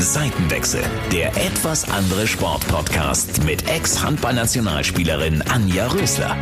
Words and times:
Seitenwechsel, 0.00 0.82
der 1.12 1.36
etwas 1.36 1.90
andere 1.90 2.26
Sportpodcast 2.26 3.44
mit 3.44 3.68
Ex-Handballnationalspielerin 3.68 5.42
Anja 5.42 5.88
Rösler. 5.88 6.36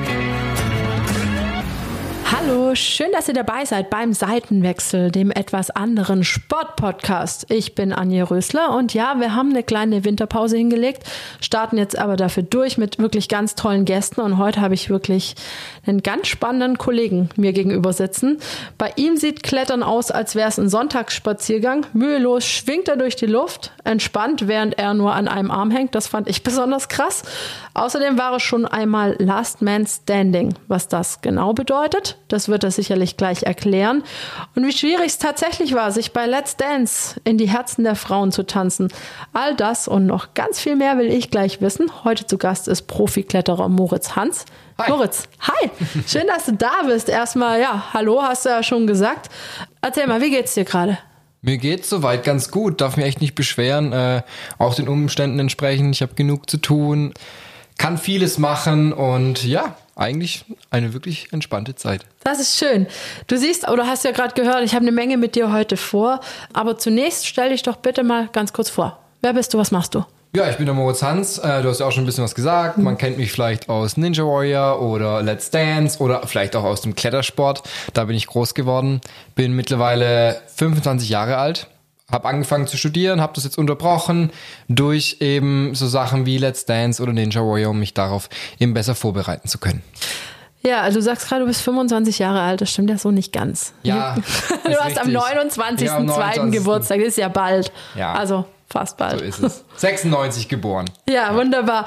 Hallo, 2.33 2.75
schön, 2.75 3.13
dass 3.13 3.29
ihr 3.29 3.35
dabei 3.35 3.65
seid 3.67 3.89
beim 3.89 4.13
Seitenwechsel, 4.13 5.13
dem 5.13 5.31
etwas 5.31 5.71
anderen 5.71 6.25
Sportpodcast. 6.25 7.47
Ich 7.51 7.77
bin 7.77 7.93
Anja 7.93 8.25
Rösler 8.25 8.75
und 8.75 8.95
ja, 8.95 9.21
wir 9.21 9.37
haben 9.37 9.51
eine 9.51 9.63
kleine 9.63 10.05
Winterpause 10.05 10.57
hingelegt, 10.57 11.05
starten 11.41 11.79
jetzt 11.79 11.97
aber 11.97 12.17
dafür 12.17 12.43
durch 12.43 12.79
mit 12.79 12.99
wirklich 12.99 13.29
ganz 13.29 13.55
tollen 13.55 13.85
Gästen 13.85 14.21
und 14.23 14.39
heute 14.39 14.61
habe 14.61 14.75
ich 14.75 14.91
wirklich 14.91 15.37
einen 15.87 16.03
ganz 16.03 16.27
spannenden 16.27 16.79
Kollegen 16.79 17.29
mir 17.37 17.53
gegenüber 17.53 17.93
sitzen. 17.93 18.39
Bei 18.77 18.93
ihm 18.97 19.17
sieht 19.17 19.45
Klettern 19.45 19.85
aus, 19.85 20.11
als 20.11 20.35
wäre 20.35 20.49
es 20.49 20.59
ein 20.59 20.69
Sonntagsspaziergang. 20.69 21.87
Mühelos 21.93 22.45
schwingt 22.45 22.89
er 22.89 22.97
durch 22.97 23.15
die 23.15 23.27
Luft, 23.27 23.71
entspannt, 23.85 24.49
während 24.49 24.77
er 24.81 24.95
nur 24.95 25.15
an 25.15 25.29
einem 25.29 25.53
Arm 25.53 25.71
hängt. 25.71 25.95
Das 25.95 26.09
fand 26.09 26.29
ich 26.29 26.43
besonders 26.43 26.89
krass. 26.89 27.23
Außerdem 27.77 28.17
war 28.17 28.33
es 28.33 28.43
schon 28.43 28.65
einmal 28.65 29.17
Last 29.19 29.61
Man 29.61 29.87
Standing. 29.87 30.55
Was 30.67 30.89
das 30.89 31.21
genau 31.21 31.53
bedeutet, 31.53 32.17
das 32.29 32.49
wird 32.49 32.65
er 32.65 32.71
sicherlich 32.71 33.19
gleich 33.19 33.43
erklären. 33.43 34.03
Und 34.55 34.67
wie 34.67 34.73
schwierig 34.73 35.09
es 35.09 35.19
tatsächlich 35.19 35.75
war, 35.75 35.93
sich 35.93 36.15
bei 36.15 36.25
Let's 36.25 36.57
Dance 36.57 37.21
in 37.25 37.37
die 37.37 37.51
Herzen 37.51 37.85
der 37.85 37.95
Frauen 37.95 38.33
zu 38.33 38.45
tanzen. 38.47 38.89
All 39.35 39.55
das 39.55 39.89
und 39.89 40.07
noch 40.07 40.33
ganz 40.33 40.59
viel 40.59 40.75
mehr 40.75 40.97
will 40.97 41.09
ich 41.09 41.31
gleich 41.31 41.61
wissen. 41.61 41.93
Heute 42.03 42.25
zu 42.25 42.39
Gast 42.39 42.67
ist 42.67 42.87
Profikletterer 42.87 43.69
Moritz 43.69 44.17
Hans. 44.17 44.47
Hi. 44.79 44.91
Moritz, 44.91 45.29
hi. 45.41 45.71
Schön, 46.07 46.27
dass 46.29 46.47
du 46.47 46.55
da 46.55 46.83
bist. 46.87 47.11
Erstmal, 47.11 47.61
ja, 47.61 47.93
hallo, 47.93 48.23
hast 48.23 48.47
du 48.47 48.49
ja 48.49 48.63
schon 48.63 48.87
gesagt. 48.87 49.29
Erzähl 49.83 50.07
mal, 50.07 50.23
wie 50.23 50.31
geht's 50.31 50.55
dir 50.55 50.65
gerade? 50.65 50.97
Mir 51.43 51.59
geht's 51.59 51.91
soweit 51.91 52.25
ganz 52.25 52.51
gut, 52.51 52.81
darf 52.81 52.97
mich 52.97 53.05
echt 53.05 53.21
nicht 53.21 53.35
beschweren, 53.35 53.93
äh, 53.93 54.23
auch 54.57 54.75
den 54.75 54.89
Umständen 54.89 55.39
entsprechend. 55.39 55.95
Ich 55.95 56.01
habe 56.01 56.15
genug 56.15 56.49
zu 56.49 56.57
tun, 56.57 57.13
kann 57.79 57.99
vieles 57.99 58.39
machen 58.39 58.93
und 58.93 59.45
ja, 59.45 59.77
eigentlich 59.97 60.45
eine 60.71 60.93
wirklich 60.93 61.33
entspannte 61.33 61.75
Zeit. 61.75 62.03
Das 62.25 62.39
ist 62.39 62.59
schön. 62.59 62.87
Du 63.27 63.37
siehst, 63.37 63.69
oder 63.69 63.87
hast 63.87 64.05
ja 64.05 64.13
gerade 64.13 64.35
gehört, 64.35 64.63
ich 64.63 64.75
habe 64.75 64.83
eine 64.83 64.93
Menge 64.93 65.17
mit 65.17 65.35
dir 65.35 65.53
heute 65.53 65.77
vor. 65.77 66.21
Aber 66.53 66.79
zunächst 66.79 67.27
stell 67.27 67.51
dich 67.51 67.63
doch 67.63 67.77
bitte 67.77 68.05
mal 68.05 68.29
ganz 68.33 68.53
kurz 68.53 68.71
vor. 68.71 68.99
Wer 69.23 69.33
bist 69.33 69.55
du, 69.55 69.59
was 69.59 69.71
machst 69.71 69.95
du? 69.95 70.05
Ja, 70.35 70.51
ich 70.51 70.57
bin 70.57 70.67
der 70.67 70.75
Moritz 70.75 71.03
Hans. 71.03 71.39
Äh, 71.39 71.63
du 71.63 71.71
hast 71.71 71.81
ja 71.81 71.87
auch 71.87 71.93
schon 71.93 72.03
ein 72.03 72.07
bisschen 72.07 72.25
was 72.25 72.35
gesagt. 72.35 72.77
Man 72.77 72.99
kennt 72.99 73.17
mich 73.17 73.33
vielleicht 73.33 73.71
aus 73.71 73.97
Ninja 73.97 74.23
Warrior 74.23 74.83
oder 74.83 75.23
Let's 75.23 75.51
Dance 75.51 75.99
oder 75.99 76.27
vielleicht 76.27 76.55
auch 76.57 76.65
aus 76.65 76.83
dem 76.83 76.95
Klettersport. 76.95 77.63
Da 77.95 78.05
bin 78.05 78.17
ich 78.17 78.27
groß 78.27 78.53
geworden. 78.53 79.01
Bin 79.35 79.55
mittlerweile 79.55 80.43
25 80.57 81.09
Jahre 81.09 81.39
alt. 81.39 81.69
Hab 82.11 82.25
angefangen 82.25 82.69
zu 82.69 82.77
studieren, 82.77 83.21
habe 83.21 83.33
das 83.35 83.43
jetzt 83.43 83.59
unterbrochen 83.59 84.31
durch 84.69 85.17
eben 85.21 85.75
so 85.75 85.89
Sachen 85.89 86.25
wie 86.25 86.39
Let's 86.39 86.65
Dance 86.65 87.03
oder 87.03 87.13
Ninja 87.13 87.41
Warrior, 87.41 87.71
um 87.71 87.81
mich 87.81 87.95
darauf 87.95 88.29
eben 88.61 88.75
besser 88.75 88.95
vorbereiten 88.95 89.49
zu 89.49 89.59
können. 89.59 89.83
Ja, 90.67 90.83
also 90.83 90.99
du 90.99 91.03
sagst 91.03 91.29
gerade, 91.29 91.43
du 91.43 91.47
bist 91.47 91.63
25 91.63 92.19
Jahre 92.19 92.41
alt, 92.41 92.61
das 92.61 92.71
stimmt 92.71 92.91
ja 92.91 92.99
so 92.99 93.11
nicht 93.11 93.33
ganz. 93.33 93.73
Ja. 93.83 94.17
du 94.65 94.77
hast 94.77 94.99
am 94.99 95.09
29.02. 95.09 95.85
Ja, 95.85 96.01
29. 96.01 96.59
Geburtstag, 96.59 96.99
das 96.99 97.09
ist 97.09 97.19
ja 97.19 97.29
bald. 97.29 97.73
Ja. 97.97 98.15
Also 98.15 98.45
fast 98.69 98.97
bald. 98.97 99.21
So 99.21 99.25
ist 99.25 99.43
es. 99.43 99.65
96 99.77 100.49
geboren. 100.49 100.87
Ja, 101.09 101.35
wunderbar. 101.35 101.87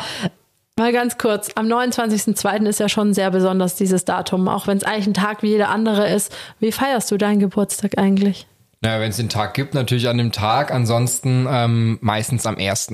Mal 0.78 0.94
ganz 0.94 1.18
kurz, 1.18 1.50
am 1.56 1.68
29.02. 1.68 2.66
ist 2.68 2.80
ja 2.80 2.88
schon 2.88 3.14
sehr 3.14 3.32
besonders 3.32 3.76
dieses 3.76 4.06
Datum, 4.06 4.48
auch 4.48 4.66
wenn 4.66 4.78
es 4.78 4.86
eigentlich 4.86 5.08
ein 5.08 5.14
Tag 5.14 5.44
wie 5.44 5.50
jeder 5.50 5.70
andere 5.70 6.10
ist. 6.10 6.34
Wie 6.60 6.72
feierst 6.72 7.12
du 7.12 7.18
deinen 7.18 7.40
Geburtstag 7.40 7.98
eigentlich? 7.98 8.48
Naja, 8.82 9.02
wenn 9.02 9.10
es 9.10 9.18
den 9.18 9.30
Tag 9.30 9.54
gibt, 9.54 9.74
natürlich 9.74 10.08
an 10.08 10.18
dem 10.18 10.32
Tag, 10.32 10.72
ansonsten 10.72 11.48
ähm, 11.50 11.98
meistens 12.02 12.46
am 12.46 12.58
1. 12.58 12.94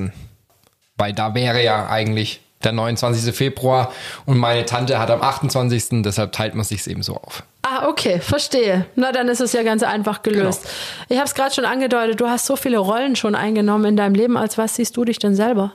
Weil 0.97 1.13
da 1.13 1.35
wäre 1.35 1.63
ja 1.63 1.87
eigentlich 1.87 2.41
der 2.63 2.71
29. 2.71 3.35
Februar 3.35 3.91
und 4.25 4.37
meine 4.37 4.65
Tante 4.65 4.99
hat 4.99 5.11
am 5.11 5.21
28. 5.21 6.01
Deshalb 6.03 6.31
teilt 6.31 6.55
man 6.55 6.65
sich 6.65 6.87
eben 6.87 7.03
so 7.03 7.15
auf. 7.15 7.43
Ah, 7.61 7.87
okay, 7.87 8.19
verstehe. 8.19 8.85
Na, 8.95 9.11
dann 9.11 9.27
ist 9.27 9.41
es 9.41 9.53
ja 9.53 9.63
ganz 9.63 9.83
einfach 9.83 10.21
gelöst. 10.23 10.63
Genau. 10.63 10.73
Ich 11.09 11.17
habe 11.17 11.27
es 11.27 11.35
gerade 11.35 11.53
schon 11.53 11.65
angedeutet, 11.65 12.19
du 12.19 12.27
hast 12.27 12.45
so 12.45 12.55
viele 12.55 12.77
Rollen 12.77 13.15
schon 13.15 13.35
eingenommen 13.35 13.85
in 13.85 13.97
deinem 13.97 14.15
Leben. 14.15 14.37
Als 14.37 14.57
was 14.57 14.75
siehst 14.75 14.97
du 14.97 15.05
dich 15.05 15.19
denn 15.19 15.35
selber? 15.35 15.73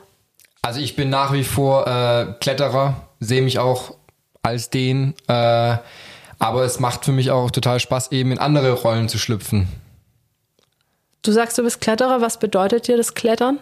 Also 0.61 0.79
ich 0.79 0.95
bin 0.95 1.09
nach 1.09 1.33
wie 1.33 1.43
vor 1.43 1.87
äh, 1.87 2.33
Kletterer, 2.39 3.07
sehe 3.19 3.41
mich 3.41 3.59
auch 3.59 3.95
als 4.43 4.69
den. 4.69 5.15
Äh, 5.27 5.77
aber 6.39 6.63
es 6.63 6.79
macht 6.79 7.05
für 7.05 7.11
mich 7.11 7.31
auch 7.31 7.51
total 7.51 7.79
Spaß, 7.79 8.11
eben 8.11 8.31
in 8.31 8.39
andere 8.39 8.71
Rollen 8.71 9.09
zu 9.09 9.17
schlüpfen. 9.17 9.67
Du 11.23 11.31
sagst, 11.31 11.57
du 11.57 11.63
bist 11.63 11.81
Kletterer. 11.81 12.21
Was 12.21 12.39
bedeutet 12.39 12.87
dir 12.87 12.97
das 12.97 13.13
Klettern? 13.13 13.59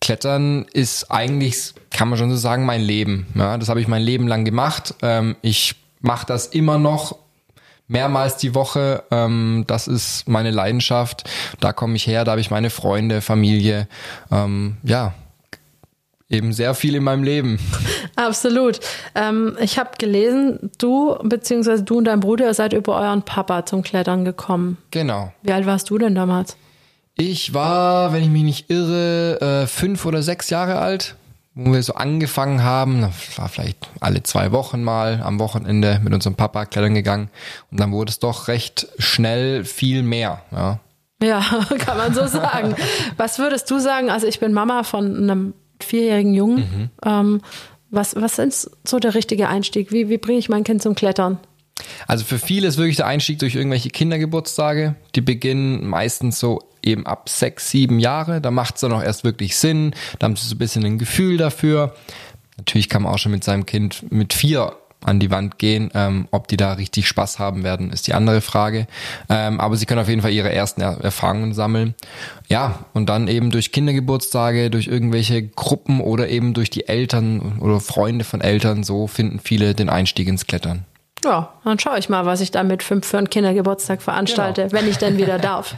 Klettern 0.00 0.66
ist 0.72 1.10
eigentlich, 1.10 1.74
kann 1.90 2.08
man 2.08 2.18
schon 2.18 2.30
so 2.30 2.36
sagen, 2.36 2.64
mein 2.64 2.82
Leben. 2.82 3.26
Ja, 3.34 3.58
das 3.58 3.68
habe 3.68 3.80
ich 3.80 3.88
mein 3.88 4.02
Leben 4.02 4.28
lang 4.28 4.44
gemacht. 4.44 4.94
Ähm, 5.02 5.36
ich 5.42 5.74
mache 6.00 6.26
das 6.26 6.46
immer 6.46 6.78
noch 6.78 7.16
mehrmals 7.88 8.36
die 8.36 8.54
Woche. 8.54 9.02
Ähm, 9.10 9.64
das 9.66 9.88
ist 9.88 10.28
meine 10.28 10.52
Leidenschaft. 10.52 11.28
Da 11.60 11.72
komme 11.72 11.96
ich 11.96 12.06
her, 12.06 12.24
da 12.24 12.32
habe 12.32 12.40
ich 12.40 12.50
meine 12.50 12.70
Freunde, 12.70 13.20
Familie. 13.20 13.88
Ähm, 14.30 14.76
ja, 14.84 15.14
eben 16.28 16.52
sehr 16.52 16.74
viel 16.74 16.94
in 16.94 17.02
meinem 17.02 17.24
Leben. 17.24 17.58
Absolut. 18.16 18.78
Ähm, 19.16 19.56
ich 19.60 19.78
habe 19.78 19.90
gelesen, 19.98 20.70
du 20.78 21.16
bzw. 21.22 21.82
du 21.82 21.98
und 21.98 22.04
dein 22.04 22.20
Bruder 22.20 22.54
seid 22.54 22.72
über 22.72 23.00
euren 23.00 23.22
Papa 23.22 23.66
zum 23.66 23.82
Klettern 23.82 24.24
gekommen. 24.24 24.78
Genau. 24.92 25.32
Wie 25.42 25.52
alt 25.52 25.66
warst 25.66 25.90
du 25.90 25.98
denn 25.98 26.14
damals? 26.14 26.56
Ich 27.16 27.54
war, 27.54 28.12
wenn 28.12 28.22
ich 28.22 28.28
mich 28.28 28.42
nicht 28.42 28.70
irre, 28.70 29.40
äh, 29.40 29.66
fünf 29.66 30.04
oder 30.04 30.22
sechs 30.22 30.50
Jahre 30.50 30.78
alt 30.78 31.16
wo 31.56 31.72
wir 31.72 31.82
so 31.82 31.94
angefangen 31.94 32.62
haben, 32.62 33.08
war 33.36 33.48
vielleicht 33.48 33.88
alle 34.00 34.22
zwei 34.22 34.52
Wochen 34.52 34.82
mal 34.82 35.22
am 35.24 35.38
Wochenende 35.38 36.00
mit 36.04 36.12
unserem 36.12 36.36
Papa 36.36 36.66
klettern 36.66 36.94
gegangen 36.94 37.30
und 37.70 37.80
dann 37.80 37.92
wurde 37.92 38.10
es 38.10 38.18
doch 38.18 38.48
recht 38.48 38.88
schnell 38.98 39.64
viel 39.64 40.02
mehr. 40.02 40.42
Ja, 40.52 40.80
ja 41.22 41.40
kann 41.78 41.96
man 41.96 42.12
so 42.12 42.26
sagen. 42.26 42.76
was 43.16 43.38
würdest 43.38 43.70
du 43.70 43.78
sagen? 43.78 44.10
Also 44.10 44.26
ich 44.26 44.38
bin 44.38 44.52
Mama 44.52 44.82
von 44.82 45.16
einem 45.16 45.54
vierjährigen 45.80 46.34
Jungen. 46.34 46.56
Mhm. 46.56 46.90
Ähm, 47.04 47.40
was, 47.88 48.14
was 48.16 48.38
ist 48.38 48.70
so 48.84 48.98
der 48.98 49.14
richtige 49.14 49.48
Einstieg? 49.48 49.92
Wie, 49.92 50.10
wie 50.10 50.18
bringe 50.18 50.38
ich 50.38 50.50
mein 50.50 50.62
Kind 50.62 50.82
zum 50.82 50.94
Klettern? 50.94 51.38
Also 52.06 52.26
für 52.26 52.38
viele 52.38 52.68
ist 52.68 52.76
wirklich 52.76 52.96
der 52.96 53.06
Einstieg 53.06 53.38
durch 53.38 53.54
irgendwelche 53.54 53.88
Kindergeburtstage. 53.88 54.94
Die 55.14 55.20
beginnen 55.22 55.86
meistens 55.86 56.38
so 56.38 56.60
eben 56.86 57.06
ab 57.06 57.28
sechs, 57.28 57.70
sieben 57.70 57.98
Jahre. 57.98 58.40
Da 58.40 58.50
macht 58.50 58.76
es 58.76 58.80
dann 58.82 58.92
auch 58.92 59.02
erst 59.02 59.24
wirklich 59.24 59.56
Sinn. 59.56 59.94
Da 60.18 60.24
haben 60.26 60.36
sie 60.36 60.46
so 60.46 60.54
ein 60.54 60.58
bisschen 60.58 60.84
ein 60.84 60.98
Gefühl 60.98 61.36
dafür. 61.36 61.94
Natürlich 62.56 62.88
kann 62.88 63.02
man 63.02 63.12
auch 63.12 63.18
schon 63.18 63.32
mit 63.32 63.44
seinem 63.44 63.66
Kind 63.66 64.10
mit 64.10 64.32
vier 64.32 64.72
an 65.04 65.20
die 65.20 65.30
Wand 65.30 65.58
gehen. 65.58 65.90
Ähm, 65.94 66.28
ob 66.30 66.48
die 66.48 66.56
da 66.56 66.72
richtig 66.74 67.06
Spaß 67.06 67.38
haben 67.38 67.62
werden, 67.62 67.90
ist 67.90 68.06
die 68.06 68.14
andere 68.14 68.40
Frage. 68.40 68.86
Ähm, 69.28 69.60
aber 69.60 69.76
sie 69.76 69.86
können 69.86 70.00
auf 70.00 70.08
jeden 70.08 70.22
Fall 70.22 70.32
ihre 70.32 70.52
ersten 70.52 70.80
er 70.80 71.00
Erfahrungen 71.00 71.54
sammeln. 71.54 71.94
Ja, 72.48 72.86
und 72.92 73.08
dann 73.08 73.28
eben 73.28 73.50
durch 73.50 73.72
Kindergeburtstage, 73.72 74.70
durch 74.70 74.86
irgendwelche 74.88 75.46
Gruppen 75.46 76.00
oder 76.00 76.28
eben 76.28 76.54
durch 76.54 76.70
die 76.70 76.88
Eltern 76.88 77.58
oder 77.60 77.80
Freunde 77.80 78.24
von 78.24 78.40
Eltern, 78.40 78.84
so 78.84 79.06
finden 79.06 79.38
viele 79.38 79.74
den 79.74 79.88
Einstieg 79.88 80.28
ins 80.28 80.46
Klettern. 80.46 80.84
Ja, 81.26 81.52
dann 81.64 81.78
schaue 81.80 81.98
ich 81.98 82.08
mal, 82.08 82.24
was 82.24 82.40
ich 82.40 82.52
da 82.52 82.62
mit 82.62 82.84
fünf 82.84 83.04
für 83.04 83.18
einen 83.18 83.28
Kindergeburtstag 83.28 84.00
veranstalte, 84.00 84.68
genau. 84.68 84.72
wenn 84.74 84.88
ich 84.88 84.98
denn 84.98 85.18
wieder 85.18 85.38
darf. 85.40 85.74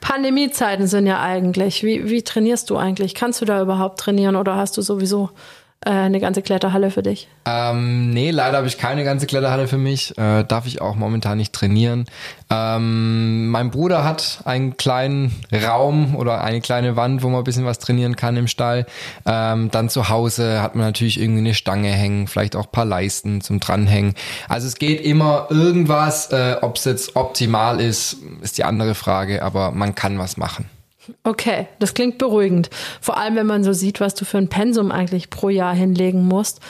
Pandemiezeiten 0.00 0.88
sind 0.88 1.06
ja 1.06 1.20
eigentlich. 1.20 1.84
Wie, 1.84 2.10
wie 2.10 2.22
trainierst 2.22 2.68
du 2.68 2.76
eigentlich? 2.76 3.14
Kannst 3.14 3.40
du 3.40 3.44
da 3.44 3.62
überhaupt 3.62 4.00
trainieren 4.00 4.34
oder 4.34 4.56
hast 4.56 4.76
du 4.76 4.82
sowieso 4.82 5.30
äh, 5.84 5.90
eine 5.90 6.18
ganze 6.18 6.42
Kletterhalle 6.42 6.90
für 6.90 7.02
dich? 7.02 7.28
Ähm, 7.46 8.10
nee, 8.10 8.30
leider 8.30 8.58
habe 8.58 8.66
ich 8.66 8.78
keine 8.78 9.04
ganze 9.04 9.26
Kletterhalle 9.26 9.68
für 9.68 9.78
mich. 9.78 10.16
Äh, 10.18 10.44
darf 10.44 10.66
ich 10.66 10.80
auch 10.80 10.96
momentan 10.96 11.38
nicht 11.38 11.52
trainieren. 11.52 12.06
Ähm, 12.50 13.48
mein 13.48 13.70
Bruder 13.70 14.04
hat 14.04 14.40
einen 14.44 14.76
kleinen 14.76 15.32
Raum 15.52 16.16
oder 16.16 16.42
eine 16.42 16.60
kleine 16.60 16.96
Wand, 16.96 17.22
wo 17.22 17.28
man 17.28 17.42
ein 17.42 17.44
bisschen 17.44 17.64
was 17.64 17.78
trainieren 17.78 18.16
kann 18.16 18.36
im 18.36 18.48
Stall. 18.48 18.86
Ähm, 19.24 19.70
dann 19.70 19.88
zu 19.88 20.08
Hause 20.08 20.62
hat 20.62 20.74
man 20.74 20.84
natürlich 20.84 21.20
irgendwie 21.20 21.40
eine 21.40 21.54
Stange 21.54 21.90
hängen, 21.90 22.26
vielleicht 22.26 22.56
auch 22.56 22.66
ein 22.66 22.72
paar 22.72 22.84
Leisten 22.84 23.40
zum 23.40 23.60
Dranhängen. 23.60 24.14
Also 24.48 24.66
es 24.66 24.76
geht 24.76 25.00
immer 25.00 25.46
irgendwas. 25.50 26.32
Äh, 26.32 26.56
Ob 26.60 26.76
es 26.76 26.84
jetzt 26.84 27.16
optimal 27.16 27.80
ist, 27.80 28.16
ist 28.42 28.58
die 28.58 28.64
andere 28.64 28.94
Frage, 28.94 29.42
aber 29.42 29.70
man 29.70 29.94
kann 29.94 30.18
was 30.18 30.36
machen. 30.36 30.68
Okay, 31.24 31.66
das 31.78 31.94
klingt 31.94 32.18
beruhigend. 32.18 32.70
Vor 33.00 33.16
allem, 33.16 33.36
wenn 33.36 33.46
man 33.46 33.64
so 33.64 33.72
sieht, 33.72 34.00
was 34.00 34.14
du 34.14 34.24
für 34.24 34.38
ein 34.38 34.48
Pensum 34.48 34.90
eigentlich 34.90 35.30
pro 35.30 35.48
Jahr 35.48 35.74
hinlegen 35.74 36.24
musst. 36.24 36.60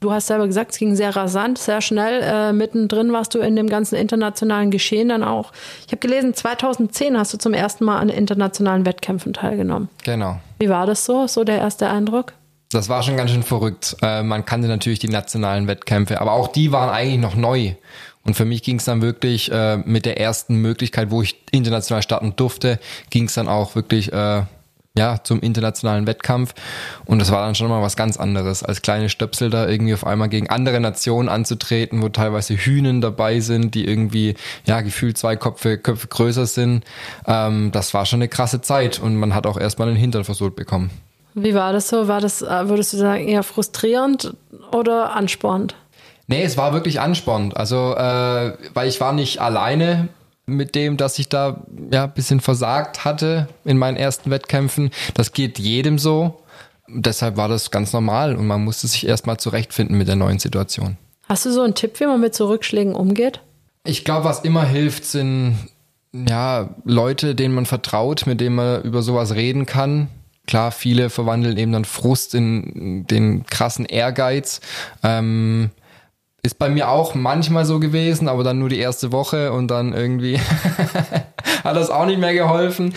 Du 0.00 0.12
hast 0.12 0.26
selber 0.26 0.46
gesagt, 0.46 0.72
es 0.72 0.78
ging 0.78 0.94
sehr 0.94 1.16
rasant, 1.16 1.58
sehr 1.58 1.80
schnell. 1.80 2.20
Äh, 2.22 2.52
mittendrin 2.52 3.12
warst 3.12 3.34
du 3.34 3.38
in 3.38 3.56
dem 3.56 3.68
ganzen 3.68 3.96
internationalen 3.96 4.70
Geschehen 4.70 5.08
dann 5.08 5.24
auch. 5.24 5.52
Ich 5.86 5.92
habe 5.92 5.98
gelesen, 5.98 6.34
2010 6.34 7.18
hast 7.18 7.32
du 7.32 7.38
zum 7.38 7.54
ersten 7.54 7.84
Mal 7.84 7.98
an 7.98 8.10
internationalen 8.10 8.84
Wettkämpfen 8.84 9.32
teilgenommen. 9.32 9.88
Genau. 10.04 10.38
Wie 10.58 10.68
war 10.68 10.86
das 10.86 11.04
so, 11.06 11.26
so 11.26 11.44
der 11.44 11.58
erste 11.58 11.88
Eindruck? 11.88 12.34
Das 12.70 12.88
war 12.88 13.02
schon 13.02 13.16
ganz 13.16 13.30
schön 13.30 13.42
verrückt. 13.42 13.96
Äh, 14.02 14.22
man 14.22 14.44
kannte 14.44 14.68
natürlich 14.68 14.98
die 14.98 15.08
nationalen 15.08 15.66
Wettkämpfe, 15.66 16.20
aber 16.20 16.32
auch 16.32 16.48
die 16.48 16.72
waren 16.72 16.90
eigentlich 16.90 17.20
noch 17.20 17.36
neu. 17.36 17.72
Und 18.26 18.34
für 18.34 18.44
mich 18.44 18.62
ging 18.62 18.76
es 18.76 18.84
dann 18.84 19.02
wirklich 19.02 19.50
äh, 19.52 19.76
mit 19.78 20.04
der 20.04 20.20
ersten 20.20 20.56
Möglichkeit, 20.56 21.10
wo 21.10 21.22
ich 21.22 21.36
international 21.52 22.02
starten 22.02 22.34
durfte, 22.36 22.78
ging 23.10 23.24
es 23.24 23.34
dann 23.34 23.48
auch 23.48 23.74
wirklich 23.76 24.12
äh, 24.12 24.42
ja, 24.98 25.22
zum 25.22 25.40
internationalen 25.40 26.06
Wettkampf. 26.06 26.54
Und 27.04 27.18
das 27.18 27.30
war 27.30 27.44
dann 27.44 27.54
schon 27.54 27.68
mal 27.68 27.82
was 27.82 27.96
ganz 27.96 28.16
anderes, 28.16 28.62
als 28.62 28.82
kleine 28.82 29.08
Stöpsel 29.08 29.50
da 29.50 29.68
irgendwie 29.68 29.94
auf 29.94 30.06
einmal 30.06 30.28
gegen 30.28 30.48
andere 30.50 30.80
Nationen 30.80 31.28
anzutreten, 31.28 32.02
wo 32.02 32.08
teilweise 32.08 32.54
Hühnen 32.54 33.00
dabei 33.00 33.40
sind, 33.40 33.74
die 33.74 33.86
irgendwie, 33.86 34.34
ja, 34.64 34.80
gefühlt 34.80 35.18
zwei 35.18 35.36
Köpfe, 35.36 35.78
Köpfe 35.78 36.08
größer 36.08 36.46
sind. 36.46 36.84
Ähm, 37.26 37.70
das 37.72 37.94
war 37.94 38.06
schon 38.06 38.18
eine 38.18 38.28
krasse 38.28 38.60
Zeit 38.60 38.98
und 38.98 39.16
man 39.16 39.34
hat 39.34 39.46
auch 39.46 39.58
erstmal 39.58 39.88
den 39.88 39.96
Hintern 39.96 40.24
versohlt 40.24 40.56
bekommen. 40.56 40.90
Wie 41.34 41.54
war 41.54 41.74
das 41.74 41.88
so? 41.88 42.08
War 42.08 42.22
das, 42.22 42.40
äh, 42.40 42.68
würdest 42.68 42.94
du 42.94 42.96
sagen, 42.96 43.28
eher 43.28 43.42
frustrierend 43.42 44.34
oder 44.72 45.14
anspornend? 45.14 45.76
Nee, 46.28 46.42
es 46.42 46.56
war 46.56 46.72
wirklich 46.72 47.00
anspornend. 47.00 47.56
Also, 47.56 47.94
äh, 47.96 48.52
weil 48.74 48.88
ich 48.88 49.00
war 49.00 49.12
nicht 49.12 49.40
alleine 49.40 50.08
mit 50.46 50.74
dem, 50.74 50.96
dass 50.96 51.18
ich 51.18 51.28
da 51.28 51.64
ja 51.90 52.04
ein 52.04 52.14
bisschen 52.14 52.40
versagt 52.40 53.04
hatte 53.04 53.48
in 53.64 53.78
meinen 53.78 53.96
ersten 53.96 54.30
Wettkämpfen. 54.30 54.90
Das 55.14 55.32
geht 55.32 55.58
jedem 55.58 55.98
so. 55.98 56.40
Deshalb 56.88 57.36
war 57.36 57.48
das 57.48 57.70
ganz 57.70 57.92
normal 57.92 58.36
und 58.36 58.46
man 58.46 58.64
musste 58.64 58.86
sich 58.86 59.06
erstmal 59.06 59.38
zurechtfinden 59.38 59.98
mit 59.98 60.06
der 60.06 60.16
neuen 60.16 60.38
Situation. 60.38 60.96
Hast 61.28 61.44
du 61.44 61.52
so 61.52 61.62
einen 61.62 61.74
Tipp, 61.74 61.98
wie 61.98 62.06
man 62.06 62.20
mit 62.20 62.34
so 62.34 62.46
Rückschlägen 62.46 62.94
umgeht? 62.94 63.40
Ich 63.84 64.04
glaube, 64.04 64.24
was 64.24 64.40
immer 64.40 64.64
hilft, 64.64 65.04
sind 65.04 65.56
ja 66.12 66.70
Leute, 66.84 67.34
denen 67.34 67.54
man 67.54 67.66
vertraut, 67.66 68.26
mit 68.26 68.40
denen 68.40 68.56
man 68.56 68.82
über 68.82 69.02
sowas 69.02 69.34
reden 69.34 69.66
kann. 69.66 70.08
Klar, 70.46 70.70
viele 70.70 71.10
verwandeln 71.10 71.56
eben 71.56 71.72
dann 71.72 71.84
Frust 71.84 72.34
in 72.34 73.04
den 73.08 73.44
krassen 73.46 73.84
Ehrgeiz. 73.84 74.60
Ähm, 75.02 75.70
ist 76.46 76.58
bei 76.58 76.68
mir 76.68 76.88
auch 76.88 77.14
manchmal 77.14 77.64
so 77.64 77.80
gewesen, 77.80 78.28
aber 78.28 78.44
dann 78.44 78.58
nur 78.58 78.68
die 78.68 78.78
erste 78.78 79.12
Woche 79.12 79.52
und 79.52 79.68
dann 79.68 79.92
irgendwie 79.92 80.38
hat 81.64 81.76
das 81.76 81.90
auch 81.90 82.06
nicht 82.06 82.18
mehr 82.18 82.34
geholfen. 82.34 82.94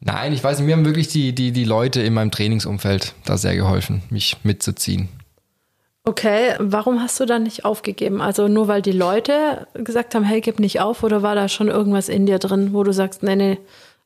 Nein, 0.00 0.32
ich 0.32 0.44
weiß 0.44 0.58
nicht, 0.58 0.66
mir 0.66 0.76
haben 0.76 0.84
wirklich 0.84 1.08
die, 1.08 1.34
die, 1.34 1.52
die 1.52 1.64
Leute 1.64 2.02
in 2.02 2.12
meinem 2.14 2.30
Trainingsumfeld 2.30 3.14
da 3.24 3.38
sehr 3.38 3.56
geholfen, 3.56 4.02
mich 4.10 4.36
mitzuziehen. 4.42 5.08
Okay, 6.04 6.54
warum 6.58 7.00
hast 7.00 7.18
du 7.18 7.24
dann 7.24 7.42
nicht 7.42 7.64
aufgegeben? 7.64 8.20
Also 8.20 8.46
nur 8.46 8.68
weil 8.68 8.82
die 8.82 8.92
Leute 8.92 9.66
gesagt 9.74 10.14
haben, 10.14 10.24
hey, 10.24 10.40
gib 10.40 10.60
nicht 10.60 10.80
auf, 10.80 11.02
oder 11.02 11.22
war 11.22 11.34
da 11.34 11.48
schon 11.48 11.68
irgendwas 11.68 12.08
in 12.08 12.26
dir 12.26 12.38
drin, 12.38 12.72
wo 12.72 12.84
du 12.84 12.92
sagst, 12.92 13.22
nee, 13.24 13.34
nee, 13.34 13.58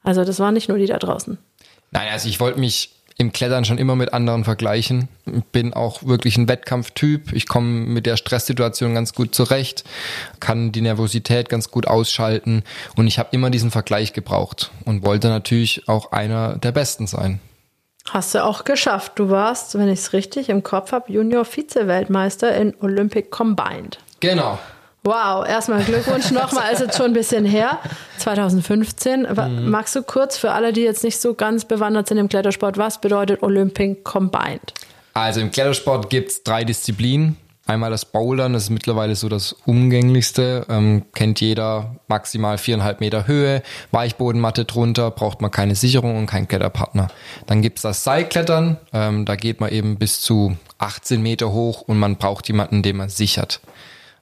also 0.03 0.25
das 0.25 0.39
waren 0.39 0.55
nicht 0.55 0.69
nur 0.69 0.79
die 0.79 0.87
da 0.87 0.99
draußen? 0.99 1.37
Nein, 1.91 2.09
also 2.11 2.29
ich 2.29 2.41
wollte 2.41 2.61
mich 2.61 3.00
im 3.21 3.33
Klettern 3.33 3.67
schon 3.67 3.77
immer 3.77 3.97
mit 3.97 4.15
anderen 4.15 4.45
vergleichen. 4.45 5.09
Ich 5.27 5.45
bin 5.53 5.75
auch 5.75 6.05
wirklich 6.05 6.39
ein 6.39 6.49
Wettkampftyp. 6.49 7.35
Ich 7.35 7.47
komme 7.47 7.69
mit 7.69 8.07
der 8.07 8.17
Stresssituation 8.17 8.95
ganz 8.95 9.13
gut 9.13 9.35
zurecht, 9.35 9.85
kann 10.41 10.73
die 10.73 10.81
Nervosität 10.81 11.51
ganz 11.51 11.71
gut 11.71 11.87
ausschalten 11.87 12.65
und 12.97 13.07
ich 13.07 13.19
habe 13.19 13.29
immer 13.33 13.51
diesen 13.51 13.71
Vergleich 13.71 14.15
gebraucht 14.15 14.71
und 14.87 15.05
wollte 15.05 15.29
natürlich 15.29 15.87
auch 15.87 16.13
einer 16.13 16.57
der 16.57 16.73
Besten 16.73 17.07
sein. 17.07 17.41
Hast 18.09 18.35
du 18.35 18.43
auch 18.43 18.65
geschafft. 18.65 19.13
Du 19.17 19.29
warst, 19.29 19.77
wenn 19.77 19.89
ich 19.89 19.99
es 19.99 20.15
richtig 20.15 20.49
im 20.49 20.63
Kopf 20.63 20.93
habe, 20.93 21.13
Junior-Vize-Weltmeister 21.13 22.55
in 22.57 22.75
Olympic 22.81 23.29
Combined. 23.29 23.99
Genau. 24.21 24.59
Wow, 25.03 25.49
erstmal 25.49 25.83
Glückwunsch 25.83 26.31
nochmal, 26.33 26.73
ist 26.73 26.81
jetzt 26.81 26.97
schon 26.97 27.07
ein 27.07 27.13
bisschen 27.13 27.45
her, 27.45 27.79
2015. 28.19 29.23
Mhm. 29.23 29.71
Magst 29.71 29.97
du 29.97 30.03
kurz 30.03 30.37
für 30.37 30.53
alle, 30.53 30.73
die 30.73 30.83
jetzt 30.83 31.05
nicht 31.05 31.21
so 31.21 31.35
ganz 31.35 31.65
bewandert 31.65 32.09
sind 32.09 32.19
im 32.19 32.29
Klettersport, 32.29 32.77
was 32.77 33.01
bedeutet 33.01 33.43
Olympic 33.43 34.03
Combined? 34.05 34.75
Also 35.15 35.41
im 35.41 35.51
Klettersport 35.51 36.11
gibt 36.11 36.31
es 36.31 36.43
drei 36.43 36.65
Disziplinen. 36.65 37.37
Einmal 37.67 37.91
das 37.91 38.05
Bouldern, 38.05 38.53
das 38.53 38.65
ist 38.65 38.71
mittlerweile 38.71 39.15
so 39.15 39.29
das 39.29 39.53
umgänglichste, 39.65 40.67
ähm, 40.69 41.05
kennt 41.15 41.41
jeder, 41.41 41.95
maximal 42.09 42.59
viereinhalb 42.59 43.01
Meter 43.01 43.29
Höhe, 43.29 43.63
Weichbodenmatte 43.93 44.65
drunter, 44.65 45.13
braucht 45.13 45.41
man 45.41 45.53
keine 45.53 45.77
Sicherung 45.77 46.19
und 46.19 46.27
keinen 46.27 46.49
Kletterpartner. 46.49 47.09
Dann 47.47 47.63
gibt 47.63 47.79
es 47.79 47.83
das 47.83 48.03
Seilklettern, 48.03 48.77
ähm, 48.93 49.25
da 49.25 49.37
geht 49.37 49.61
man 49.61 49.71
eben 49.71 49.99
bis 49.99 50.21
zu 50.21 50.57
18 50.79 51.23
Meter 51.23 51.53
hoch 51.53 51.83
und 51.83 51.99
man 51.99 52.17
braucht 52.17 52.49
jemanden, 52.49 52.83
den 52.83 52.97
man 52.97 53.09
sichert. 53.09 53.61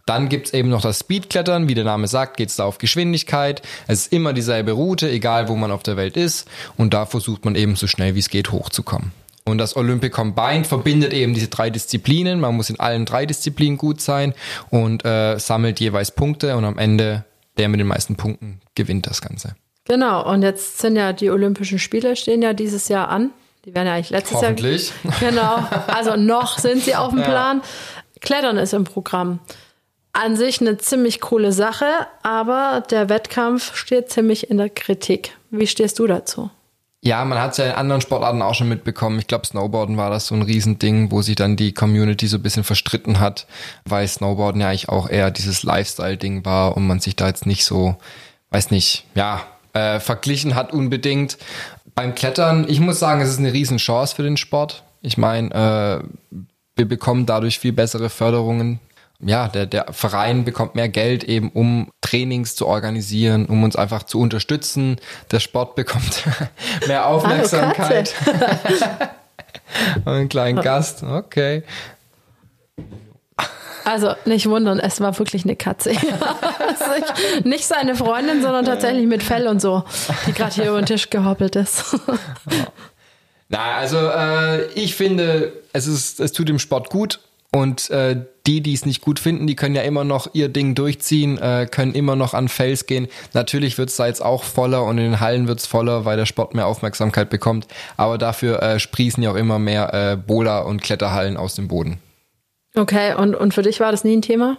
Dann 0.09 0.31
gibt's 0.31 0.55
eben 0.55 0.71
noch 0.71 0.81
das 0.81 1.01
Speedklettern, 1.01 1.69
wie 1.69 1.75
der 1.75 1.85
Name 1.85 2.09
sagt, 2.09 2.39
geht's 2.39 2.57
da 2.57 2.65
auf 2.65 2.79
Geschwindigkeit. 2.79 3.61
Es 3.87 4.01
ist 4.01 4.13
immer 4.13 4.33
dieselbe 4.33 4.73
Route, 4.73 5.11
egal 5.11 5.49
wo 5.49 5.55
man 5.55 5.71
auf 5.71 5.83
der 5.83 5.99
Welt 5.99 6.17
ist. 6.17 6.49
Und 6.79 6.95
da 6.95 7.05
versucht 7.05 7.45
man 7.45 7.55
eben 7.55 7.77
so 7.77 7.87
schnell 7.87 8.15
wie 8.15 8.21
es 8.21 8.31
geht 8.31 8.51
hochzukommen. 8.51 9.13
Und 9.45 9.59
das 9.59 9.77
Olympic 9.77 10.15
Combined 10.15 10.67
verbindet 10.67 11.13
eben 11.13 11.35
diese 11.35 11.49
drei 11.49 11.69
Disziplinen. 11.69 12.41
Man 12.41 12.57
muss 12.57 12.71
in 12.71 12.81
allen 12.81 13.05
drei 13.05 13.27
Disziplinen 13.27 13.77
gut 13.77 14.01
sein 14.01 14.33
und 14.71 15.05
äh, 15.05 15.39
sammelt 15.39 15.79
jeweils 15.79 16.11
Punkte 16.11 16.57
und 16.57 16.65
am 16.65 16.79
Ende 16.79 17.25
der 17.59 17.69
mit 17.69 17.79
den 17.79 17.87
meisten 17.87 18.17
Punkten 18.17 18.61
gewinnt 18.75 19.07
das 19.07 19.21
Ganze. 19.21 19.57
Genau, 19.85 20.31
und 20.31 20.43
jetzt 20.43 20.79
sind 20.79 20.97
ja 20.97 21.13
die 21.13 21.29
Olympischen 21.29 21.79
Spiele 21.79 22.17
stehen 22.17 22.41
ja 22.41 22.55
dieses 22.55 22.89
Jahr 22.89 23.09
an. 23.09 23.31
Die 23.67 23.75
werden 23.75 23.89
ja 23.89 23.95
eigentlich 23.95 24.11
letztes 24.11 24.39
Hoffentlich. 24.39 24.93
Jahr. 25.05 25.15
Genau, 25.21 25.69
also 25.87 26.17
noch 26.17 26.59
sind 26.59 26.83
sie 26.85 26.95
auf 26.95 27.11
dem 27.11 27.23
Plan. 27.25 27.61
Klettern 28.21 28.57
ist 28.57 28.73
im 28.73 28.85
Programm 28.85 29.41
an 30.13 30.37
sich 30.37 30.61
eine 30.61 30.79
ziemlich 30.79 31.21
coole 31.21 31.53
Sache, 31.53 31.87
aber 32.23 32.83
der 32.91 33.09
Wettkampf 33.09 33.77
steht 33.77 34.11
ziemlich 34.11 34.51
in 34.51 34.59
der 34.59 34.71
Kritik. 34.71 35.37
Wie 35.51 35.67
stehst 35.67 35.99
du 35.99 36.07
dazu? 36.07 36.51
Ja, 37.01 37.25
man 37.25 37.39
hat 37.41 37.53
es 37.53 37.59
ja 37.59 37.67
in 37.67 37.73
anderen 37.73 38.01
Sportarten 38.01 38.43
auch 38.43 38.55
schon 38.55 38.69
mitbekommen. 38.69 39.21
Ich 39.21 39.29
glaube, 39.29 39.47
Snowboarden 39.47 39.97
war 39.97 40.11
das 40.11 40.27
so 40.27 40.35
ein 40.35 40.43
Riesending, 40.43 41.13
wo 41.13 41.23
sich 41.23 41.37
dann 41.37 41.57
die 41.57 41.73
Community 41.73 42.27
so 42.27 42.39
ein 42.39 42.43
bisschen 42.43 42.65
verstritten 42.65 43.21
hat, 43.21 43.47
weil 43.85 44.07
Snowboarden 44.09 44.61
ja 44.61 44.69
eigentlich 44.69 44.89
auch 44.89 45.09
eher 45.09 45.31
dieses 45.31 45.63
Lifestyle-Ding 45.63 46.45
war 46.45 46.77
und 46.77 46.87
man 46.87 46.99
sich 46.99 47.15
da 47.15 47.29
jetzt 47.29 47.47
nicht 47.47 47.65
so, 47.65 47.97
weiß 48.51 48.73
nicht, 48.73 49.05
ja, 49.15 49.43
äh, 49.75 50.01
verglichen 50.01 50.57
hat 50.57 50.73
unbedingt. 50.73 51.39
Beim 51.95 52.17
Klettern, 52.17 52.67
ich 52.69 52.81
muss 52.81 52.99
sagen, 52.99 53.21
es 53.21 53.29
ist 53.29 53.39
eine 53.39 53.53
Riesenchance 53.53 54.17
für 54.17 54.25
den 54.25 54.37
Sport. 54.37 54.83
Ich 55.01 55.19
meine, 55.19 56.03
äh, 56.03 56.37
wir 56.75 56.89
bekommen 56.89 57.27
dadurch 57.27 57.61
viel 57.61 57.73
bessere 57.73 58.11
Förderungen 58.11 58.81
ja, 59.21 59.49
der, 59.49 59.67
der 59.67 59.93
Verein 59.93 60.45
bekommt 60.45 60.75
mehr 60.77 60.89
Geld 60.89 61.25
eben, 61.25 61.51
um 61.51 61.91
Trainings 62.01 62.55
zu 62.55 62.67
organisieren, 62.67 63.47
um 63.47 63.65
uns 63.65 63.75
einfach 63.75 64.05
zu 64.05 64.21
unterstützen. 64.21 64.97
Der 65.31 65.41
Sport 65.41 65.75
bekommt 65.77 66.23
mehr 66.87 67.07
Aufmerksamkeit. 67.07 68.15
Und 70.05 70.09
einen 70.09 70.29
kleinen 70.29 70.61
Gast, 70.63 71.03
okay. 71.03 71.63
Also 73.85 74.15
nicht 74.25 74.49
wundern, 74.49 74.81
es 74.81 75.01
war 75.01 75.19
wirklich 75.19 75.45
eine 75.45 75.57
Katze. 75.57 75.93
nicht 77.45 77.65
seine 77.67 77.95
Freundin, 77.95 78.43
sondern 78.43 78.65
tatsächlich 78.65 79.07
mit 79.07 79.23
Fell 79.23 79.47
und 79.47 79.61
so, 79.61 79.83
die 80.27 80.33
gerade 80.33 80.55
hier 80.55 80.69
über 80.69 80.81
den 80.81 80.87
Tisch 80.87 81.09
gehoppelt 81.09 81.57
ist. 81.57 81.97
Na, 83.49 83.77
also 83.77 83.97
äh, 83.97 84.67
ich 84.73 84.95
finde, 84.95 85.53
es 85.73 85.87
ist, 85.87 86.21
es 86.21 86.33
tut 86.33 86.49
dem 86.49 86.59
Sport 86.59 86.91
gut 86.91 87.21
und 87.53 87.89
äh, 87.91 88.25
die, 88.47 88.63
die 88.63 88.75
es 88.75 88.85
nicht 88.85 89.03
gut 89.03 89.19
finden, 89.19 89.47
die 89.47 89.57
können 89.57 89.75
ja 89.75 89.83
immer 89.83 90.05
noch 90.05 90.31
ihr 90.35 90.49
Ding 90.49 90.75
durchziehen, 90.75 91.39
äh, 91.39 91.67
können 91.71 91.95
immer 91.95 92.17
noch 92.17 92.35
an 92.35 92.49
Fels 92.49 92.87
gehen. 92.87 93.09
Natürlich 93.33 93.79
wird 93.79 93.89
es 93.89 93.97
da 93.97 94.07
jetzt 94.07 94.23
auch 94.23 94.45
voller 94.45 94.85
und 94.85 94.99
in 94.99 95.05
den 95.05 95.21
Hallen 95.21 95.49
wird 95.49 95.61
es 95.61 95.67
voller, 95.67 96.05
weil 96.05 96.17
der 96.17 96.27
Sport 96.27 96.55
mehr 96.55 96.67
Aufmerksamkeit 96.67 97.31
bekommt. 97.31 97.67
Aber 97.97 98.19
dafür 98.19 98.63
äh, 98.63 98.79
sprießen 98.79 99.23
ja 99.23 99.31
auch 99.31 99.37
immer 99.37 99.59
mehr 99.59 99.95
äh, 99.95 100.17
Bola- 100.17 100.61
und 100.61 100.83
Kletterhallen 100.83 101.37
aus 101.37 101.55
dem 101.55 101.69
Boden. 101.69 101.99
Okay, 102.75 103.15
und, 103.15 103.35
und 103.35 103.55
für 103.55 103.63
dich 103.63 103.81
war 103.81 103.93
das 103.93 104.05
nie 104.05 104.17
ein 104.17 104.23
Thema? 104.23 104.59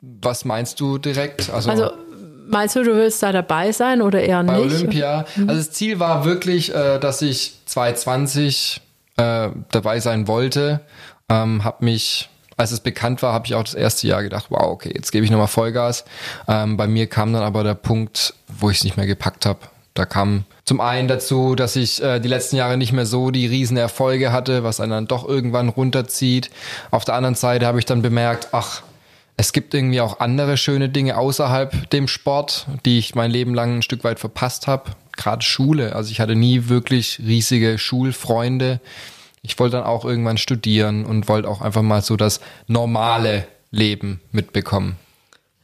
Was 0.00 0.44
meinst 0.44 0.80
du 0.80 0.98
direkt? 0.98 1.50
Also, 1.50 1.70
also 1.70 1.90
meinst 2.48 2.76
du, 2.76 2.82
du 2.82 2.94
willst 2.94 3.22
da 3.22 3.32
dabei 3.32 3.72
sein 3.72 4.02
oder 4.02 4.20
eher 4.20 4.42
bei 4.42 4.58
nicht? 4.58 4.70
Bei 4.70 4.76
Olympia. 4.76 5.24
Mhm. 5.36 5.48
Also 5.48 5.60
das 5.60 5.72
Ziel 5.72 5.98
war 6.00 6.24
wirklich, 6.24 6.74
äh, 6.74 6.98
dass 6.98 7.22
ich 7.22 7.54
2020 7.66 8.80
äh, 9.16 9.48
dabei 9.70 10.00
sein 10.00 10.28
wollte 10.28 10.80
ähm, 11.28 11.64
habe 11.64 11.84
mich, 11.84 12.28
als 12.56 12.72
es 12.72 12.80
bekannt 12.80 13.22
war, 13.22 13.32
habe 13.32 13.46
ich 13.46 13.54
auch 13.54 13.62
das 13.62 13.74
erste 13.74 14.06
Jahr 14.06 14.22
gedacht, 14.22 14.46
wow, 14.48 14.62
okay, 14.62 14.92
jetzt 14.94 15.12
gebe 15.12 15.24
ich 15.24 15.30
nochmal 15.30 15.48
Vollgas. 15.48 16.04
Ähm, 16.46 16.76
bei 16.76 16.86
mir 16.86 17.06
kam 17.06 17.32
dann 17.32 17.42
aber 17.42 17.64
der 17.64 17.74
Punkt, 17.74 18.34
wo 18.48 18.70
ich 18.70 18.78
es 18.78 18.84
nicht 18.84 18.96
mehr 18.96 19.06
gepackt 19.06 19.46
habe. 19.46 19.60
Da 19.94 20.04
kam 20.04 20.44
zum 20.64 20.80
einen 20.80 21.08
dazu, 21.08 21.54
dass 21.56 21.74
ich 21.74 22.02
äh, 22.02 22.20
die 22.20 22.28
letzten 22.28 22.56
Jahre 22.56 22.76
nicht 22.76 22.92
mehr 22.92 23.06
so 23.06 23.30
die 23.30 23.46
riesen 23.46 23.76
Erfolge 23.76 24.32
hatte, 24.32 24.62
was 24.62 24.80
einen 24.80 24.92
dann 24.92 25.06
doch 25.08 25.26
irgendwann 25.26 25.68
runterzieht. 25.68 26.50
Auf 26.90 27.04
der 27.04 27.14
anderen 27.14 27.34
Seite 27.34 27.66
habe 27.66 27.78
ich 27.78 27.84
dann 27.84 28.00
bemerkt, 28.00 28.48
ach, 28.52 28.82
es 29.36 29.52
gibt 29.52 29.72
irgendwie 29.72 30.00
auch 30.00 30.20
andere 30.20 30.56
schöne 30.56 30.88
Dinge 30.88 31.16
außerhalb 31.16 31.90
dem 31.90 32.08
Sport, 32.08 32.66
die 32.84 32.98
ich 32.98 33.14
mein 33.14 33.30
Leben 33.30 33.54
lang 33.54 33.78
ein 33.78 33.82
Stück 33.82 34.04
weit 34.04 34.20
verpasst 34.20 34.66
habe. 34.66 34.90
Gerade 35.16 35.42
Schule. 35.42 35.96
Also 35.96 36.10
ich 36.10 36.20
hatte 36.20 36.36
nie 36.36 36.68
wirklich 36.68 37.18
riesige 37.20 37.78
Schulfreunde 37.78 38.80
ich 39.42 39.58
wollte 39.58 39.76
dann 39.76 39.86
auch 39.86 40.04
irgendwann 40.04 40.38
studieren 40.38 41.04
und 41.04 41.28
wollte 41.28 41.48
auch 41.48 41.60
einfach 41.60 41.82
mal 41.82 42.02
so 42.02 42.16
das 42.16 42.40
normale 42.66 43.46
Leben 43.70 44.20
mitbekommen. 44.32 44.96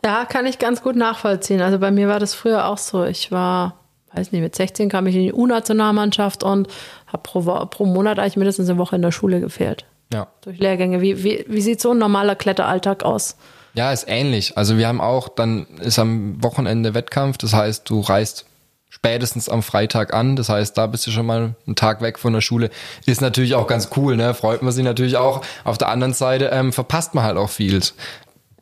Ja, 0.04 0.26
kann 0.26 0.47
ich 0.47 0.59
ganz 0.59 0.83
gut 0.83 0.97
nachvollziehen. 0.97 1.62
Also 1.62 1.78
bei 1.78 1.90
mir 1.90 2.09
war 2.09 2.21
das 2.21 2.35
früher 2.35 2.66
auch 2.66 2.78
so. 2.78 3.04
Ich 3.04 3.33
war, 3.33 3.78
weiß 4.12 4.33
nicht, 4.33 4.43
mit 4.43 4.54
16 4.54 4.90
kam 4.90 5.07
ich 5.07 5.16
in 5.16 5.23
die 5.23 5.33
U-Nationalmannschaft 5.33 6.43
und 6.43 6.69
habe 7.07 7.23
pro, 7.23 7.40
pro 7.66 7.87
Monat 7.87 8.19
eigentlich 8.19 8.37
mindestens 8.37 8.69
eine 8.69 8.78
Woche 8.78 8.97
in 8.97 9.02
der 9.02 9.12
Schule 9.12 9.40
gefehlt. 9.40 9.87
Ja. 10.12 10.28
Durch 10.43 10.59
Lehrgänge. 10.59 11.00
Wie, 11.00 11.25
wie, 11.25 11.45
wie 11.49 11.61
sieht 11.62 11.81
so 11.81 11.93
ein 11.93 11.99
normaler 11.99 12.35
Kletteralltag 12.37 13.02
aus? 13.02 13.37
Ja, 13.73 13.93
ist 13.93 14.07
ähnlich. 14.07 14.57
Also 14.57 14.76
wir 14.76 14.87
haben 14.88 15.00
auch, 15.00 15.28
dann 15.28 15.66
ist 15.81 15.99
am 15.99 16.43
Wochenende 16.43 16.95
Wettkampf, 16.95 17.38
das 17.38 17.54
heißt, 17.54 17.88
du 17.88 18.00
reist 18.00 18.47
spätestens 18.95 19.49
am 19.49 19.63
Freitag 19.63 20.15
an. 20.15 20.37
Das 20.37 20.49
heißt, 20.49 20.79
da 20.79 20.87
bist 20.87 21.05
du 21.07 21.11
schon 21.11 21.27
mal 21.27 21.57
einen 21.67 21.75
Tag 21.75 22.01
weg 22.01 22.17
von 22.17 22.33
der 22.33 22.41
Schule. 22.41 22.71
Ist 23.07 23.21
natürlich 23.21 23.57
auch 23.57 23.67
ganz 23.67 23.91
cool, 23.97 24.17
ne? 24.17 24.35
Freut 24.35 24.63
man 24.63 24.73
sich 24.73 24.85
natürlich 24.85 25.17
auch. 25.17 25.45
Auf 25.65 25.79
der 25.79 25.89
anderen 25.89 26.15
Seite 26.15 26.51
ähm, 26.53 26.73
verpasst 26.73 27.13
man 27.13 27.25
halt 27.25 27.37
auch 27.37 27.51
viel. 27.51 27.81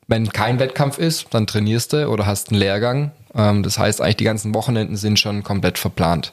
Wenn 0.09 0.31
kein 0.31 0.59
Wettkampf 0.59 0.99
ist, 0.99 1.27
dann 1.31 1.47
trainierst 1.47 1.93
du 1.93 2.09
oder 2.09 2.25
hast 2.25 2.51
einen 2.51 2.59
Lehrgang. 2.59 3.13
Ähm, 3.35 3.63
das 3.63 3.79
heißt, 3.79 4.01
eigentlich 4.01 4.17
die 4.17 4.25
ganzen 4.25 4.55
Wochenenden 4.55 4.97
sind 4.97 5.19
schon 5.19 5.43
komplett 5.43 5.77
verplant. 5.77 6.33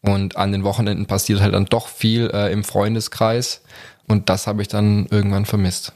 Und 0.00 0.36
an 0.36 0.52
den 0.52 0.64
Wochenenden 0.64 1.04
passiert 1.04 1.40
halt 1.40 1.52
dann 1.52 1.66
doch 1.66 1.88
viel 1.88 2.30
äh, 2.32 2.50
im 2.50 2.64
Freundeskreis. 2.64 3.60
Und 4.08 4.30
das 4.30 4.46
habe 4.46 4.62
ich 4.62 4.68
dann 4.68 5.06
irgendwann 5.10 5.44
vermisst. 5.44 5.92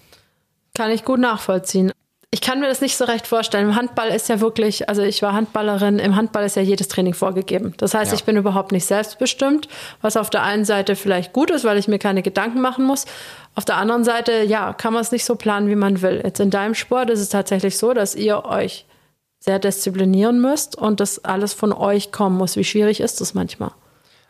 Kann 0.75 0.91
ich 0.91 1.05
gut 1.05 1.21
nachvollziehen. 1.21 1.91
Ich 2.33 2.41
kann 2.41 2.61
mir 2.61 2.69
das 2.69 2.81
nicht 2.81 2.97
so 2.97 3.05
recht 3.07 3.27
vorstellen. 3.27 3.71
Im 3.71 3.75
Handball 3.75 4.09
ist 4.09 4.29
ja 4.29 4.41
wirklich, 4.41 4.89
also 4.89 5.03
ich 5.03 5.21
war 5.21 5.33
Handballerin, 5.33 5.99
im 5.99 6.15
Handball 6.15 6.45
ist 6.45 6.55
ja 6.55 6.63
jedes 6.63 6.87
Training 6.87 7.13
vorgegeben. 7.13 7.75
Das 7.79 7.93
heißt, 7.93 8.13
Ja. 8.13 8.17
ich 8.17 8.23
bin 8.23 8.37
überhaupt 8.37 8.71
nicht 8.71 8.87
selbstbestimmt, 8.87 9.67
was 10.01 10.17
auf 10.17 10.31
der 10.31 10.45
einen 10.45 10.65
Seite 10.65 10.95
vielleicht 10.95 11.33
gut 11.33 11.51
ist, 11.51 11.65
weil 11.65 11.77
ich 11.77 11.89
mir 11.89 11.99
keine 11.99 12.23
Gedanken 12.23 12.61
machen 12.61 12.85
muss. 12.85 13.05
Auf 13.57 13.65
der 13.65 13.77
anderen 13.79 14.05
Seite, 14.05 14.45
ja, 14.45 14.73
kann 14.73 14.93
man 14.93 15.03
es 15.03 15.11
nicht 15.11 15.25
so 15.25 15.35
planen, 15.35 15.69
wie 15.69 15.75
man 15.75 16.03
will. 16.03 16.21
Jetzt 16.23 16.39
in 16.39 16.51
deinem 16.51 16.77
Sport 16.77 17.11
ist 17.11 17.19
es 17.19 17.31
tatsächlich 17.31 17.77
so, 17.77 17.95
dass 17.95 18.15
ihr 18.15 18.45
euch 18.45 18.85
sehr 19.41 19.59
disziplinieren 19.59 20.41
müsst 20.41 20.77
und 20.77 21.01
das 21.01 21.25
alles 21.25 21.53
von 21.53 21.73
euch 21.73 22.13
kommen 22.13 22.37
muss. 22.37 22.55
Wie 22.55 22.65
schwierig 22.65 23.01
ist 23.01 23.21
das 23.21 23.35
manchmal? 23.35 23.73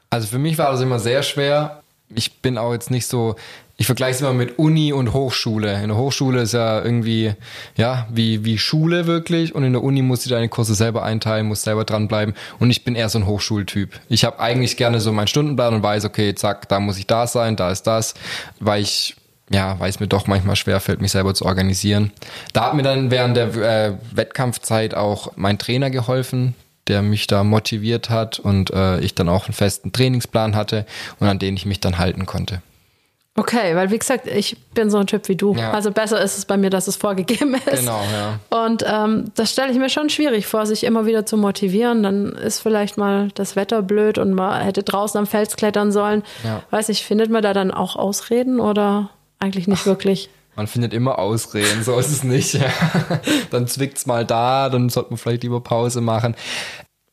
Also 0.08 0.26
für 0.26 0.38
mich 0.38 0.56
war 0.56 0.72
das 0.72 0.80
immer 0.80 1.00
sehr 1.00 1.22
schwer. 1.22 1.82
Ich 2.14 2.40
bin 2.40 2.56
auch 2.56 2.72
jetzt 2.72 2.90
nicht 2.90 3.06
so, 3.06 3.34
ich 3.80 3.86
vergleiche 3.86 4.16
es 4.16 4.20
immer 4.20 4.34
mit 4.34 4.58
Uni 4.58 4.92
und 4.92 5.14
Hochschule. 5.14 5.82
In 5.82 5.88
der 5.88 5.96
Hochschule 5.96 6.42
ist 6.42 6.52
ja 6.52 6.84
irgendwie, 6.84 7.32
ja, 7.78 8.06
wie, 8.10 8.44
wie 8.44 8.58
Schule 8.58 9.06
wirklich 9.06 9.54
und 9.54 9.64
in 9.64 9.72
der 9.72 9.82
Uni 9.82 10.02
musst 10.02 10.26
du 10.26 10.28
deine 10.28 10.50
Kurse 10.50 10.74
selber 10.74 11.02
einteilen, 11.02 11.46
musst 11.46 11.62
selber 11.62 11.86
dranbleiben 11.86 12.34
und 12.58 12.70
ich 12.70 12.84
bin 12.84 12.94
eher 12.94 13.08
so 13.08 13.18
ein 13.18 13.24
Hochschultyp. 13.24 13.98
Ich 14.10 14.26
habe 14.26 14.38
eigentlich 14.38 14.76
gerne 14.76 15.00
so 15.00 15.12
meinen 15.12 15.28
Stundenplan 15.28 15.72
und 15.72 15.82
weiß, 15.82 16.04
okay, 16.04 16.34
zack, 16.34 16.68
da 16.68 16.78
muss 16.78 16.98
ich 16.98 17.06
da 17.06 17.26
sein, 17.26 17.56
da 17.56 17.70
ist 17.70 17.86
das, 17.86 18.12
weil 18.58 18.82
ich 18.82 19.16
ja, 19.50 19.80
weil 19.80 19.88
es 19.88 19.98
mir 19.98 20.08
doch 20.08 20.26
manchmal 20.26 20.56
schwerfällt, 20.56 21.00
mich 21.00 21.12
selber 21.12 21.32
zu 21.32 21.46
organisieren. 21.46 22.12
Da 22.52 22.66
hat 22.66 22.74
mir 22.74 22.82
dann 22.82 23.10
während 23.10 23.34
der 23.34 23.54
äh, 23.56 23.94
Wettkampfzeit 24.12 24.94
auch 24.94 25.32
mein 25.36 25.58
Trainer 25.58 25.88
geholfen, 25.88 26.54
der 26.86 27.00
mich 27.00 27.26
da 27.28 27.44
motiviert 27.44 28.10
hat 28.10 28.38
und 28.38 28.70
äh, 28.74 29.00
ich 29.00 29.14
dann 29.14 29.30
auch 29.30 29.46
einen 29.46 29.54
festen 29.54 29.90
Trainingsplan 29.90 30.54
hatte 30.54 30.84
und 31.18 31.28
an 31.28 31.38
den 31.38 31.56
ich 31.56 31.64
mich 31.64 31.80
dann 31.80 31.96
halten 31.96 32.26
konnte. 32.26 32.60
Okay, 33.36 33.76
weil 33.76 33.90
wie 33.90 33.98
gesagt, 33.98 34.26
ich 34.26 34.56
bin 34.74 34.90
so 34.90 34.98
ein 34.98 35.06
Typ 35.06 35.28
wie 35.28 35.36
du. 35.36 35.54
Ja. 35.54 35.70
Also 35.70 35.92
besser 35.92 36.20
ist 36.20 36.36
es 36.36 36.44
bei 36.44 36.56
mir, 36.56 36.68
dass 36.68 36.88
es 36.88 36.96
vorgegeben 36.96 37.54
ist. 37.54 37.80
Genau, 37.80 38.02
ja. 38.12 38.64
Und 38.64 38.84
ähm, 38.86 39.30
das 39.36 39.52
stelle 39.52 39.70
ich 39.70 39.78
mir 39.78 39.88
schon 39.88 40.10
schwierig 40.10 40.46
vor, 40.46 40.66
sich 40.66 40.84
immer 40.84 41.06
wieder 41.06 41.24
zu 41.24 41.36
motivieren. 41.36 42.02
Dann 42.02 42.32
ist 42.32 42.60
vielleicht 42.60 42.98
mal 42.98 43.28
das 43.34 43.54
Wetter 43.54 43.82
blöd 43.82 44.18
und 44.18 44.34
man 44.34 44.60
hätte 44.60 44.82
draußen 44.82 45.16
am 45.16 45.26
Fels 45.26 45.56
klettern 45.56 45.92
sollen. 45.92 46.24
Ja. 46.42 46.62
Weiß 46.70 46.88
ich, 46.88 47.04
findet 47.04 47.30
man 47.30 47.42
da 47.42 47.52
dann 47.52 47.70
auch 47.70 47.94
Ausreden 47.94 48.58
oder 48.58 49.10
eigentlich 49.38 49.68
nicht 49.68 49.86
wirklich? 49.86 50.28
Man 50.56 50.66
findet 50.66 50.92
immer 50.92 51.18
Ausreden, 51.18 51.84
so 51.84 51.98
ist 51.98 52.10
es 52.10 52.24
nicht. 52.24 52.54
Ja. 52.54 52.68
Dann 53.50 53.66
zwickt's 53.68 54.04
mal 54.04 54.26
da, 54.26 54.68
dann 54.68 54.90
sollte 54.90 55.10
man 55.10 55.16
vielleicht 55.16 55.42
lieber 55.44 55.60
Pause 55.60 56.00
machen. 56.00 56.34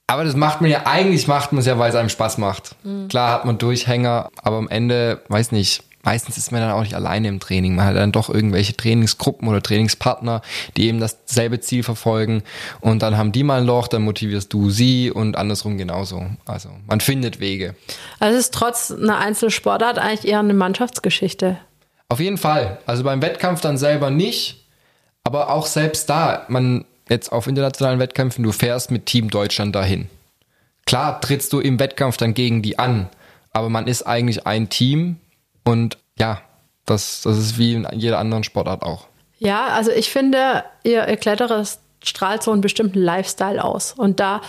Aber 0.08 0.24
das 0.24 0.36
macht 0.36 0.60
man 0.60 0.70
ja, 0.70 0.86
eigentlich 0.86 1.28
macht 1.28 1.54
man 1.54 1.60
es 1.60 1.66
ja, 1.66 1.78
weil 1.78 1.90
es 1.90 1.96
einem 1.96 2.10
Spaß 2.10 2.40
macht. 2.40 2.76
Klar 3.10 3.32
hat 3.32 3.46
man 3.46 3.58
Durchhänger, 3.58 4.30
aber 4.42 4.58
am 4.58 4.68
Ende, 4.68 5.22
weiß 5.30 5.52
nicht, 5.52 5.84
meistens 6.08 6.38
ist 6.38 6.54
man 6.54 6.62
dann 6.62 6.72
auch 6.72 6.84
nicht 6.84 6.94
alleine 6.94 7.28
im 7.28 7.42
Training. 7.42 7.76
Man 7.76 7.86
hat 7.86 7.98
dann 7.98 8.14
doch 8.14 8.30
irgendwelche 8.30 8.78
Trainingsgruppen 8.78 9.46
oder 9.46 9.62
Trainingspartner, 9.62 10.42
die 10.78 10.88
eben 10.88 11.02
dasselbe 11.02 11.60
Ziel 11.60 11.84
verfolgen. 11.84 12.44
Und 12.80 13.02
dann 13.02 13.18
haben 13.18 13.34
die 13.34 13.44
mal 13.44 13.60
ein 13.60 13.66
Loch, 13.66 13.90
dann 13.90 14.04
motivierst 14.04 14.54
du 14.54 14.70
sie 14.70 15.12
und 15.12 15.36
andersrum 15.36 15.78
genauso. 15.78 16.26
Also 16.46 16.70
man 16.88 17.02
findet 17.02 17.42
Wege. 17.42 17.76
Also 18.20 18.38
es 18.38 18.46
ist 18.46 18.54
trotz 18.54 18.90
einer 18.90 19.18
Einzelsportart 19.18 20.00
eigentlich 20.00 20.32
eher 20.32 20.40
eine 20.40 20.54
Mannschaftsgeschichte. 20.54 21.58
Auf 22.08 22.22
jeden 22.22 22.38
Fall. 22.38 22.80
Also 22.86 23.04
beim 23.04 23.22
Wettkampf 23.22 23.60
dann 23.60 23.78
selber 23.78 24.10
nicht, 24.10 24.66
aber 25.26 25.52
auch 25.52 25.66
selbst 25.66 26.10
da, 26.10 26.46
man 26.48 26.86
jetzt 27.10 27.34
auf 27.34 27.48
internationalen 27.48 28.00
Wettkämpfen, 28.00 28.46
du 28.46 28.54
fährst 28.54 28.92
mit 28.92 29.08
Team 29.08 29.30
Deutschland 29.30 29.76
dahin. 29.76 30.08
Klar 30.86 31.20
trittst 31.20 31.52
du 31.52 31.60
im 31.60 31.82
Wettkampf 31.82 32.16
dann 32.16 32.34
gegen 32.34 32.62
die 32.62 32.80
an, 32.80 33.10
aber 33.52 33.68
man 33.68 33.88
ist 33.88 34.04
eigentlich 34.04 34.48
ein 34.48 34.70
Team 34.70 35.18
und 35.68 35.98
ja, 36.18 36.42
das, 36.86 37.22
das 37.22 37.38
ist 37.38 37.58
wie 37.58 37.74
in 37.74 37.88
jeder 37.92 38.20
anderen 38.20 38.44
Sportart 38.44 38.84
auch. 38.84 39.08
Ja, 39.38 39.68
also 39.68 39.92
ich 39.92 40.10
finde, 40.10 40.64
ihr, 40.84 41.08
ihr 41.08 41.18
Kletterer 41.18 41.64
strahlt 42.04 42.42
so 42.42 42.52
einen 42.52 42.62
bestimmten 42.62 43.00
Lifestyle 43.00 43.64
aus. 43.64 43.94
Und 43.94 44.20
da 44.20 44.42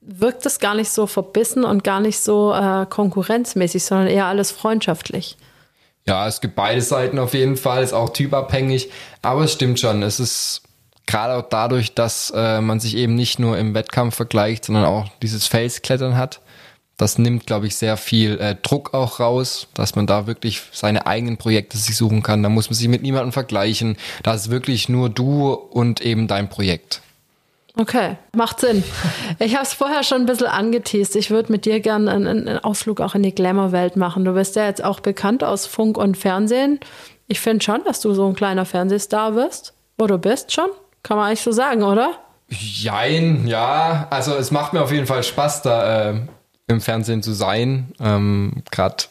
wirkt 0.00 0.46
es 0.46 0.60
gar 0.60 0.74
nicht 0.74 0.90
so 0.90 1.06
verbissen 1.06 1.64
und 1.64 1.82
gar 1.82 2.00
nicht 2.00 2.20
so 2.20 2.54
äh, 2.54 2.86
konkurrenzmäßig, 2.88 3.84
sondern 3.84 4.06
eher 4.06 4.26
alles 4.26 4.50
freundschaftlich. 4.50 5.36
Ja, 6.06 6.28
es 6.28 6.40
gibt 6.40 6.54
beide 6.54 6.82
Seiten 6.82 7.18
auf 7.18 7.34
jeden 7.34 7.56
Fall, 7.56 7.82
ist 7.82 7.94
auch 7.94 8.10
typabhängig, 8.10 8.90
aber 9.22 9.44
es 9.44 9.54
stimmt 9.54 9.80
schon, 9.80 10.02
es 10.02 10.20
ist 10.20 10.62
gerade 11.06 11.34
auch 11.34 11.48
dadurch, 11.48 11.94
dass 11.94 12.30
äh, 12.36 12.60
man 12.60 12.78
sich 12.78 12.96
eben 12.96 13.14
nicht 13.14 13.38
nur 13.38 13.56
im 13.56 13.74
Wettkampf 13.74 14.14
vergleicht, 14.14 14.66
sondern 14.66 14.84
auch 14.84 15.08
dieses 15.22 15.46
Felsklettern 15.46 16.16
hat. 16.16 16.40
Das 16.96 17.18
nimmt, 17.18 17.46
glaube 17.46 17.66
ich, 17.66 17.76
sehr 17.76 17.96
viel 17.96 18.38
äh, 18.38 18.54
Druck 18.62 18.94
auch 18.94 19.18
raus, 19.18 19.66
dass 19.74 19.96
man 19.96 20.06
da 20.06 20.26
wirklich 20.26 20.62
seine 20.72 21.06
eigenen 21.06 21.38
Projekte 21.38 21.76
sich 21.76 21.96
suchen 21.96 22.22
kann. 22.22 22.42
Da 22.42 22.48
muss 22.48 22.70
man 22.70 22.74
sich 22.74 22.88
mit 22.88 23.02
niemandem 23.02 23.32
vergleichen. 23.32 23.96
Da 24.22 24.34
ist 24.34 24.50
wirklich 24.50 24.88
nur 24.88 25.08
du 25.08 25.52
und 25.52 26.00
eben 26.00 26.28
dein 26.28 26.48
Projekt. 26.48 27.00
Okay, 27.76 28.16
macht 28.36 28.60
Sinn. 28.60 28.84
Ich 29.40 29.54
habe 29.54 29.64
es 29.64 29.72
vorher 29.72 30.04
schon 30.04 30.22
ein 30.22 30.26
bisschen 30.26 30.46
angeteased. 30.46 31.16
Ich 31.16 31.30
würde 31.30 31.50
mit 31.50 31.64
dir 31.64 31.80
gerne 31.80 32.12
einen, 32.12 32.48
einen 32.48 32.58
Ausflug 32.60 33.00
auch 33.00 33.16
in 33.16 33.24
die 33.24 33.34
Glamour-Welt 33.34 33.96
machen. 33.96 34.24
Du 34.24 34.32
bist 34.32 34.54
ja 34.54 34.64
jetzt 34.66 34.84
auch 34.84 35.00
bekannt 35.00 35.42
aus 35.42 35.66
Funk 35.66 35.98
und 35.98 36.16
Fernsehen. 36.16 36.78
Ich 37.26 37.40
finde 37.40 37.64
schon, 37.64 37.82
dass 37.84 38.00
du 38.00 38.14
so 38.14 38.28
ein 38.28 38.36
kleiner 38.36 38.64
Fernsehstar 38.64 39.34
wirst. 39.34 39.74
Oder 39.98 40.18
bist 40.18 40.52
schon. 40.52 40.68
Kann 41.02 41.16
man 41.16 41.26
eigentlich 41.26 41.42
so 41.42 41.50
sagen, 41.50 41.82
oder? 41.82 42.12
Jein, 42.48 43.48
ja. 43.48 44.06
Also 44.10 44.36
es 44.36 44.52
macht 44.52 44.72
mir 44.72 44.82
auf 44.82 44.92
jeden 44.92 45.06
Fall 45.06 45.24
Spaß, 45.24 45.62
da 45.62 46.10
äh, 46.10 46.20
im 46.66 46.80
Fernsehen 46.80 47.22
zu 47.22 47.32
sein. 47.32 47.92
Ähm, 48.00 48.62
Gerade 48.70 49.04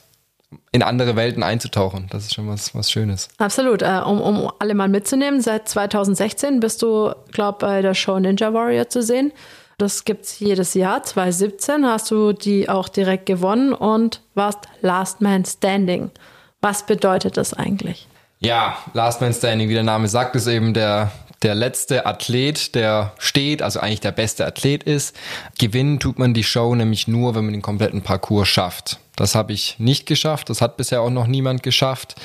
in 0.72 0.83
andere 0.83 1.15
Welten 1.15 1.43
einzutauchen. 1.43 2.07
Das 2.10 2.24
ist 2.24 2.33
schon 2.33 2.48
was, 2.48 2.75
was 2.75 2.91
Schönes. 2.91 3.29
Absolut. 3.38 3.81
Äh, 3.81 4.01
um, 4.05 4.22
um 4.22 4.51
alle 4.60 4.75
mal 4.75 4.89
mitzunehmen, 4.89 5.41
seit 5.41 5.67
2016 5.67 6.60
bist 6.60 6.81
du, 6.81 7.13
glaube 7.31 7.60
bei 7.60 7.81
der 7.81 7.93
Show 7.93 8.19
Ninja 8.19 8.53
Warrior 8.53 8.89
zu 8.89 9.01
sehen. 9.01 9.31
Das 9.77 10.05
gibt's 10.05 10.39
jedes 10.39 10.75
Jahr. 10.75 11.03
2017 11.03 11.86
hast 11.86 12.12
du 12.12 12.33
die 12.33 12.69
auch 12.69 12.89
direkt 12.89 13.25
gewonnen 13.25 13.74
und 13.74 14.22
warst 14.36 14.60
Last 14.81 15.22
Man 15.22 15.45
Standing. 15.45 16.12
Was 16.62 16.86
bedeutet 16.86 17.38
das 17.38 17.53
eigentlich? 17.53 18.07
Ja, 18.39 18.77
Last 18.93 19.22
Man 19.22 19.33
Standing, 19.33 19.69
wie 19.69 19.74
der 19.74 19.83
Name 19.83 20.07
sagt, 20.07 20.36
ist 20.36 20.48
eben 20.48 20.74
der, 20.74 21.12
der 21.43 21.55
letzte 21.55 22.05
Athlet, 22.05 22.73
der 22.75 23.13
steht, 23.19 23.62
also 23.62 23.79
eigentlich 23.79 24.00
der 24.00 24.12
beste 24.12 24.45
Athlet 24.45 24.83
ist. 24.83 25.15
Gewinnen 25.59 26.00
tut 26.00 26.17
man 26.17 26.33
die 26.33 26.43
Show 26.43 26.73
nämlich 26.73 27.07
nur, 27.07 27.35
wenn 27.35 27.45
man 27.45 27.53
den 27.53 27.62
kompletten 27.62 28.01
Parcours 28.01 28.47
schafft. 28.47 29.00
Das 29.15 29.35
habe 29.35 29.53
ich 29.53 29.75
nicht 29.77 30.07
geschafft, 30.07 30.50
das 30.50 30.62
hat 30.62 30.77
bisher 30.77 31.01
auch 31.01 31.12
noch 31.12 31.27
niemand 31.27 31.62
geschafft. 31.62 32.15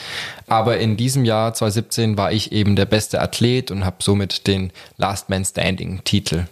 Aber 0.46 0.78
in 0.78 0.96
diesem 0.96 1.25
Jahr 1.25 1.52
2017 1.52 2.16
war 2.16 2.32
ich 2.32 2.52
eben 2.52 2.76
der 2.76 2.87
beste 2.87 3.20
Athlet 3.20 3.70
und 3.70 3.84
habe 3.84 3.96
somit 4.00 4.46
den 4.46 4.72
Last 4.96 5.28
Man 5.28 5.44
Standing 5.44 6.02
Titel 6.04 6.46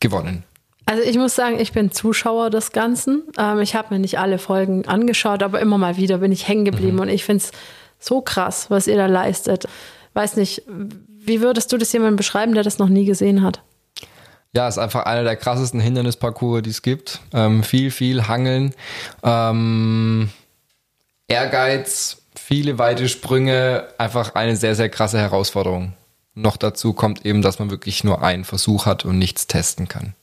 gewonnen. 0.00 0.42
Also 0.86 1.02
ich 1.02 1.18
muss 1.18 1.34
sagen, 1.34 1.60
ich 1.60 1.72
bin 1.72 1.92
Zuschauer 1.92 2.48
des 2.48 2.72
Ganzen. 2.72 3.22
Ähm, 3.38 3.60
ich 3.60 3.74
habe 3.74 3.92
mir 3.92 4.00
nicht 4.00 4.18
alle 4.18 4.38
Folgen 4.38 4.88
angeschaut, 4.88 5.42
aber 5.42 5.60
immer 5.60 5.76
mal 5.76 5.98
wieder 5.98 6.18
bin 6.18 6.32
ich 6.32 6.48
hängen 6.48 6.64
geblieben 6.64 6.98
und 6.98 7.10
ich 7.10 7.24
finde 7.24 7.44
es 7.44 7.52
so 8.00 8.22
krass, 8.22 8.70
was 8.70 8.86
ihr 8.86 8.96
da 8.96 9.06
leistet. 9.06 9.68
Weiß 10.14 10.36
nicht, 10.36 10.62
wie 11.28 11.40
würdest 11.40 11.72
du 11.72 11.78
das 11.78 11.92
jemandem 11.92 12.16
beschreiben, 12.16 12.54
der 12.54 12.64
das 12.64 12.78
noch 12.78 12.88
nie 12.88 13.04
gesehen 13.04 13.42
hat? 13.42 13.62
Ja, 14.54 14.66
ist 14.66 14.78
einfach 14.78 15.04
einer 15.04 15.24
der 15.24 15.36
krassesten 15.36 15.78
Hindernisparcours, 15.78 16.62
die 16.62 16.70
es 16.70 16.82
gibt. 16.82 17.20
Ähm, 17.32 17.62
viel, 17.62 17.90
viel 17.90 18.26
Hangeln, 18.26 18.74
ähm, 19.22 20.30
Ehrgeiz, 21.28 22.22
viele 22.34 22.78
weite 22.78 23.08
Sprünge, 23.08 23.88
einfach 23.98 24.34
eine 24.34 24.56
sehr, 24.56 24.74
sehr 24.74 24.88
krasse 24.88 25.18
Herausforderung. 25.18 25.92
Noch 26.34 26.56
dazu 26.56 26.92
kommt 26.94 27.26
eben, 27.26 27.42
dass 27.42 27.58
man 27.58 27.70
wirklich 27.70 28.04
nur 28.04 28.22
einen 28.22 28.44
Versuch 28.44 28.86
hat 28.86 29.04
und 29.04 29.18
nichts 29.18 29.46
testen 29.46 29.88
kann. 29.88 30.14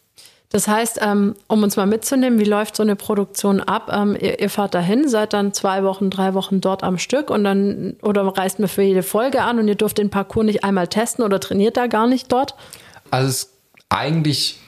Das 0.49 0.67
heißt, 0.67 0.99
ähm, 1.01 1.35
um 1.47 1.63
uns 1.63 1.75
mal 1.75 1.87
mitzunehmen, 1.87 2.39
wie 2.39 2.45
läuft 2.45 2.75
so 2.75 2.83
eine 2.83 2.95
Produktion 2.95 3.59
ab? 3.59 3.89
Ähm, 3.91 4.15
ihr, 4.19 4.39
ihr 4.39 4.49
fahrt 4.49 4.73
dahin, 4.73 5.09
seid 5.09 5.33
dann 5.33 5.53
zwei 5.53 5.83
Wochen, 5.83 6.09
drei 6.09 6.33
Wochen 6.33 6.61
dort 6.61 6.83
am 6.83 6.97
Stück 6.97 7.29
und 7.29 7.43
dann 7.43 7.95
oder 8.01 8.25
reist 8.25 8.59
mir 8.59 8.67
für 8.67 8.83
jede 8.83 9.03
Folge 9.03 9.41
an 9.41 9.59
und 9.59 9.67
ihr 9.67 9.75
dürft 9.75 9.97
den 9.97 10.09
Parcours 10.09 10.45
nicht 10.45 10.63
einmal 10.63 10.87
testen 10.87 11.25
oder 11.25 11.39
trainiert 11.39 11.77
da 11.77 11.87
gar 11.87 12.07
nicht 12.07 12.31
dort? 12.31 12.55
Also 13.11 13.29
es 13.29 13.51
eigentlich, 13.89 14.59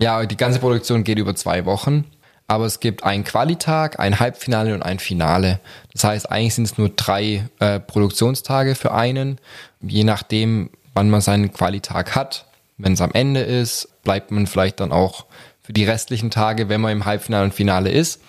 ja, 0.00 0.24
die 0.24 0.36
ganze 0.36 0.60
Produktion 0.60 1.04
geht 1.04 1.18
über 1.18 1.34
zwei 1.34 1.64
Wochen, 1.66 2.04
aber 2.46 2.64
es 2.64 2.80
gibt 2.80 3.04
einen 3.04 3.24
Qualitag, 3.24 4.00
ein 4.00 4.20
Halbfinale 4.20 4.72
und 4.74 4.82
ein 4.82 4.98
Finale. 4.98 5.60
Das 5.92 6.04
heißt, 6.04 6.30
eigentlich 6.30 6.54
sind 6.54 6.64
es 6.64 6.78
nur 6.78 6.90
drei 6.90 7.48
äh, 7.58 7.80
Produktionstage 7.80 8.74
für 8.74 8.92
einen, 8.92 9.38
je 9.80 10.04
nachdem, 10.04 10.70
wann 10.94 11.10
man 11.10 11.20
seinen 11.20 11.52
Qualitag 11.52 12.14
hat. 12.16 12.47
Wenn 12.78 12.92
es 12.92 13.00
am 13.00 13.10
Ende 13.12 13.40
ist, 13.40 13.88
bleibt 14.04 14.30
man 14.30 14.46
vielleicht 14.46 14.80
dann 14.80 14.92
auch 14.92 15.26
für 15.60 15.74
die 15.74 15.84
restlichen 15.84 16.30
Tage, 16.30 16.70
wenn 16.70 16.80
man 16.80 16.92
im 16.92 17.04
Halbfinale 17.04 17.44
und 17.44 17.52
Finale 17.52 17.90
ist. 17.90 18.22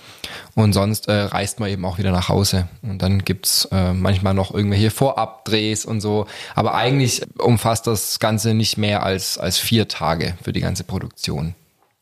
Und 0.56 0.74
sonst 0.74 1.08
äh, 1.08 1.14
reist 1.14 1.62
man 1.62 1.70
eben 1.70 1.86
auch 1.86 1.98
wieder 1.98 2.12
nach 2.12 2.28
Hause. 2.28 2.68
Und 2.82 3.02
dann 3.02 3.24
gibt's 3.24 3.66
äh, 3.72 3.94
manchmal 3.94 4.34
noch 4.34 4.54
irgendwelche 4.54 4.92
Vorabdrehs 4.92 5.86
und 5.86 6.02
so. 6.02 6.26
Aber 6.54 6.74
eigentlich 6.74 7.22
umfasst 7.38 7.88
das 7.88 8.20
Ganze 8.20 8.54
nicht 8.54 8.78
mehr 8.78 9.04
als, 9.04 9.38
als 9.38 9.58
vier 9.58 9.88
Tage 9.88 10.36
für 10.44 10.52
die 10.52 10.60
ganze 10.60 10.84
Produktion. 10.84 11.56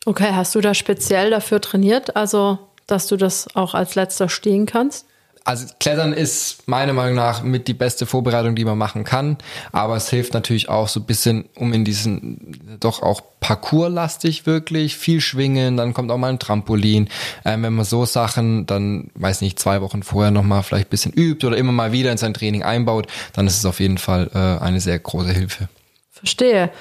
Okay, 0.06 0.32
hast 0.34 0.56
du 0.56 0.62
da 0.62 0.74
speziell 0.74 1.30
dafür 1.30 1.62
trainiert? 1.62 2.16
Also, 2.16 2.58
dass 2.88 3.06
du 3.06 3.16
das 3.16 3.48
auch 3.56 3.76
als 3.76 3.94
letzter 3.94 4.30
stehen 4.30 4.66
kannst? 4.66 5.06
Also 5.48 5.66
Klettern 5.80 6.12
ist 6.12 6.68
meiner 6.68 6.92
Meinung 6.92 7.16
nach 7.16 7.42
mit 7.42 7.70
die 7.70 7.74
beste 7.74 8.06
Vorbereitung, 8.06 8.54
die 8.58 8.66
man 8.66 8.78
machen 8.78 9.06
kann. 9.06 9.38
Aber 9.72 9.96
es 9.96 10.10
hilft 10.10 10.34
natürlich 10.34 10.68
auch 10.68 10.90
so 10.90 11.00
ein 11.00 11.06
bisschen, 11.06 11.48
um 11.56 11.72
in 11.72 11.86
diesen 11.86 12.78
doch 12.82 13.02
auch 13.02 13.22
parcourslastig 13.40 14.46
wirklich 14.46 14.98
viel 14.98 15.22
schwingen. 15.22 15.78
Dann 15.78 15.94
kommt 15.94 16.12
auch 16.12 16.18
mal 16.18 16.28
ein 16.28 16.40
Trampolin. 16.40 17.08
Ähm, 17.46 17.64
wenn 17.64 17.76
man 17.76 17.86
so 17.86 18.04
Sachen 18.04 18.66
dann, 18.66 19.10
weiß 19.16 19.40
nicht, 19.40 19.58
zwei 19.58 19.80
Wochen 19.80 20.04
vorher 20.04 20.32
nochmal 20.32 20.64
vielleicht 20.64 20.88
ein 20.88 20.90
bisschen 20.90 21.14
übt 21.14 21.48
oder 21.48 21.56
immer 21.56 21.72
mal 21.72 21.94
wieder 21.94 22.12
in 22.12 22.18
sein 22.18 22.34
Training 22.34 22.64
einbaut, 22.64 23.08
dann 23.32 23.48
ist 23.48 23.58
es 23.58 23.66
auf 23.66 23.80
jeden 23.80 24.00
Fall 24.00 24.30
äh, 24.34 24.62
eine 24.62 24.82
sehr 24.82 25.00
große 25.00 25.32
Hilfe. 25.32 25.70
Verstehe. 26.12 26.72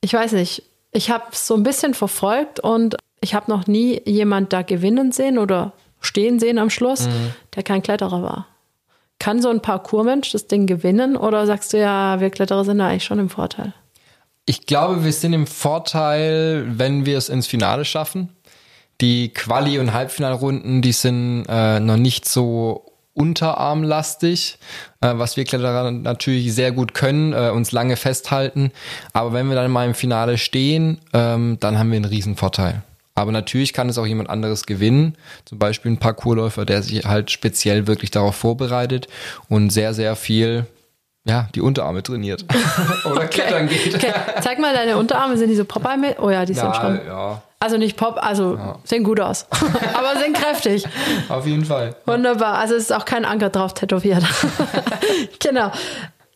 Ich 0.00 0.14
weiß 0.14 0.32
nicht. 0.32 0.62
Ich 0.90 1.10
habe 1.10 1.24
so 1.32 1.54
ein 1.54 1.64
bisschen 1.64 1.92
verfolgt 1.92 2.60
und 2.60 2.96
ich 3.20 3.34
habe 3.34 3.50
noch 3.50 3.66
nie 3.66 4.00
jemand 4.06 4.54
da 4.54 4.62
gewinnen 4.62 5.12
sehen 5.12 5.36
oder 5.36 5.74
stehen 6.00 6.38
sehen 6.38 6.58
am 6.58 6.70
Schluss, 6.70 7.06
mhm. 7.06 7.34
der 7.54 7.62
kein 7.62 7.82
Kletterer 7.82 8.22
war. 8.22 8.46
Kann 9.18 9.42
so 9.42 9.50
ein 9.50 9.60
Parkourmensch 9.60 10.32
das 10.32 10.46
Ding 10.46 10.66
gewinnen 10.66 11.16
oder 11.16 11.46
sagst 11.46 11.72
du 11.72 11.78
ja, 11.78 12.20
wir 12.20 12.30
Kletterer 12.30 12.64
sind 12.64 12.78
da 12.78 12.88
eigentlich 12.88 13.04
schon 13.04 13.18
im 13.18 13.28
Vorteil? 13.28 13.74
Ich 14.46 14.66
glaube, 14.66 15.04
wir 15.04 15.12
sind 15.12 15.32
im 15.32 15.46
Vorteil, 15.46 16.64
wenn 16.66 17.06
wir 17.06 17.18
es 17.18 17.28
ins 17.28 17.46
Finale 17.46 17.84
schaffen. 17.84 18.30
Die 19.00 19.28
Quali- 19.32 19.78
und 19.78 19.92
Halbfinalrunden, 19.92 20.82
die 20.82 20.92
sind 20.92 21.44
äh, 21.48 21.80
noch 21.80 21.96
nicht 21.96 22.26
so 22.26 22.90
unterarmlastig, 23.14 24.58
äh, 25.00 25.12
was 25.14 25.36
wir 25.36 25.44
Kletterer 25.44 25.90
natürlich 25.90 26.54
sehr 26.54 26.72
gut 26.72 26.94
können, 26.94 27.32
äh, 27.32 27.50
uns 27.50 27.72
lange 27.72 27.96
festhalten. 27.96 28.72
Aber 29.12 29.32
wenn 29.32 29.48
wir 29.48 29.56
dann 29.56 29.70
mal 29.70 29.86
im 29.86 29.94
Finale 29.94 30.38
stehen, 30.38 30.98
ähm, 31.12 31.58
dann 31.60 31.78
haben 31.78 31.90
wir 31.90 31.96
einen 31.96 32.06
riesen 32.06 32.36
Vorteil. 32.36 32.82
Aber 33.14 33.32
natürlich 33.32 33.72
kann 33.72 33.88
es 33.88 33.98
auch 33.98 34.06
jemand 34.06 34.30
anderes 34.30 34.66
gewinnen. 34.66 35.16
Zum 35.44 35.58
Beispiel 35.58 35.92
ein 35.92 35.98
Parkourläufer, 35.98 36.64
der 36.64 36.82
sich 36.82 37.04
halt 37.04 37.30
speziell 37.30 37.86
wirklich 37.86 38.10
darauf 38.10 38.36
vorbereitet 38.36 39.08
und 39.48 39.70
sehr, 39.70 39.94
sehr 39.94 40.16
viel 40.16 40.66
ja, 41.24 41.48
die 41.54 41.60
Unterarme 41.60 42.02
trainiert. 42.02 42.46
Oder 43.04 43.24
okay. 43.24 43.28
klettern 43.28 43.68
geht. 43.68 43.94
Okay. 43.94 44.12
Zeig 44.40 44.58
mal 44.58 44.72
deine 44.72 44.96
Unterarme, 44.96 45.36
sind 45.36 45.50
die 45.50 45.56
so 45.56 45.64
Popeye? 45.64 46.16
Oh 46.18 46.30
ja, 46.30 46.46
die 46.46 46.54
sind 46.54 46.64
ja, 46.64 46.80
schon. 46.80 47.00
Ja. 47.06 47.42
Also 47.58 47.76
nicht 47.76 47.98
Pop, 47.98 48.16
also 48.18 48.56
ja. 48.56 48.78
sehen 48.84 49.04
gut 49.04 49.20
aus. 49.20 49.46
Aber 49.94 50.18
sind 50.18 50.34
kräftig. 50.34 50.86
Auf 51.28 51.46
jeden 51.46 51.66
Fall. 51.66 51.94
Wunderbar. 52.06 52.58
Also 52.58 52.74
es 52.74 52.84
ist 52.84 52.92
auch 52.92 53.04
kein 53.04 53.26
Anker 53.26 53.50
drauf 53.50 53.74
tätowiert. 53.74 54.24
genau 55.40 55.70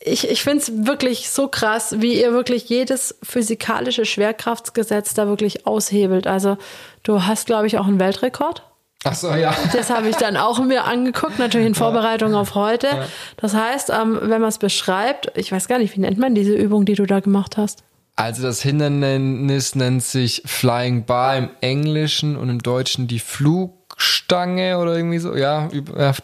ich, 0.06 0.28
ich 0.28 0.42
finde 0.42 0.58
es 0.58 0.86
wirklich 0.86 1.30
so 1.30 1.48
krass, 1.48 1.96
wie 1.98 2.20
ihr 2.20 2.32
wirklich 2.32 2.68
jedes 2.68 3.16
physikalische 3.22 4.04
Schwerkraftsgesetz 4.04 5.14
da 5.14 5.26
wirklich 5.26 5.66
aushebelt. 5.66 6.26
Also 6.26 6.58
du 7.02 7.24
hast, 7.24 7.46
glaube 7.46 7.66
ich, 7.66 7.78
auch 7.78 7.86
einen 7.86 7.98
Weltrekord. 7.98 8.62
Ach 9.04 9.14
so, 9.14 9.32
ja. 9.34 9.54
Das 9.72 9.90
habe 9.90 10.08
ich 10.08 10.16
dann 10.16 10.36
auch 10.36 10.62
mir 10.62 10.84
angeguckt, 10.84 11.38
natürlich 11.38 11.66
in 11.66 11.74
Vorbereitung 11.74 12.32
ja. 12.32 12.40
auf 12.40 12.54
heute. 12.54 12.86
Ja. 12.86 13.06
Das 13.38 13.54
heißt, 13.54 13.90
ähm, 13.90 14.18
wenn 14.20 14.40
man 14.40 14.48
es 14.48 14.58
beschreibt, 14.58 15.32
ich 15.36 15.50
weiß 15.50 15.68
gar 15.68 15.78
nicht, 15.78 15.96
wie 15.96 16.00
nennt 16.00 16.18
man 16.18 16.34
diese 16.34 16.54
Übung, 16.54 16.84
die 16.84 16.94
du 16.94 17.06
da 17.06 17.20
gemacht 17.20 17.56
hast? 17.56 17.82
Also 18.16 18.42
das 18.42 18.62
Hindernis 18.62 19.74
nennt 19.74 20.02
sich 20.04 20.42
Flying 20.44 21.04
Bar 21.06 21.36
im 21.36 21.50
Englischen 21.62 22.36
und 22.36 22.48
im 22.48 22.62
Deutschen 22.62 23.08
die 23.08 23.18
Flugstange 23.18 24.78
oder 24.78 24.96
irgendwie 24.96 25.18
so. 25.18 25.34
Ja, 25.34 25.68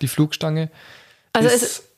die 0.00 0.08
Flugstange. 0.08 0.70
Also 1.32 1.48
es 1.48 1.89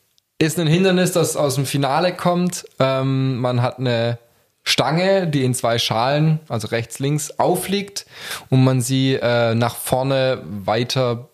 ist 0.46 0.58
ein 0.58 0.66
Hindernis, 0.66 1.12
das 1.12 1.36
aus 1.36 1.56
dem 1.56 1.66
Finale 1.66 2.14
kommt. 2.14 2.64
Ähm, 2.78 3.38
man 3.38 3.62
hat 3.62 3.78
eine 3.78 4.18
Stange, 4.64 5.26
die 5.26 5.44
in 5.44 5.54
zwei 5.54 5.78
Schalen, 5.78 6.40
also 6.48 6.68
rechts, 6.68 6.98
links, 6.98 7.38
aufliegt 7.38 8.06
und 8.48 8.64
man 8.64 8.80
sie 8.80 9.14
äh, 9.14 9.54
nach 9.54 9.76
vorne 9.76 10.42
weiter 10.44 11.28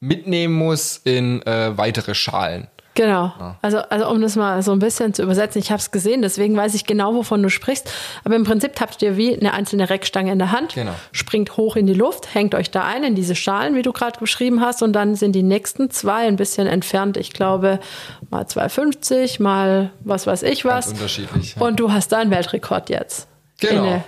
mitnehmen 0.00 0.54
muss 0.54 1.00
in 1.04 1.42
äh, 1.42 1.76
weitere 1.76 2.14
Schalen. 2.14 2.68
Genau. 2.98 3.32
Ja. 3.38 3.56
Also, 3.62 3.78
also 3.78 4.08
um 4.10 4.20
das 4.20 4.34
mal 4.34 4.60
so 4.60 4.72
ein 4.72 4.80
bisschen 4.80 5.14
zu 5.14 5.22
übersetzen, 5.22 5.60
ich 5.60 5.70
habe 5.70 5.78
es 5.78 5.92
gesehen, 5.92 6.20
deswegen 6.20 6.56
weiß 6.56 6.74
ich 6.74 6.84
genau, 6.84 7.14
wovon 7.14 7.40
du 7.44 7.48
sprichst. 7.48 7.88
Aber 8.24 8.34
im 8.34 8.42
Prinzip 8.42 8.72
habt 8.80 9.00
ihr 9.02 9.16
wie 9.16 9.38
eine 9.38 9.52
einzelne 9.52 9.88
Reckstange 9.88 10.32
in 10.32 10.38
der 10.40 10.50
Hand, 10.50 10.74
genau. 10.74 10.90
springt 11.12 11.56
hoch 11.56 11.76
in 11.76 11.86
die 11.86 11.94
Luft, 11.94 12.34
hängt 12.34 12.56
euch 12.56 12.72
da 12.72 12.82
ein 12.82 13.04
in 13.04 13.14
diese 13.14 13.36
Schalen, 13.36 13.76
wie 13.76 13.82
du 13.82 13.92
gerade 13.92 14.18
beschrieben 14.18 14.60
hast, 14.60 14.82
und 14.82 14.94
dann 14.94 15.14
sind 15.14 15.36
die 15.36 15.44
nächsten 15.44 15.90
zwei 15.90 16.26
ein 16.26 16.34
bisschen 16.34 16.66
entfernt. 16.66 17.16
Ich 17.16 17.32
glaube 17.32 17.78
mal 18.30 18.42
2,50, 18.42 19.40
mal 19.40 19.92
was 20.00 20.26
weiß 20.26 20.42
ich 20.42 20.64
was. 20.64 20.86
Ganz 20.86 20.98
unterschiedlich. 20.98 21.54
Ja. 21.54 21.62
Und 21.62 21.78
du 21.78 21.92
hast 21.92 22.10
da 22.10 22.18
einen 22.18 22.32
Weltrekord 22.32 22.90
jetzt. 22.90 23.28
Genau. 23.60 23.84
Inne. 23.84 24.04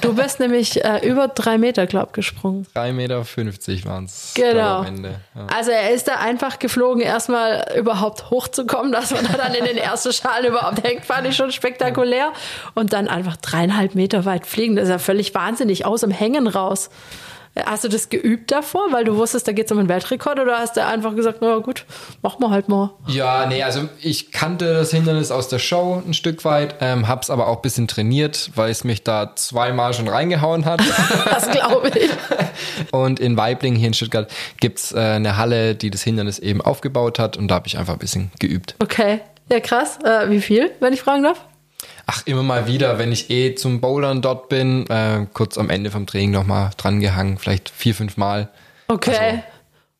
Du 0.00 0.14
bist 0.14 0.40
nämlich 0.40 0.82
äh, 0.82 1.06
über 1.06 1.28
drei 1.28 1.58
Meter, 1.58 1.86
glaub 1.86 2.14
gesprungen. 2.14 2.66
Drei 2.72 2.92
Meter 2.92 3.24
fünfzig 3.26 3.84
waren 3.84 4.06
es. 4.06 4.32
Genau. 4.34 4.82
Ja. 4.82 5.46
Also 5.54 5.72
er 5.72 5.90
ist 5.90 6.08
da 6.08 6.14
einfach 6.14 6.58
geflogen, 6.58 7.02
erstmal 7.02 7.70
überhaupt 7.76 8.30
hochzukommen, 8.30 8.92
dass 8.92 9.10
man 9.10 9.26
da 9.26 9.34
dann 9.36 9.54
in 9.54 9.66
den 9.66 9.76
ersten 9.76 10.12
Schalen 10.12 10.46
überhaupt 10.46 10.82
hängt, 10.82 11.04
fand 11.04 11.26
ich 11.26 11.36
schon 11.36 11.52
spektakulär. 11.52 12.32
Und 12.74 12.94
dann 12.94 13.08
einfach 13.08 13.36
dreieinhalb 13.36 13.94
Meter 13.94 14.24
weit 14.24 14.46
fliegen. 14.46 14.76
Das 14.76 14.84
ist 14.84 14.90
ja 14.90 14.98
völlig 14.98 15.34
wahnsinnig 15.34 15.84
aus 15.84 16.00
dem 16.00 16.10
Hängen 16.10 16.46
raus. 16.46 16.88
Hast 17.56 17.84
du 17.84 17.88
das 17.88 18.08
geübt 18.08 18.50
davor, 18.50 18.88
weil 18.90 19.04
du 19.04 19.16
wusstest, 19.16 19.46
da 19.46 19.52
geht 19.52 19.66
es 19.66 19.72
um 19.72 19.78
einen 19.78 19.88
Weltrekord 19.88 20.40
oder 20.40 20.58
hast 20.58 20.76
du 20.76 20.84
einfach 20.84 21.14
gesagt, 21.14 21.38
na 21.40 21.58
gut, 21.58 21.84
machen 22.20 22.40
wir 22.40 22.50
halt 22.50 22.68
mal? 22.68 22.90
Ja, 23.06 23.46
nee, 23.46 23.62
also 23.62 23.88
ich 24.00 24.32
kannte 24.32 24.74
das 24.74 24.90
Hindernis 24.90 25.30
aus 25.30 25.46
der 25.46 25.60
Show 25.60 26.02
ein 26.04 26.14
Stück 26.14 26.44
weit, 26.44 26.76
ähm, 26.80 27.06
hab's 27.06 27.30
aber 27.30 27.46
auch 27.46 27.56
ein 27.56 27.62
bisschen 27.62 27.86
trainiert, 27.86 28.50
weil 28.56 28.70
es 28.70 28.82
mich 28.82 29.04
da 29.04 29.36
zweimal 29.36 29.94
schon 29.94 30.08
reingehauen 30.08 30.64
hat. 30.64 30.82
das 31.26 31.48
glaube 31.48 31.92
ich. 31.94 32.10
Und 32.90 33.20
in 33.20 33.36
Weibling 33.36 33.76
hier 33.76 33.86
in 33.86 33.94
Stuttgart 33.94 34.28
gibt's 34.58 34.90
äh, 34.92 34.98
eine 34.98 35.36
Halle, 35.36 35.76
die 35.76 35.90
das 35.90 36.02
Hindernis 36.02 36.40
eben 36.40 36.60
aufgebaut 36.60 37.20
hat 37.20 37.36
und 37.36 37.48
da 37.48 37.54
habe 37.54 37.68
ich 37.68 37.78
einfach 37.78 37.92
ein 37.92 38.00
bisschen 38.00 38.32
geübt. 38.40 38.74
Okay, 38.80 39.20
ja 39.48 39.60
krass. 39.60 40.00
Äh, 40.02 40.28
wie 40.28 40.40
viel, 40.40 40.72
wenn 40.80 40.92
ich 40.92 41.02
fragen 41.02 41.22
darf? 41.22 41.40
Ach, 42.06 42.22
immer 42.26 42.42
mal 42.42 42.66
wieder, 42.66 42.98
wenn 42.98 43.12
ich 43.12 43.30
eh 43.30 43.54
zum 43.54 43.80
Bouldern 43.80 44.20
dort 44.20 44.48
bin, 44.48 44.86
äh, 44.88 45.26
kurz 45.32 45.56
am 45.56 45.70
Ende 45.70 45.90
vom 45.90 46.06
Training 46.06 46.32
nochmal 46.32 46.70
dran 46.76 47.00
gehangen, 47.00 47.38
vielleicht 47.38 47.70
vier, 47.70 47.94
fünf 47.94 48.16
Mal. 48.16 48.48
Okay. 48.88 49.42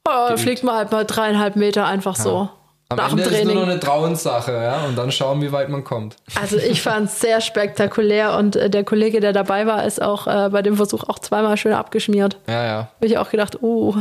Also, 0.04 0.34
oh, 0.34 0.36
fliegt 0.36 0.64
man 0.64 0.76
halt 0.76 0.92
mal 0.92 1.04
dreieinhalb 1.04 1.56
Meter 1.56 1.86
einfach 1.86 2.16
ja. 2.18 2.22
so. 2.22 2.48
Am 2.90 2.98
Nach 2.98 3.10
Ende 3.10 3.22
dem 3.22 3.30
Training. 3.30 3.48
ist 3.48 3.54
nur 3.54 3.62
noch 3.64 3.70
eine 3.70 3.80
Trauenssache, 3.80 4.52
ja, 4.52 4.84
und 4.84 4.96
dann 4.96 5.10
schauen, 5.10 5.40
wie 5.40 5.50
weit 5.52 5.70
man 5.70 5.84
kommt. 5.84 6.16
Also 6.38 6.58
ich 6.58 6.82
fand 6.82 7.08
es 7.08 7.18
sehr 7.18 7.40
spektakulär 7.40 8.36
und 8.36 8.56
äh, 8.56 8.68
der 8.68 8.84
Kollege, 8.84 9.20
der 9.20 9.32
dabei 9.32 9.66
war, 9.66 9.84
ist 9.84 10.02
auch 10.02 10.26
äh, 10.26 10.50
bei 10.50 10.60
dem 10.60 10.76
Versuch 10.76 11.04
auch 11.04 11.18
zweimal 11.18 11.56
schön 11.56 11.72
abgeschmiert. 11.72 12.36
Ja, 12.46 12.64
ja. 12.64 12.76
Habe 12.96 13.06
ich 13.06 13.16
auch 13.16 13.30
gedacht, 13.30 13.62
oh, 13.62 13.96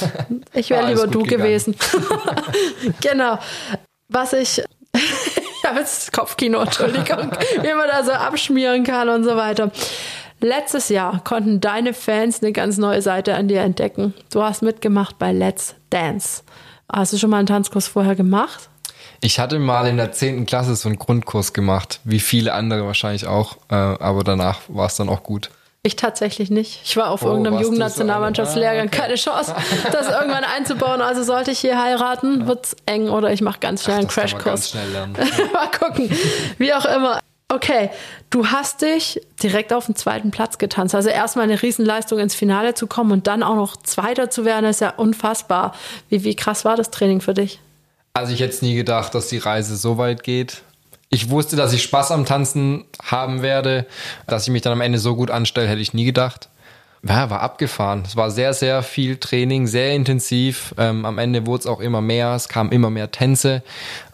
ich 0.52 0.70
wäre 0.70 0.84
ah, 0.84 0.88
lieber 0.88 1.06
du 1.06 1.22
gegangen. 1.22 1.42
gewesen. 1.42 1.76
genau. 3.00 3.38
Was 4.08 4.32
ich 4.32 4.62
habe 5.68 5.80
jetzt 5.80 6.12
Kopfkino, 6.12 6.60
Entschuldigung, 6.60 7.30
wie 7.62 7.74
man 7.74 7.88
da 7.90 8.04
so 8.04 8.12
abschmieren 8.12 8.84
kann 8.84 9.08
und 9.08 9.24
so 9.24 9.36
weiter. 9.36 9.70
Letztes 10.40 10.90
Jahr 10.90 11.22
konnten 11.24 11.60
deine 11.60 11.94
Fans 11.94 12.42
eine 12.42 12.52
ganz 12.52 12.76
neue 12.76 13.00
Seite 13.00 13.34
an 13.34 13.48
dir 13.48 13.62
entdecken. 13.62 14.12
Du 14.30 14.42
hast 14.42 14.62
mitgemacht 14.62 15.18
bei 15.18 15.32
Let's 15.32 15.74
Dance. 15.90 16.42
Hast 16.92 17.12
du 17.12 17.18
schon 17.18 17.30
mal 17.30 17.38
einen 17.38 17.46
Tanzkurs 17.46 17.88
vorher 17.88 18.14
gemacht? 18.14 18.68
Ich 19.20 19.38
hatte 19.38 19.58
mal 19.58 19.86
in 19.86 19.96
der 19.96 20.12
10. 20.12 20.44
Klasse 20.44 20.76
so 20.76 20.88
einen 20.88 20.98
Grundkurs 20.98 21.54
gemacht, 21.54 22.00
wie 22.04 22.20
viele 22.20 22.52
andere 22.52 22.84
wahrscheinlich 22.84 23.26
auch, 23.26 23.56
äh, 23.70 23.74
aber 23.74 24.22
danach 24.22 24.60
war 24.68 24.86
es 24.86 24.96
dann 24.96 25.08
auch 25.08 25.22
gut. 25.22 25.50
Ich 25.86 25.96
tatsächlich 25.96 26.50
nicht. 26.50 26.80
Ich 26.82 26.96
war 26.96 27.10
auf 27.10 27.22
oh, 27.22 27.26
irgendeinem 27.26 27.60
Jugendnationalmannschaftslehrgang. 27.60 28.88
So 28.90 28.90
ah, 28.90 29.02
okay. 29.02 29.02
Keine 29.02 29.14
Chance, 29.16 29.54
das 29.92 30.08
irgendwann 30.08 30.44
einzubauen. 30.44 31.02
Also 31.02 31.22
sollte 31.22 31.50
ich 31.50 31.58
hier 31.58 31.80
heiraten, 31.80 32.40
ja. 32.40 32.46
wird's 32.46 32.74
eng 32.86 33.10
oder 33.10 33.30
ich 33.34 33.42
mache 33.42 33.58
ganz 33.60 33.84
schnell 33.84 33.96
Ach, 33.96 34.00
einen 34.00 34.08
Crashkurs. 34.08 34.70
Schnell 34.70 34.90
lernen. 34.90 35.14
mal 35.52 35.70
gucken. 35.70 36.10
Wie 36.56 36.72
auch 36.72 36.86
immer. 36.86 37.20
Okay, 37.52 37.90
du 38.30 38.46
hast 38.46 38.80
dich 38.80 39.20
direkt 39.42 39.74
auf 39.74 39.84
den 39.84 39.94
zweiten 39.94 40.30
Platz 40.30 40.56
getanzt. 40.56 40.94
Also 40.94 41.10
erstmal 41.10 41.44
eine 41.44 41.60
Riesenleistung 41.60 42.18
ins 42.18 42.34
Finale 42.34 42.72
zu 42.72 42.86
kommen 42.86 43.12
und 43.12 43.26
dann 43.26 43.42
auch 43.42 43.54
noch 43.54 43.76
Zweiter 43.76 44.30
zu 44.30 44.46
werden, 44.46 44.64
ist 44.64 44.80
ja 44.80 44.94
unfassbar. 44.96 45.74
Wie, 46.08 46.24
wie 46.24 46.34
krass 46.34 46.64
war 46.64 46.76
das 46.76 46.90
Training 46.90 47.20
für 47.20 47.34
dich? 47.34 47.60
Also 48.14 48.32
ich 48.32 48.40
hätte 48.40 48.64
nie 48.64 48.74
gedacht, 48.74 49.14
dass 49.14 49.28
die 49.28 49.38
Reise 49.38 49.76
so 49.76 49.98
weit 49.98 50.22
geht 50.22 50.62
ich 51.14 51.30
wusste, 51.30 51.56
dass 51.56 51.72
ich 51.72 51.82
Spaß 51.82 52.10
am 52.10 52.26
Tanzen 52.26 52.84
haben 53.02 53.42
werde. 53.42 53.86
Dass 54.26 54.44
ich 54.44 54.50
mich 54.50 54.62
dann 54.62 54.72
am 54.72 54.80
Ende 54.80 54.98
so 54.98 55.16
gut 55.16 55.30
anstelle, 55.30 55.68
hätte 55.68 55.80
ich 55.80 55.94
nie 55.94 56.04
gedacht. 56.04 56.48
ja, 57.02 57.30
war 57.30 57.40
abgefahren. 57.40 58.02
Es 58.04 58.16
war 58.16 58.30
sehr, 58.30 58.52
sehr 58.52 58.82
viel 58.82 59.16
Training, 59.16 59.66
sehr 59.66 59.94
intensiv. 59.94 60.74
Ähm, 60.76 61.04
am 61.04 61.18
Ende 61.18 61.46
wurde 61.46 61.60
es 61.60 61.66
auch 61.66 61.80
immer 61.80 62.00
mehr, 62.00 62.34
es 62.34 62.48
kamen 62.48 62.72
immer 62.72 62.90
mehr 62.90 63.10
Tänze. 63.10 63.62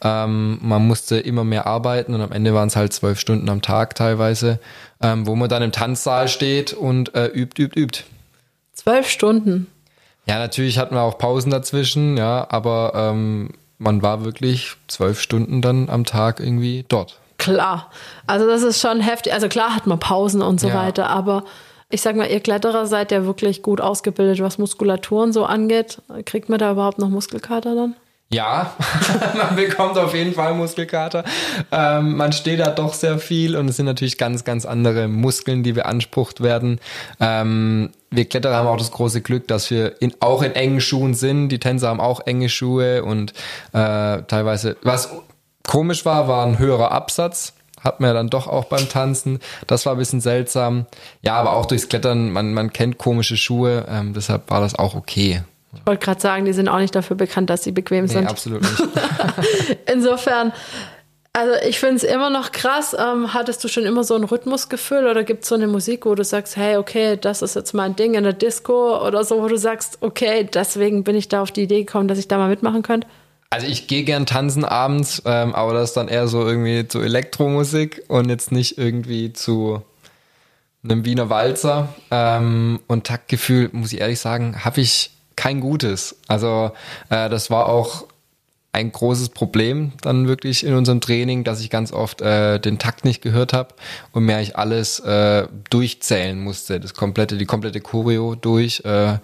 Ähm, 0.03 0.59
man 0.61 0.87
musste 0.87 1.19
immer 1.19 1.45
mehr 1.45 1.67
arbeiten 1.67 2.15
und 2.15 2.21
am 2.21 2.33
Ende 2.33 2.53
waren 2.53 2.69
es 2.69 2.77
halt 2.77 2.93
zwölf 2.93 3.19
Stunden 3.19 3.49
am 3.49 3.63
Tag 3.63 3.95
teilweise, 3.95 4.59
ähm, 5.03 5.27
wo 5.27 5.35
man 5.37 5.49
dann 5.49 5.63
im 5.63 5.73
Tanzsaal 5.73 6.29
steht 6.29 6.73
und 6.73 7.15
äh, 7.15 7.27
übt, 7.27 7.63
übt, 7.63 7.81
übt. 7.81 8.05
Zwölf 8.75 9.09
Stunden. 9.09 9.67
Ja, 10.27 10.39
natürlich 10.39 10.79
hatten 10.79 10.95
wir 10.95 11.03
auch 11.03 11.19
Pausen 11.19 11.51
dazwischen, 11.51 12.17
ja, 12.17 12.47
aber 12.51 12.93
ähm, 12.95 13.51
man 13.81 14.03
war 14.03 14.25
wirklich 14.25 14.77
zwölf 14.87 15.21
Stunden 15.21 15.63
dann 15.63 15.89
am 15.89 16.05
Tag 16.05 16.39
irgendwie 16.39 16.85
dort. 16.89 17.19
Klar. 17.39 17.91
Also 18.27 18.47
das 18.47 18.63
ist 18.63 18.81
schon 18.81 19.01
heftig. 19.01 19.33
Also 19.33 19.49
klar 19.49 19.75
hat 19.75 19.87
man 19.87 19.99
Pausen 19.99 20.43
und 20.43 20.61
so 20.61 20.69
Ja. 20.69 20.75
weiter, 20.75 21.09
aber 21.09 21.45
ich 21.89 22.03
sag 22.03 22.15
mal, 22.15 22.31
ihr 22.31 22.41
Kletterer 22.41 22.87
seid 22.87 23.11
ja 23.11 23.25
wirklich 23.25 23.63
gut 23.63 23.81
ausgebildet, 23.81 24.41
was 24.41 24.59
Muskulaturen 24.59 25.33
so 25.33 25.45
angeht. 25.45 26.03
Kriegt 26.27 26.49
man 26.49 26.59
da 26.59 26.71
überhaupt 26.73 26.99
noch 26.99 27.09
Muskelkater 27.09 27.75
dann? 27.75 27.97
Ja, 28.33 28.77
man 29.37 29.57
bekommt 29.57 29.99
auf 29.99 30.15
jeden 30.15 30.35
Fall 30.35 30.55
Muskelkater. 30.55 31.25
Ähm, 31.73 32.17
man 32.17 32.33
steht 32.33 32.61
da 32.61 32.71
doch 32.71 32.95
sehr 32.95 33.19
viel 33.19 33.57
und 33.57 33.69
es 33.69 33.77
sind 33.77 33.87
natürlich 33.87 34.19
ganz, 34.19 34.45
ganz 34.45 34.65
andere 34.65 35.09
Muskeln, 35.09 35.65
die 35.65 35.73
beansprucht 35.73 36.41
werden. 36.41 36.79
Ähm, 37.19 37.91
wir 38.11 38.25
Kletterer 38.27 38.55
haben 38.55 38.69
auch 38.69 38.77
das 38.77 38.93
große 38.93 39.21
Glück, 39.21 39.49
dass 39.49 39.69
wir 39.73 40.01
in, 40.01 40.15
auch 40.21 40.43
in 40.43 40.55
engen 40.55 40.81
Schuhen 40.81 41.15
sind. 41.15 41.49
Die 41.49 41.59
Tänzer 41.59 41.89
haben 41.89 42.01
auch 42.01 42.25
enge 42.25 42.49
Schuhe 42.49 43.03
und 43.03 43.33
äh, 43.73 44.23
teilweise, 44.23 44.77
was 44.83 45.11
komisch 45.67 46.05
war, 46.05 46.29
war 46.29 46.47
ein 46.47 46.61
höherer 46.61 46.93
Absatz. 46.93 47.55
Hat 47.81 47.99
man 47.99 48.11
ja 48.11 48.15
dann 48.15 48.29
doch 48.29 48.47
auch 48.47 48.67
beim 48.67 48.89
Tanzen. 48.89 49.41
Das 49.67 49.87
war 49.87 49.95
ein 49.95 49.99
bisschen 49.99 50.21
seltsam. 50.21 50.87
Ja, 51.23 51.35
aber 51.35 51.55
auch 51.55 51.67
durchs 51.67 51.89
Klettern, 51.89 52.31
man, 52.31 52.53
man 52.55 52.73
kennt 52.73 52.99
komische 52.99 53.37
Schuhe, 53.37 53.87
ähm, 53.89 54.13
deshalb 54.13 54.51
war 54.51 54.61
das 54.61 54.79
auch 54.79 54.95
okay. 54.95 55.43
Ich 55.75 55.87
wollte 55.87 56.05
gerade 56.05 56.21
sagen, 56.21 56.45
die 56.45 56.53
sind 56.53 56.69
auch 56.69 56.79
nicht 56.79 56.95
dafür 56.95 57.17
bekannt, 57.17 57.49
dass 57.51 57.63
sie 57.63 57.73
bequem 57.73 58.07
Nee, 58.07 58.11
sind. 58.13 58.27
absolut 58.29 58.63
nicht. 58.63 58.83
Insofern, 59.93 60.53
also 61.33 61.53
ich 61.69 61.79
finde 61.79 61.97
es 61.97 62.03
immer 62.03 62.29
noch 62.29 62.51
krass. 62.51 62.97
Ähm, 62.99 63.33
hattest 63.33 63.63
du 63.63 63.69
schon 63.69 63.85
immer 63.85 64.03
so 64.03 64.17
ein 64.17 64.25
Rhythmusgefühl 64.25 65.07
oder 65.07 65.23
gibt 65.23 65.45
es 65.45 65.49
so 65.49 65.55
eine 65.55 65.69
Musik, 65.69 66.07
wo 66.07 66.15
du 66.17 66.25
sagst, 66.25 66.57
hey, 66.57 66.77
okay, 66.77 67.17
das 67.21 67.41
ist 67.43 67.55
jetzt 67.55 67.73
mein 67.73 67.95
Ding 67.95 68.15
in 68.15 68.25
der 68.25 68.33
Disco 68.33 69.07
oder 69.07 69.23
so, 69.23 69.41
wo 69.43 69.47
du 69.49 69.57
sagst, 69.57 69.99
okay, 70.01 70.49
deswegen 70.53 71.05
bin 71.05 71.15
ich 71.15 71.29
da 71.29 71.41
auf 71.43 71.53
die 71.53 71.63
Idee 71.63 71.85
gekommen, 71.85 72.09
dass 72.09 72.19
ich 72.19 72.27
da 72.27 72.37
mal 72.39 72.49
mitmachen 72.49 72.83
könnte? 72.83 73.07
Also 73.51 73.67
ich 73.67 73.87
gehe 73.89 74.05
gern 74.05 74.27
tanzen 74.27 74.65
abends, 74.65 75.23
ähm, 75.25 75.55
aber 75.55 75.73
das 75.73 75.91
ist 75.91 75.97
dann 75.97 76.09
eher 76.09 76.27
so 76.29 76.47
irgendwie 76.47 76.87
zu 76.89 77.01
Elektromusik 77.01 78.03
und 78.09 78.29
jetzt 78.29 78.53
nicht 78.53 78.79
irgendwie 78.79 79.33
zu 79.33 79.83
einem 80.85 81.05
Wiener 81.05 81.31
Walzer. 81.31 81.89
Ähm, 82.11 82.81
und 82.87 83.07
Taktgefühl, 83.07 83.71
muss 83.73 83.93
ich 83.93 84.01
ehrlich 84.01 84.19
sagen, 84.21 84.65
habe 84.65 84.81
ich 84.81 85.11
kein 85.41 85.61
gutes. 85.61 86.17
Also 86.29 86.71
äh, 87.09 87.31
das 87.31 87.49
war 87.49 87.67
auch 87.67 88.05
ein 88.73 88.93
großes 88.93 89.31
Problem 89.31 89.93
dann 90.03 90.29
wirklich 90.29 90.65
in 90.65 90.75
unserem 90.75 91.01
Training, 91.01 91.45
dass 91.45 91.61
ich 91.63 91.71
ganz 91.71 91.93
oft 91.93 92.21
äh, 92.21 92.61
den 92.61 92.79
Takt 92.79 93.07
nicht 93.07 93.23
gehört 93.23 93.55
habe 93.55 93.75
und 94.13 94.25
mir 94.25 94.39
ich 94.43 94.57
alles 94.57 95.01
äh, 95.01 95.49
durchzählen 95.71 96.39
musste, 96.39 96.79
das 96.79 96.93
komplette, 96.93 97.39
die 97.39 97.47
komplette 97.47 97.81
Choreo 97.81 98.35
durch, 98.35 98.83
äh, 98.85 99.17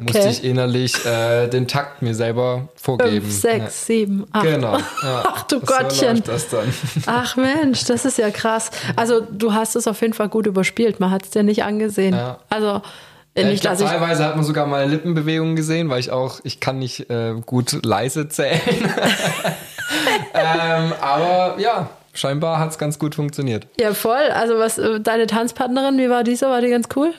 musste 0.00 0.28
ich 0.28 0.42
innerlich 0.42 1.06
äh, 1.06 1.46
den 1.46 1.68
Takt 1.68 2.02
mir 2.02 2.16
selber 2.16 2.68
vorgeben. 2.74 3.22
Fünf, 3.26 3.40
sechs, 3.40 3.86
sieben, 3.86 4.26
acht. 4.32 4.44
Ja. 4.44 4.50
Genau. 4.56 4.78
Ja. 5.02 5.22
Ach 5.24 5.42
du 5.44 5.60
So 5.60 5.66
Gottchen. 5.66 6.22
Ach 7.06 7.36
Mensch, 7.36 7.84
das 7.84 8.04
ist 8.04 8.18
ja 8.18 8.30
krass. 8.30 8.70
Also 8.96 9.20
du 9.20 9.54
hast 9.54 9.76
es 9.76 9.86
auf 9.86 10.00
jeden 10.02 10.14
Fall 10.14 10.28
gut 10.28 10.46
überspielt. 10.46 10.98
Man 10.98 11.10
hat 11.10 11.24
es 11.24 11.30
dir 11.30 11.44
nicht 11.44 11.62
angesehen. 11.62 12.14
Ja. 12.14 12.40
Also 12.50 12.82
Ich 13.34 13.44
nicht, 13.44 13.60
glaub, 13.60 13.74
dass 13.74 13.82
ich 13.82 13.88
teilweise 13.88 14.24
hat 14.24 14.34
man 14.34 14.44
sogar 14.44 14.66
meine 14.66 14.90
Lippenbewegungen 14.90 15.54
gesehen, 15.54 15.88
weil 15.88 16.00
ich 16.00 16.10
auch, 16.10 16.40
ich 16.42 16.58
kann 16.58 16.78
nicht 16.78 17.10
äh, 17.10 17.34
gut 17.46 17.84
leise 17.84 18.28
zählen. 18.28 18.60
ähm, 20.34 20.92
aber 21.00 21.58
ja, 21.58 21.90
scheinbar 22.12 22.58
hat 22.58 22.70
es 22.70 22.78
ganz 22.78 22.98
gut 22.98 23.14
funktioniert. 23.14 23.68
ja 23.78 23.94
voll. 23.94 24.30
Also 24.34 24.58
was 24.58 24.78
äh, 24.78 25.00
deine 25.00 25.28
Tanzpartnerin, 25.28 25.96
wie 25.98 26.10
war 26.10 26.24
die 26.24 26.34
so? 26.34 26.46
War 26.46 26.60
die 26.60 26.70
ganz 26.70 26.88
cool? 26.96 27.14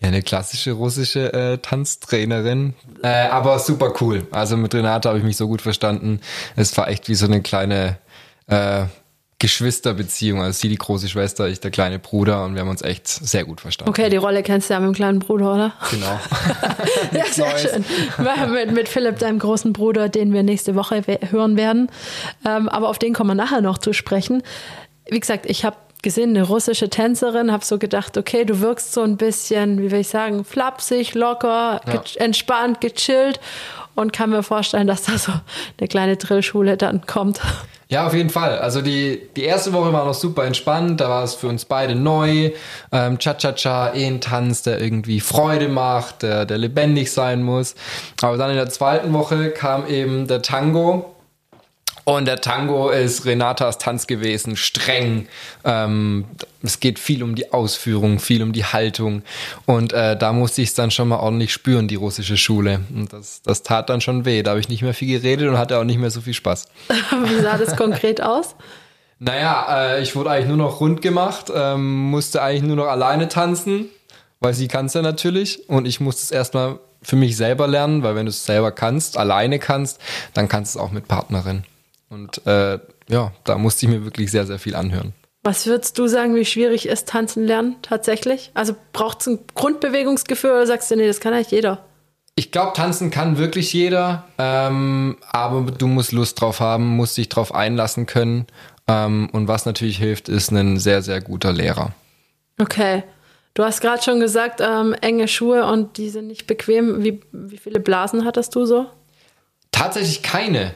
Ja, 0.00 0.08
eine 0.08 0.22
klassische 0.22 0.72
russische 0.72 1.32
äh, 1.32 1.58
Tanztrainerin, 1.58 2.74
äh, 3.02 3.08
aber 3.08 3.58
super 3.58 3.94
cool. 4.00 4.28
Also 4.30 4.56
mit 4.56 4.72
Renate 4.72 5.08
habe 5.08 5.18
ich 5.18 5.24
mich 5.24 5.36
so 5.36 5.48
gut 5.48 5.60
verstanden. 5.60 6.20
Es 6.54 6.76
war 6.78 6.86
echt 6.86 7.08
wie 7.08 7.16
so 7.16 7.26
eine 7.26 7.42
kleine 7.42 7.98
äh, 8.46 8.84
Geschwisterbeziehung. 9.38 10.42
Also 10.42 10.58
sie 10.60 10.68
die 10.68 10.76
große 10.76 11.08
Schwester, 11.08 11.46
ich 11.48 11.60
der 11.60 11.70
kleine 11.70 11.98
Bruder 11.98 12.44
und 12.44 12.54
wir 12.54 12.60
haben 12.62 12.68
uns 12.68 12.82
echt 12.82 13.06
sehr 13.06 13.44
gut 13.44 13.60
verstanden. 13.60 13.90
Okay, 13.90 14.10
die 14.10 14.16
Rolle 14.16 14.42
kennst 14.42 14.68
du 14.68 14.74
ja 14.74 14.80
mit 14.80 14.88
dem 14.88 14.94
kleinen 14.94 15.18
Bruder, 15.20 15.54
oder? 15.54 15.72
Genau. 15.90 16.18
Ja, 17.12 17.24
sehr 17.30 17.48
Neues. 17.48 17.62
schön. 17.70 17.84
mit, 18.52 18.72
mit 18.72 18.88
Philipp, 18.88 19.18
deinem 19.18 19.38
großen 19.38 19.72
Bruder, 19.72 20.08
den 20.08 20.32
wir 20.32 20.42
nächste 20.42 20.74
Woche 20.74 21.02
hören 21.30 21.56
werden. 21.56 21.90
Ähm, 22.44 22.68
aber 22.68 22.88
auf 22.88 22.98
den 22.98 23.14
kommen 23.14 23.30
wir 23.30 23.34
nachher 23.34 23.60
noch 23.60 23.78
zu 23.78 23.92
sprechen. 23.92 24.42
Wie 25.08 25.20
gesagt, 25.20 25.46
ich 25.46 25.64
habe 25.64 25.76
gesehen, 26.02 26.30
eine 26.30 26.42
russische 26.46 26.90
Tänzerin, 26.90 27.50
habe 27.52 27.64
so 27.64 27.78
gedacht, 27.78 28.16
okay, 28.16 28.44
du 28.44 28.60
wirkst 28.60 28.92
so 28.92 29.02
ein 29.02 29.16
bisschen, 29.16 29.80
wie 29.82 29.90
will 29.90 30.00
ich 30.00 30.08
sagen, 30.08 30.44
flapsig, 30.44 31.14
locker, 31.14 31.80
Ja. 31.86 31.96
ge 31.98 32.00
entspannt, 32.16 32.80
gechillt 32.80 33.40
und 33.94 34.12
kann 34.12 34.30
mir 34.30 34.42
vorstellen, 34.42 34.86
dass 34.86 35.02
da 35.04 35.16
so 35.18 35.32
eine 35.78 35.88
kleine 35.88 36.16
Drillschule 36.16 36.76
dann 36.76 37.06
kommt. 37.06 37.40
Ja, 37.90 38.06
auf 38.06 38.12
jeden 38.12 38.28
Fall. 38.28 38.58
Also 38.58 38.82
die, 38.82 39.22
die 39.34 39.44
erste 39.44 39.72
Woche 39.72 39.92
war 39.94 40.04
noch 40.04 40.14
super 40.14 40.44
entspannt. 40.44 41.00
Da 41.00 41.08
war 41.08 41.24
es 41.24 41.34
für 41.34 41.48
uns 41.48 41.64
beide 41.64 41.94
neu. 41.94 42.50
Ähm, 42.92 43.18
Cha-Cha-Cha, 43.18 43.94
eh 43.94 44.06
ein 44.06 44.20
Tanz, 44.20 44.62
der 44.62 44.78
irgendwie 44.78 45.20
Freude 45.20 45.68
macht, 45.68 46.22
der, 46.22 46.44
der 46.44 46.58
lebendig 46.58 47.10
sein 47.10 47.42
muss. 47.42 47.74
Aber 48.20 48.36
dann 48.36 48.50
in 48.50 48.56
der 48.56 48.68
zweiten 48.68 49.14
Woche 49.14 49.50
kam 49.50 49.86
eben 49.86 50.26
der 50.26 50.42
Tango. 50.42 51.14
Und 52.04 52.26
der 52.26 52.40
Tango 52.40 52.90
ist 52.90 53.24
Renatas 53.24 53.78
Tanz 53.78 54.06
gewesen, 54.06 54.56
streng. 54.56 55.28
Ähm, 55.64 56.24
es 56.62 56.80
geht 56.80 56.98
viel 56.98 57.22
um 57.22 57.34
die 57.34 57.52
Ausführung, 57.52 58.18
viel 58.18 58.42
um 58.42 58.52
die 58.52 58.64
Haltung. 58.64 59.22
Und 59.66 59.92
äh, 59.92 60.16
da 60.16 60.32
musste 60.32 60.62
ich 60.62 60.68
es 60.68 60.74
dann 60.74 60.90
schon 60.90 61.08
mal 61.08 61.18
ordentlich 61.18 61.52
spüren, 61.52 61.88
die 61.88 61.94
russische 61.94 62.36
Schule. 62.36 62.80
Und 62.94 63.12
das, 63.12 63.42
das 63.42 63.62
tat 63.62 63.90
dann 63.90 64.00
schon 64.00 64.24
weh. 64.24 64.42
Da 64.42 64.50
habe 64.50 64.60
ich 64.60 64.68
nicht 64.68 64.82
mehr 64.82 64.94
viel 64.94 65.08
geredet 65.20 65.48
und 65.48 65.58
hatte 65.58 65.78
auch 65.78 65.84
nicht 65.84 65.98
mehr 65.98 66.10
so 66.10 66.20
viel 66.20 66.34
Spaß. 66.34 66.66
wie 66.88 67.40
sah 67.40 67.58
das 67.58 67.76
konkret 67.76 68.20
aus? 68.20 68.54
Naja, 69.18 69.96
äh, 69.96 70.02
ich 70.02 70.14
wurde 70.14 70.30
eigentlich 70.30 70.48
nur 70.48 70.56
noch 70.56 70.80
rund 70.80 71.02
gemacht, 71.02 71.50
ähm, 71.54 72.10
musste 72.10 72.40
eigentlich 72.40 72.62
nur 72.62 72.76
noch 72.76 72.86
alleine 72.86 73.28
tanzen, 73.28 73.86
weil 74.40 74.54
sie 74.54 74.68
kann 74.68 74.86
es 74.86 74.94
ja 74.94 75.02
natürlich. 75.02 75.68
Und 75.68 75.86
ich 75.86 76.00
musste 76.00 76.22
es 76.22 76.30
erstmal 76.30 76.78
für 77.02 77.16
mich 77.16 77.36
selber 77.36 77.66
lernen, 77.66 78.02
weil 78.02 78.14
wenn 78.14 78.26
du 78.26 78.30
es 78.30 78.44
selber 78.44 78.72
kannst, 78.72 79.16
alleine 79.16 79.58
kannst, 79.58 80.00
dann 80.34 80.48
kannst 80.48 80.74
du 80.74 80.78
es 80.78 80.84
auch 80.84 80.90
mit 80.90 81.08
Partnerin. 81.08 81.64
Und 82.10 82.46
äh, 82.46 82.78
ja, 83.08 83.32
da 83.44 83.58
musste 83.58 83.86
ich 83.86 83.92
mir 83.92 84.04
wirklich 84.04 84.30
sehr, 84.30 84.46
sehr 84.46 84.58
viel 84.58 84.74
anhören. 84.74 85.14
Was 85.42 85.66
würdest 85.66 85.98
du 85.98 86.08
sagen, 86.08 86.34
wie 86.34 86.44
schwierig 86.44 86.86
ist 86.86 87.08
Tanzen 87.08 87.44
lernen 87.44 87.76
tatsächlich? 87.82 88.50
Also 88.54 88.74
braucht 88.92 89.20
es 89.20 89.28
ein 89.28 89.38
Grundbewegungsgefühl 89.54 90.50
oder 90.50 90.66
sagst 90.66 90.90
du, 90.90 90.96
nee, 90.96 91.06
das 91.06 91.20
kann 91.20 91.32
eigentlich 91.32 91.50
jeder? 91.50 91.84
Ich 92.34 92.52
glaube, 92.52 92.72
tanzen 92.72 93.10
kann 93.10 93.38
wirklich 93.38 93.72
jeder, 93.72 94.24
ähm, 94.38 95.16
aber 95.32 95.72
du 95.72 95.86
musst 95.86 96.12
Lust 96.12 96.40
drauf 96.40 96.60
haben, 96.60 96.86
musst 96.86 97.16
dich 97.16 97.28
drauf 97.28 97.54
einlassen 97.54 98.06
können. 98.06 98.46
Ähm, 98.86 99.28
und 99.32 99.48
was 99.48 99.66
natürlich 99.66 99.98
hilft, 99.98 100.28
ist 100.28 100.50
ein 100.50 100.78
sehr, 100.78 101.02
sehr 101.02 101.20
guter 101.20 101.52
Lehrer. 101.52 101.92
Okay. 102.60 103.02
Du 103.54 103.64
hast 103.64 103.80
gerade 103.80 104.02
schon 104.02 104.20
gesagt, 104.20 104.60
ähm, 104.60 104.94
enge 105.00 105.26
Schuhe 105.26 105.66
und 105.66 105.96
die 105.96 106.10
sind 106.10 106.28
nicht 106.28 106.46
bequem. 106.46 107.02
Wie, 107.02 107.20
wie 107.32 107.58
viele 107.58 107.80
Blasen 107.80 108.24
hattest 108.24 108.54
du 108.54 108.66
so? 108.66 108.86
Tatsächlich 109.72 110.22
keine. 110.22 110.74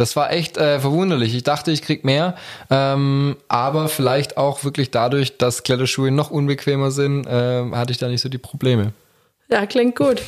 Das 0.00 0.16
war 0.16 0.32
echt 0.32 0.56
äh, 0.56 0.80
verwunderlich. 0.80 1.34
Ich 1.34 1.42
dachte, 1.42 1.70
ich 1.70 1.82
krieg 1.82 2.04
mehr, 2.04 2.34
ähm, 2.70 3.36
aber 3.48 3.88
vielleicht 3.88 4.36
auch 4.38 4.64
wirklich 4.64 4.90
dadurch, 4.90 5.36
dass 5.36 5.62
Kletterschuhe 5.62 6.10
noch 6.10 6.30
unbequemer 6.30 6.90
sind, 6.90 7.26
äh, 7.26 7.70
hatte 7.72 7.92
ich 7.92 7.98
da 7.98 8.08
nicht 8.08 8.22
so 8.22 8.28
die 8.28 8.38
Probleme. 8.38 8.92
Ja, 9.50 9.66
klingt 9.66 9.96
gut. 9.96 10.22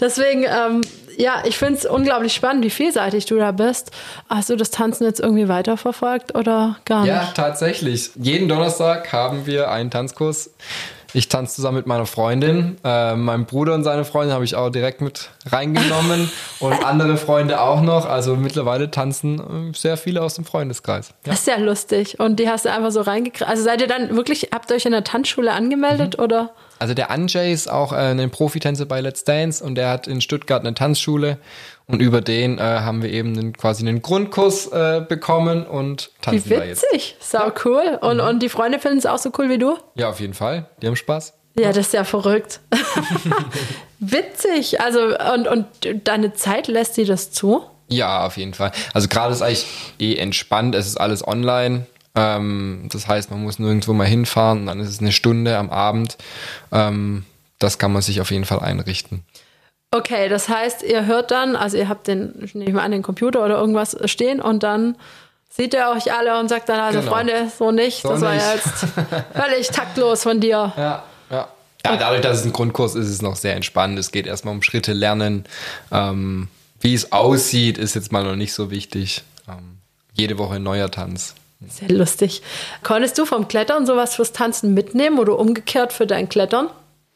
Deswegen, 0.00 0.44
ähm, 0.44 0.80
ja, 1.18 1.42
ich 1.44 1.58
finde 1.58 1.74
es 1.78 1.84
unglaublich 1.86 2.32
spannend, 2.32 2.64
wie 2.64 2.70
vielseitig 2.70 3.26
du 3.26 3.36
da 3.36 3.52
bist. 3.52 3.90
Hast 4.30 4.48
du 4.48 4.56
das 4.56 4.70
Tanzen 4.70 5.04
jetzt 5.04 5.20
irgendwie 5.20 5.46
weiterverfolgt 5.46 6.34
oder 6.34 6.78
gar 6.86 7.04
Ja, 7.06 7.20
nicht? 7.20 7.34
tatsächlich. 7.34 8.10
Jeden 8.16 8.48
Donnerstag 8.48 9.12
haben 9.12 9.44
wir 9.46 9.70
einen 9.70 9.90
Tanzkurs. 9.90 10.50
Ich 11.14 11.28
tanze 11.28 11.56
zusammen 11.56 11.76
mit 11.78 11.86
meiner 11.86 12.06
Freundin. 12.06 12.76
Äh, 12.84 13.16
meinem 13.16 13.44
Bruder 13.44 13.74
und 13.74 13.84
seine 13.84 14.04
Freundin 14.04 14.32
habe 14.34 14.44
ich 14.44 14.54
auch 14.54 14.70
direkt 14.70 15.00
mit 15.00 15.30
reingenommen 15.46 16.30
und 16.60 16.72
andere 16.84 17.16
Freunde 17.16 17.60
auch 17.60 17.82
noch. 17.82 18.06
Also 18.06 18.36
mittlerweile 18.36 18.90
tanzen 18.90 19.72
sehr 19.74 19.96
viele 19.96 20.22
aus 20.22 20.34
dem 20.34 20.44
Freundeskreis. 20.44 21.08
Ja. 21.08 21.14
Das 21.32 21.40
ist 21.40 21.46
ja 21.48 21.56
lustig. 21.56 22.18
Und 22.18 22.40
die 22.40 22.48
hast 22.48 22.64
du 22.64 22.72
einfach 22.72 22.90
so 22.90 23.02
reingekriegt. 23.02 23.48
Also 23.48 23.62
seid 23.62 23.80
ihr 23.80 23.88
dann 23.88 24.16
wirklich, 24.16 24.48
habt 24.54 24.70
ihr 24.70 24.76
euch 24.76 24.86
in 24.86 24.92
der 24.92 25.04
Tanzschule 25.04 25.52
angemeldet 25.52 26.16
Mhm. 26.18 26.24
oder? 26.24 26.50
Also 26.78 26.94
der 26.94 27.10
Anjay 27.10 27.52
ist 27.52 27.70
auch 27.70 27.92
äh, 27.92 27.96
ein 27.96 28.30
Profitänzer 28.30 28.86
bei 28.86 29.00
Let's 29.00 29.22
Dance 29.24 29.62
und 29.62 29.76
der 29.76 29.88
hat 29.90 30.06
in 30.08 30.20
Stuttgart 30.20 30.62
eine 30.62 30.74
Tanzschule 30.74 31.38
und 31.92 32.00
über 32.00 32.22
den 32.22 32.58
äh, 32.58 32.62
haben 32.62 33.02
wir 33.02 33.10
eben 33.10 33.38
einen, 33.38 33.52
quasi 33.52 33.86
einen 33.86 34.00
Grundkurs 34.00 34.66
äh, 34.68 35.04
bekommen 35.06 35.66
und 35.66 36.10
Wie 36.16 36.24
tanzen 36.24 36.50
da 36.50 36.64
jetzt. 36.64 36.82
witzig. 36.90 37.16
Sau 37.20 37.52
cool. 37.66 37.98
Und, 38.00 38.20
und 38.20 38.42
die 38.42 38.48
Freunde 38.48 38.78
finden 38.78 38.96
es 38.96 39.04
auch 39.04 39.18
so 39.18 39.30
cool 39.38 39.50
wie 39.50 39.58
du? 39.58 39.76
Ja, 39.94 40.08
auf 40.08 40.18
jeden 40.18 40.32
Fall. 40.32 40.70
Die 40.80 40.86
haben 40.86 40.96
Spaß. 40.96 41.34
Ja, 41.58 41.68
das 41.68 41.88
ist 41.88 41.92
ja 41.92 42.04
verrückt. 42.04 42.60
Witzig. 43.98 44.80
Also, 44.80 45.00
und, 45.34 45.46
und 45.46 45.66
deine 46.08 46.32
Zeit 46.32 46.66
lässt 46.66 46.94
sie 46.94 47.04
das 47.04 47.30
zu? 47.30 47.62
Ja, 47.88 48.24
auf 48.24 48.38
jeden 48.38 48.54
Fall. 48.54 48.72
Also 48.94 49.08
gerade 49.08 49.34
ist 49.34 49.42
eigentlich 49.42 49.66
eh 50.00 50.16
entspannt, 50.16 50.74
es 50.74 50.86
ist 50.86 50.96
alles 50.98 51.26
online. 51.28 51.86
Ähm, 52.14 52.88
das 52.90 53.06
heißt, 53.06 53.30
man 53.30 53.42
muss 53.42 53.58
nirgendwo 53.58 53.92
mal 53.92 54.06
hinfahren, 54.06 54.64
dann 54.64 54.80
ist 54.80 54.88
es 54.88 55.00
eine 55.00 55.12
Stunde 55.12 55.58
am 55.58 55.68
Abend. 55.68 56.16
Ähm, 56.72 57.26
das 57.58 57.78
kann 57.78 57.92
man 57.92 58.00
sich 58.00 58.22
auf 58.22 58.30
jeden 58.30 58.46
Fall 58.46 58.60
einrichten. 58.60 59.24
Okay, 59.94 60.28
das 60.30 60.48
heißt, 60.48 60.82
ihr 60.82 61.04
hört 61.06 61.30
dann, 61.30 61.54
also 61.54 61.76
ihr 61.76 61.88
habt 61.88 62.06
den, 62.08 62.34
ich 62.42 62.54
nehme 62.54 62.72
mal 62.72 62.82
an, 62.82 62.92
den 62.92 63.02
Computer 63.02 63.44
oder 63.44 63.58
irgendwas 63.58 63.94
stehen 64.06 64.40
und 64.40 64.62
dann 64.62 64.96
sieht 65.50 65.74
er 65.74 65.90
euch 65.92 66.12
alle 66.12 66.40
und 66.40 66.48
sagt 66.48 66.68
dann, 66.70 66.80
also 66.80 67.00
Genau. 67.00 67.12
Freunde, 67.12 67.48
so 67.58 67.70
nicht, 67.72 68.00
So 68.02 68.08
das 68.08 68.22
war 68.22 68.32
nicht. 68.32 68.44
jetzt 68.54 68.86
völlig 69.34 69.68
taktlos 69.68 70.22
von 70.22 70.40
dir. 70.40 70.72
Ja, 70.78 71.02
ja. 71.30 71.48
Ja, 71.84 71.96
dadurch, 71.96 72.20
dass 72.22 72.38
es 72.38 72.44
ein 72.46 72.52
Grundkurs 72.52 72.94
ist, 72.94 73.06
ist 73.06 73.12
es 73.14 73.22
noch 73.22 73.34
sehr 73.36 73.54
entspannt. 73.56 73.98
Es 73.98 74.12
geht 74.12 74.26
erstmal 74.26 74.54
um 74.54 74.62
Schritte 74.62 74.92
lernen. 74.92 75.44
Ähm, 75.90 76.48
wie 76.80 76.94
es 76.94 77.10
aussieht, 77.12 77.76
ist 77.76 77.94
jetzt 77.94 78.12
mal 78.12 78.22
noch 78.24 78.36
nicht 78.36 78.54
so 78.54 78.70
wichtig. 78.70 79.22
Ähm, 79.48 79.78
jede 80.14 80.38
Woche 80.38 80.54
ein 80.54 80.62
neuer 80.62 80.90
Tanz. 80.92 81.34
Sehr 81.68 81.88
lustig. 81.90 82.40
Konntest 82.84 83.18
du 83.18 83.26
vom 83.26 83.46
Klettern 83.48 83.84
sowas 83.84 84.14
fürs 84.14 84.32
Tanzen 84.32 84.74
mitnehmen 84.74 85.18
oder 85.18 85.38
umgekehrt 85.38 85.92
für 85.92 86.06
dein 86.06 86.28
Klettern? 86.28 86.68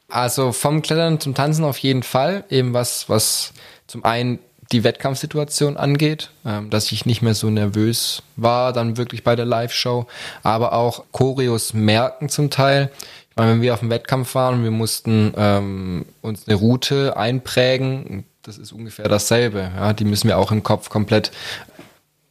Also 0.08 0.52
vom 0.52 0.82
Klettern 0.82 1.20
zum 1.20 1.34
Tanzen 1.34 1.64
auf 1.64 1.78
jeden 1.78 2.02
Fall. 2.02 2.44
Eben 2.48 2.72
was, 2.74 3.08
was 3.08 3.52
zum 3.86 4.04
einen 4.04 4.38
die 4.72 4.84
Wettkampfsituation 4.84 5.76
angeht, 5.76 6.30
ähm, 6.44 6.70
dass 6.70 6.90
ich 6.92 7.06
nicht 7.06 7.22
mehr 7.22 7.34
so 7.34 7.50
nervös 7.50 8.22
war, 8.36 8.72
dann 8.72 8.96
wirklich 8.96 9.22
bei 9.22 9.36
der 9.36 9.44
Live-Show, 9.44 10.06
aber 10.42 10.72
auch 10.72 11.04
Choreos 11.12 11.72
merken 11.72 12.28
zum 12.28 12.50
Teil. 12.50 12.90
Ich 13.30 13.36
meine, 13.36 13.52
wenn 13.52 13.62
wir 13.62 13.74
auf 13.74 13.80
dem 13.80 13.90
Wettkampf 13.90 14.34
waren 14.34 14.64
wir 14.64 14.70
mussten 14.70 15.32
ähm, 15.36 16.06
uns 16.22 16.48
eine 16.48 16.56
Route 16.56 17.16
einprägen, 17.16 18.24
das 18.42 18.58
ist 18.58 18.72
ungefähr 18.72 19.08
dasselbe. 19.08 19.70
Ja, 19.76 19.92
die 19.92 20.04
müssen 20.04 20.28
wir 20.28 20.38
auch 20.38 20.52
im 20.52 20.62
Kopf 20.62 20.88
komplett 20.88 21.32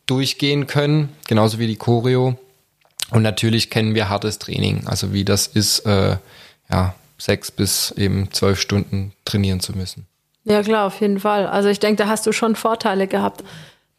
durchgehen 0.06 0.68
können, 0.68 1.10
genauso 1.28 1.60
wie 1.60 1.68
die 1.68 1.76
Choreo. 1.76 2.38
Und 3.12 3.22
natürlich 3.22 3.70
kennen 3.70 3.96
wir 3.96 4.10
hartes 4.10 4.40
Training, 4.40 4.88
also 4.88 5.14
wie 5.14 5.24
das 5.24 5.48
ist, 5.48 5.80
äh, 5.86 6.18
ja, 6.72 6.96
sechs 7.18 7.52
bis 7.52 7.92
eben 7.92 8.32
zwölf 8.32 8.60
Stunden 8.60 9.14
trainieren 9.26 9.60
zu 9.60 9.74
müssen. 9.74 10.08
Ja, 10.44 10.62
klar, 10.62 10.88
auf 10.88 11.02
jeden 11.02 11.20
Fall. 11.20 11.48
Also 11.48 11.70
ich 11.70 11.80
denke, 11.80 12.04
da 12.04 12.10
hast 12.10 12.28
du 12.28 12.32
schon 12.32 12.56
Vorteile 12.56 13.08
gehabt. 13.08 13.44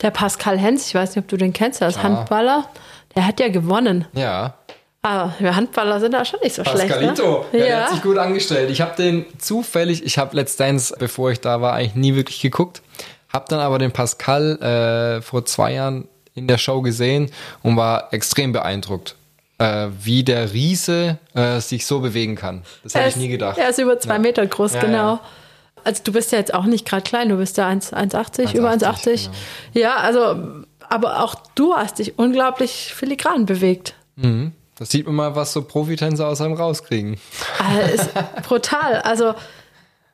Der 0.02 0.10
Pascal 0.10 0.58
Hens, 0.58 0.86
ich 0.88 0.94
weiß 0.94 1.16
nicht, 1.16 1.24
ob 1.24 1.28
du 1.28 1.36
den 1.36 1.52
kennst, 1.52 1.80
der 1.80 1.88
ist 1.88 2.02
Handballer, 2.02 2.68
der 3.14 3.26
hat 3.26 3.40
ja 3.40 3.48
gewonnen. 3.48 4.06
Ja. 4.12 4.54
Aber 5.02 5.34
wir 5.38 5.56
Handballer 5.56 6.00
sind 6.00 6.12
da 6.12 6.24
schon 6.24 6.40
nicht 6.42 6.54
so 6.54 6.62
Pascalito, 6.62 7.46
schlecht. 7.50 7.52
Ne? 7.52 7.58
ja, 7.60 7.66
der 7.66 7.84
hat 7.84 7.90
sich 7.92 8.02
gut 8.02 8.18
angestellt. 8.18 8.70
Ich 8.70 8.80
habe 8.80 8.94
den 8.96 9.24
zufällig, 9.38 10.04
ich 10.04 10.18
habe 10.18 10.44
Dance, 10.44 10.94
bevor 10.98 11.30
ich 11.30 11.40
da 11.40 11.60
war, 11.60 11.74
eigentlich 11.74 11.94
nie 11.94 12.14
wirklich 12.14 12.40
geguckt. 12.40 12.82
Hab 13.32 13.48
dann 13.48 13.60
aber 13.60 13.78
den 13.78 13.92
Pascal 13.92 14.60
äh, 14.60 15.22
vor 15.22 15.44
zwei 15.44 15.72
Jahren 15.74 16.08
in 16.34 16.46
der 16.46 16.58
Show 16.58 16.82
gesehen 16.82 17.30
und 17.62 17.76
war 17.76 18.12
extrem 18.12 18.52
beeindruckt, 18.52 19.16
äh, 19.58 19.88
wie 20.02 20.22
der 20.24 20.52
Riese 20.52 21.18
äh, 21.34 21.60
sich 21.60 21.86
so 21.86 22.00
bewegen 22.00 22.34
kann. 22.36 22.62
Das 22.82 22.94
hätte 22.94 23.08
ich 23.10 23.16
nie 23.16 23.28
gedacht. 23.28 23.58
Er 23.58 23.70
ist 23.70 23.78
über 23.78 23.98
zwei 23.98 24.14
Ja. 24.14 24.18
Meter 24.18 24.46
groß, 24.46 24.74
Ja, 24.74 24.80
genau. 24.80 24.96
ja. 25.14 25.20
Also 25.84 26.02
du 26.04 26.12
bist 26.12 26.32
ja 26.32 26.38
jetzt 26.38 26.52
auch 26.52 26.64
nicht 26.64 26.84
gerade 26.86 27.02
klein, 27.02 27.28
du 27.28 27.36
bist 27.36 27.56
ja 27.58 27.66
1 27.68 27.92
1,80, 27.92 28.56
über 28.56 28.70
1,80, 28.70 28.82
1,80. 28.82 29.04
genau. 29.24 29.34
Ja, 29.72 29.96
also, 29.96 30.64
aber 30.88 31.22
auch 31.22 31.36
du 31.54 31.74
hast 31.74 32.00
dich 32.00 32.18
unglaublich 32.18 32.92
filigran 32.94 33.46
bewegt. 33.46 33.94
Das 34.78 34.90
sieht 34.90 35.06
man 35.06 35.14
mal, 35.14 35.36
was 35.36 35.52
so 35.52 35.62
Profitänzer 35.62 36.26
aus 36.26 36.40
einem 36.40 36.54
rauskriegen. 36.54 37.18
Ist 37.94 38.10
brutal. 38.48 39.00
Also 39.02 39.34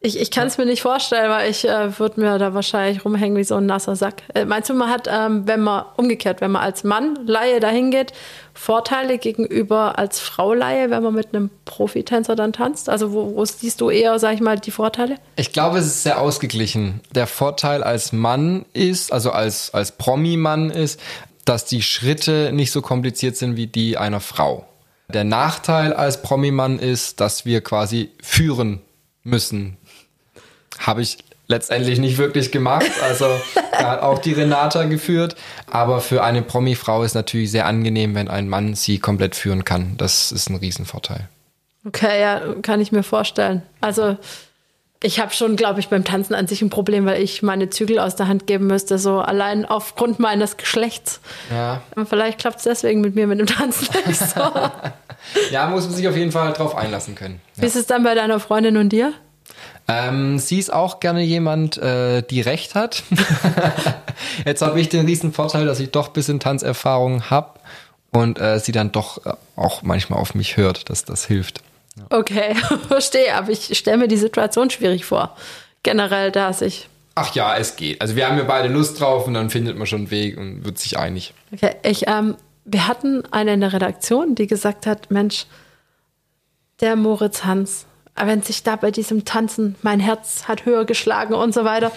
ich, 0.03 0.21
ich 0.21 0.31
kann 0.33 0.49
es 0.49 0.59
mir 0.59 0.67
nicht 0.67 0.83
vorstellen, 0.83 1.31
weil 1.31 1.49
ich 1.49 1.67
äh, 1.67 1.99
würde 1.99 2.21
mir 2.21 2.39
da 2.39 2.55
wahrscheinlich 2.55 3.05
rumhängen 3.05 3.37
wie 3.37 3.45
so 3.45 3.55
ein 3.57 3.67
nasser 3.67 3.95
Sack. 3.95 4.23
Äh, 4.35 4.45
meinst 4.45 4.69
du, 4.69 4.75
man 4.75 4.91
hat, 4.91 5.09
ähm, 5.11 5.47
wenn 5.47 5.61
man 5.61 5.85
umgekehrt, 5.97 6.41
wenn 6.41 6.51
man 6.51 6.63
als 6.63 6.83
Mann 6.83 7.19
Laie 7.25 7.61
dahin 7.61 7.93
geht, 7.93 8.13
Vorteile 8.53 9.19
gegenüber 9.19 9.99
als 9.99 10.19
Frau 10.19 10.55
Laie, 10.55 10.91
wenn 10.91 11.03
man 11.05 11.15
mit 11.15 11.29
einem 11.33 11.51
Profitänzer 11.65 12.35
dann 12.35 12.53
tanzt? 12.53 12.89
Also 12.89 13.13
wo, 13.13 13.37
wo 13.37 13.45
siehst 13.45 13.81
du 13.81 13.91
eher, 13.91 14.19
sag 14.19 14.35
ich 14.35 14.41
mal, 14.41 14.59
die 14.59 14.73
Vorteile? 14.73 15.17
Ich 15.37 15.53
glaube, 15.53 15.79
es 15.79 15.87
ist 15.87 16.03
sehr 16.03 16.21
ausgeglichen. 16.21 17.01
Der 17.15 17.29
Vorteil 17.29 17.85
als 17.85 18.13
Mann 18.13 18.65
ist, 18.73 19.13
also 19.13 19.31
als, 19.31 19.73
als 19.73 19.93
Promi-Mann 19.93 20.71
ist, 20.71 20.99
dass 21.45 21.65
die 21.65 21.83
Schritte 21.83 22.51
nicht 22.53 22.73
so 22.73 22.83
kompliziert 22.83 23.37
sind 23.37 23.57
wie 23.57 23.69
die 23.69 23.97
einer 23.97 24.21
Frau. 24.21 24.67
Der 25.09 25.25
Nachteil 25.25 25.93
als 25.93 26.23
Promi-Mann 26.23 26.81
ist, 26.81 27.21
dass 27.21 27.45
wir 27.45 27.61
quasi 27.61 28.11
führen 28.21 28.81
müssen. 29.25 29.77
Habe 30.83 31.03
ich 31.03 31.19
letztendlich 31.49 31.99
nicht 31.99 32.19
wirklich 32.19 32.51
gemacht. 32.51 32.91
Also 33.03 33.27
da 33.73 33.93
hat 33.93 34.03
auch 34.03 34.19
die 34.19 34.33
Renata 34.33 34.85
geführt. 34.85 35.37
Aber 35.71 36.01
für 36.01 36.23
eine 36.23 36.43
Promi-Frau 36.43 37.03
ist 37.03 37.15
natürlich 37.15 37.51
sehr 37.51 37.67
angenehm, 37.67 38.15
wenn 38.15 38.29
ein 38.29 38.49
Mann 38.49 38.75
sie 38.75 38.99
komplett 38.99 39.37
führen 39.37 39.65
kann. 39.65 39.95
Das 39.99 40.33
ist 40.33 40.51
ein 40.51 40.57
Riesenvorteil. 40.57 41.29
Okay, 41.87 42.21
ja, 42.21 42.41
kann 42.63 42.81
ich 42.81 42.93
mir 42.93 43.03
vorstellen. 43.03 43.63
Also 43.81 44.17
ich 45.03 45.19
habe 45.19 45.33
schon, 45.33 45.57
glaube 45.57 45.81
ich, 45.81 45.89
beim 45.89 46.05
Tanzen 46.05 46.35
an 46.35 46.47
sich 46.47 46.63
ein 46.63 46.71
Problem, 46.71 47.07
weil 47.07 47.21
ich 47.21 47.43
meine 47.43 47.71
Zügel 47.71 47.99
aus 47.99 48.15
der 48.15 48.29
Hand 48.29 48.47
geben 48.47 48.69
müsste, 48.69 48.99
so 48.99 49.19
allein 49.19 49.65
aufgrund 49.65 50.21
meines 50.21 50.57
Geschlechts. 50.57 51.21
Ja. 51.51 51.83
Und 51.97 52.09
vielleicht 52.09 52.39
klappt 52.39 52.59
es 52.59 52.63
deswegen 52.63 53.01
mit 53.01 53.17
mir 53.17 53.27
mit 53.27 53.41
dem 53.41 53.47
Tanzen 53.47 53.89
nicht 54.07 54.21
so. 54.35 54.41
Ja, 55.53 55.69
muss 55.69 55.85
man 55.85 55.95
sich 55.95 56.09
auf 56.09 56.17
jeden 56.17 56.33
Fall 56.33 56.53
drauf 56.53 56.75
einlassen 56.75 57.15
können. 57.15 57.41
Wie 57.55 57.65
ist 57.65 57.77
es 57.77 57.87
dann 57.87 58.03
bei 58.03 58.17
deiner 58.17 58.41
Freundin 58.41 58.77
und 58.77 58.89
dir? 58.89 59.13
Ähm, 59.89 60.39
sie 60.39 60.59
ist 60.59 60.73
auch 60.73 61.01
gerne 61.01 61.23
jemand, 61.23 61.77
äh, 61.79 62.23
die 62.23 62.41
Recht 62.41 62.75
hat. 62.75 63.03
Jetzt 64.47 64.63
habe 64.63 64.81
ich 64.81 64.89
den 64.89 65.07
riesen 65.07 65.33
Vorteil, 65.33 65.67
dass 65.67 65.81
ich 65.81 65.91
doch 65.91 66.09
ein 66.09 66.13
bisschen 66.13 66.41
Tanzerfahrung 66.41 67.31
habe 67.31 67.59
und 68.13 68.41
äh, 68.41 68.59
sie 68.61 68.73
dann 68.73 68.93
doch 68.93 69.25
äh, 69.27 69.33
auch 69.57 69.83
manchmal 69.83 70.21
auf 70.21 70.35
mich 70.35 70.57
hört, 70.57 70.89
dass 70.89 71.05
das 71.05 71.27
hilft. 71.27 71.63
Okay, 72.11 72.55
verstehe, 72.89 73.35
aber 73.35 73.51
ich 73.51 73.77
stelle 73.77 73.99
mir 73.99 74.09
die 74.09 74.17
Situation 74.17 74.71
schwierig 74.71 75.05
vor. 75.05 75.37
Generell, 75.83 76.31
da 76.31 76.53
sich. 76.53 76.89
Ach 77.15 77.35
ja, 77.35 77.57
es 77.57 77.77
geht. 77.77 78.01
Also 78.01 78.17
wir 78.17 78.27
haben 78.27 78.39
ja 78.39 78.45
beide 78.45 78.69
Lust 78.69 79.01
drauf 79.01 79.27
und 79.27 79.35
dann 79.35 79.51
findet 79.51 79.77
man 79.77 79.87
schon 79.87 80.03
einen 80.03 80.11
Weg 80.11 80.39
und 80.39 80.65
wird 80.65 80.79
sich 80.79 80.99
einig. 80.99 81.35
Okay, 81.53 81.75
ich, 81.83 82.07
ähm, 82.07 82.37
wir 82.65 82.87
hatten 82.87 83.25
eine 83.33 83.55
in 83.55 83.61
der 83.61 83.73
Redaktion, 83.73 84.35
die 84.35 84.47
gesagt 84.47 84.87
hat: 84.87 85.11
Mensch, 85.11 85.47
der 86.81 86.97
Moritz 86.97 87.45
Hans, 87.45 87.87
wenn 88.15 88.43
sich 88.43 88.63
da 88.63 88.77
bei 88.77 88.91
diesem 88.91 89.25
Tanzen 89.25 89.75
mein 89.83 89.99
Herz 90.01 90.45
hat 90.47 90.65
höher 90.67 90.85
geschlagen 90.85 91.35
und 91.35 91.55
so 91.55 91.65
weiter. 91.65 91.91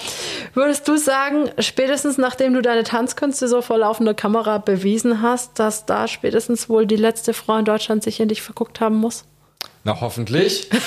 Würdest 0.53 0.87
du 0.87 0.97
sagen, 0.97 1.49
spätestens 1.59 2.17
nachdem 2.17 2.53
du 2.53 2.61
deine 2.61 2.83
Tanzkünste 2.83 3.47
so 3.47 3.61
vor 3.61 3.77
laufender 3.77 4.13
Kamera 4.13 4.57
bewiesen 4.59 5.21
hast, 5.21 5.59
dass 5.59 5.85
da 5.85 6.07
spätestens 6.07 6.69
wohl 6.69 6.85
die 6.85 6.95
letzte 6.95 7.33
Frau 7.33 7.57
in 7.57 7.65
Deutschland 7.65 8.03
sich 8.03 8.19
in 8.19 8.29
dich 8.29 8.41
verguckt 8.41 8.79
haben 8.79 8.95
muss? 8.95 9.25
Na, 9.83 9.99
hoffentlich. 10.01 10.69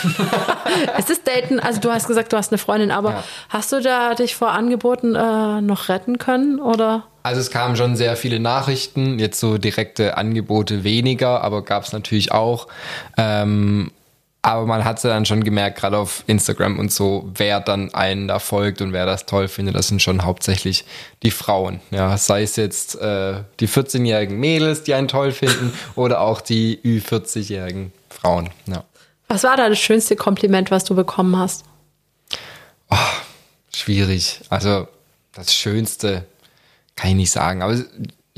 Es 0.99 1.09
ist 1.11 1.27
Daten, 1.27 1.61
also 1.61 1.81
du 1.81 1.91
hast 1.91 2.07
gesagt, 2.09 2.33
du 2.33 2.37
hast 2.37 2.53
eine 2.53 2.59
Freundin, 2.59 2.91
aber 2.91 3.11
Ja. 3.13 3.25
hast 3.49 3.73
du 3.73 3.81
da 3.81 4.15
dich 4.15 4.35
vor 4.35 4.51
Angeboten 4.51 5.15
äh, 5.15 5.61
noch 5.61 5.89
retten 5.89 6.19
können 6.19 6.61
oder? 6.61 7.05
Also 7.23 7.41
es 7.41 7.51
kamen 7.51 7.77
schon 7.77 7.97
sehr 7.97 8.17
viele 8.17 8.39
Nachrichten, 8.41 9.19
jetzt 9.19 9.41
so 9.41 9.59
direkte 9.59 10.17
Angebote 10.17 10.85
weniger, 10.85 11.43
aber 11.43 11.63
gab 11.65 11.85
es 11.85 11.93
natürlich 11.93 12.33
auch. 12.33 12.69
Ähm, 13.17 13.91
aber 14.43 14.67
man 14.67 14.85
hat 14.85 15.03
ja 15.03 15.11
dann 15.11 15.27
schon 15.27 15.43
gemerkt, 15.43 15.79
gerade 15.79 15.99
auf 15.99 16.23
Instagram 16.27 16.79
und 16.79 16.93
so, 16.93 17.31
wer 17.35 17.61
dann 17.61 17.93
einen 17.93 18.29
da 18.29 18.39
folgt 18.39 18.81
und 18.81 18.93
wer 18.93 19.05
das 19.05 19.27
toll 19.27 19.49
findet, 19.49 19.75
das 19.75 19.89
sind 19.89 20.01
schon 20.01 20.25
hauptsächlich 20.25 20.85
die 21.23 21.31
Frauen. 21.31 21.81
Ja, 21.91 22.17
sei 22.17 22.43
es 22.43 22.57
jetzt 22.57 22.95
äh, 23.01 23.43
die 23.61 23.69
14-jährigen 23.69 24.39
Mädels, 24.39 24.85
die 24.85 24.95
einen 24.95 25.09
toll 25.09 25.33
finden, 25.33 25.73
oder 25.97 26.21
auch 26.21 26.41
die 26.41 26.79
Ü40-jährigen 26.85 27.93
Frauen. 28.09 28.51
Ja. 28.67 28.85
Was 29.27 29.45
war 29.45 29.57
da 29.57 29.69
das 29.69 29.79
schönste 29.79 30.17
Kompliment, 30.17 30.71
was 30.71 30.85
du 30.85 30.95
bekommen 30.95 31.37
hast? 31.37 31.65
Schwierig. 33.75 34.41
Also 34.49 34.89
das 35.33 35.55
Schönste 35.55 36.25
kann 36.97 37.11
ich 37.11 37.17
nicht 37.17 37.31
sagen. 37.31 37.63
Aber 37.63 37.77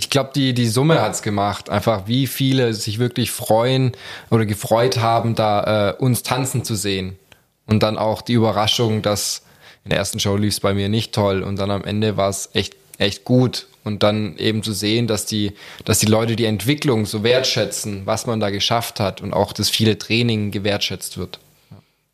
ich 0.00 0.08
glaube, 0.08 0.30
die, 0.34 0.54
die 0.54 0.66
Summe 0.66 1.02
hat's 1.02 1.20
gemacht. 1.20 1.68
Einfach 1.68 2.06
wie 2.06 2.26
viele 2.26 2.72
sich 2.72 2.98
wirklich 2.98 3.30
freuen 3.30 3.92
oder 4.30 4.46
gefreut 4.46 4.96
haben, 4.96 5.34
da 5.34 5.90
äh, 5.90 6.02
uns 6.02 6.22
tanzen 6.22 6.64
zu 6.64 6.74
sehen. 6.74 7.18
Und 7.66 7.82
dann 7.82 7.98
auch 7.98 8.22
die 8.22 8.32
Überraschung, 8.32 9.02
dass 9.02 9.42
in 9.84 9.90
der 9.90 9.98
ersten 9.98 10.18
Show 10.18 10.36
lief's 10.36 10.60
bei 10.60 10.72
mir 10.72 10.88
nicht 10.88 11.14
toll 11.14 11.42
und 11.42 11.58
dann 11.58 11.70
am 11.70 11.84
Ende 11.84 12.16
war's 12.16 12.48
echt, 12.54 12.76
echt 12.96 13.24
gut. 13.24 13.66
Und 13.84 14.02
dann 14.02 14.36
eben 14.38 14.62
zu 14.62 14.72
sehen, 14.72 15.06
dass 15.06 15.26
die, 15.26 15.52
dass 15.84 15.98
die 15.98 16.06
Leute 16.06 16.34
die 16.34 16.46
Entwicklung 16.46 17.04
so 17.04 17.22
wertschätzen, 17.22 18.06
was 18.06 18.26
man 18.26 18.40
da 18.40 18.48
geschafft 18.48 19.00
hat 19.00 19.20
und 19.20 19.34
auch 19.34 19.52
das 19.52 19.68
viele 19.68 19.98
Training 19.98 20.50
gewertschätzt 20.50 21.18
wird. 21.18 21.40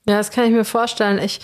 Ja, 0.09 0.18
das 0.18 0.33
kann 0.33 0.44
ich 0.44 0.51
mir 0.51 0.64
vorstellen. 0.64 1.18
Ich 1.18 1.40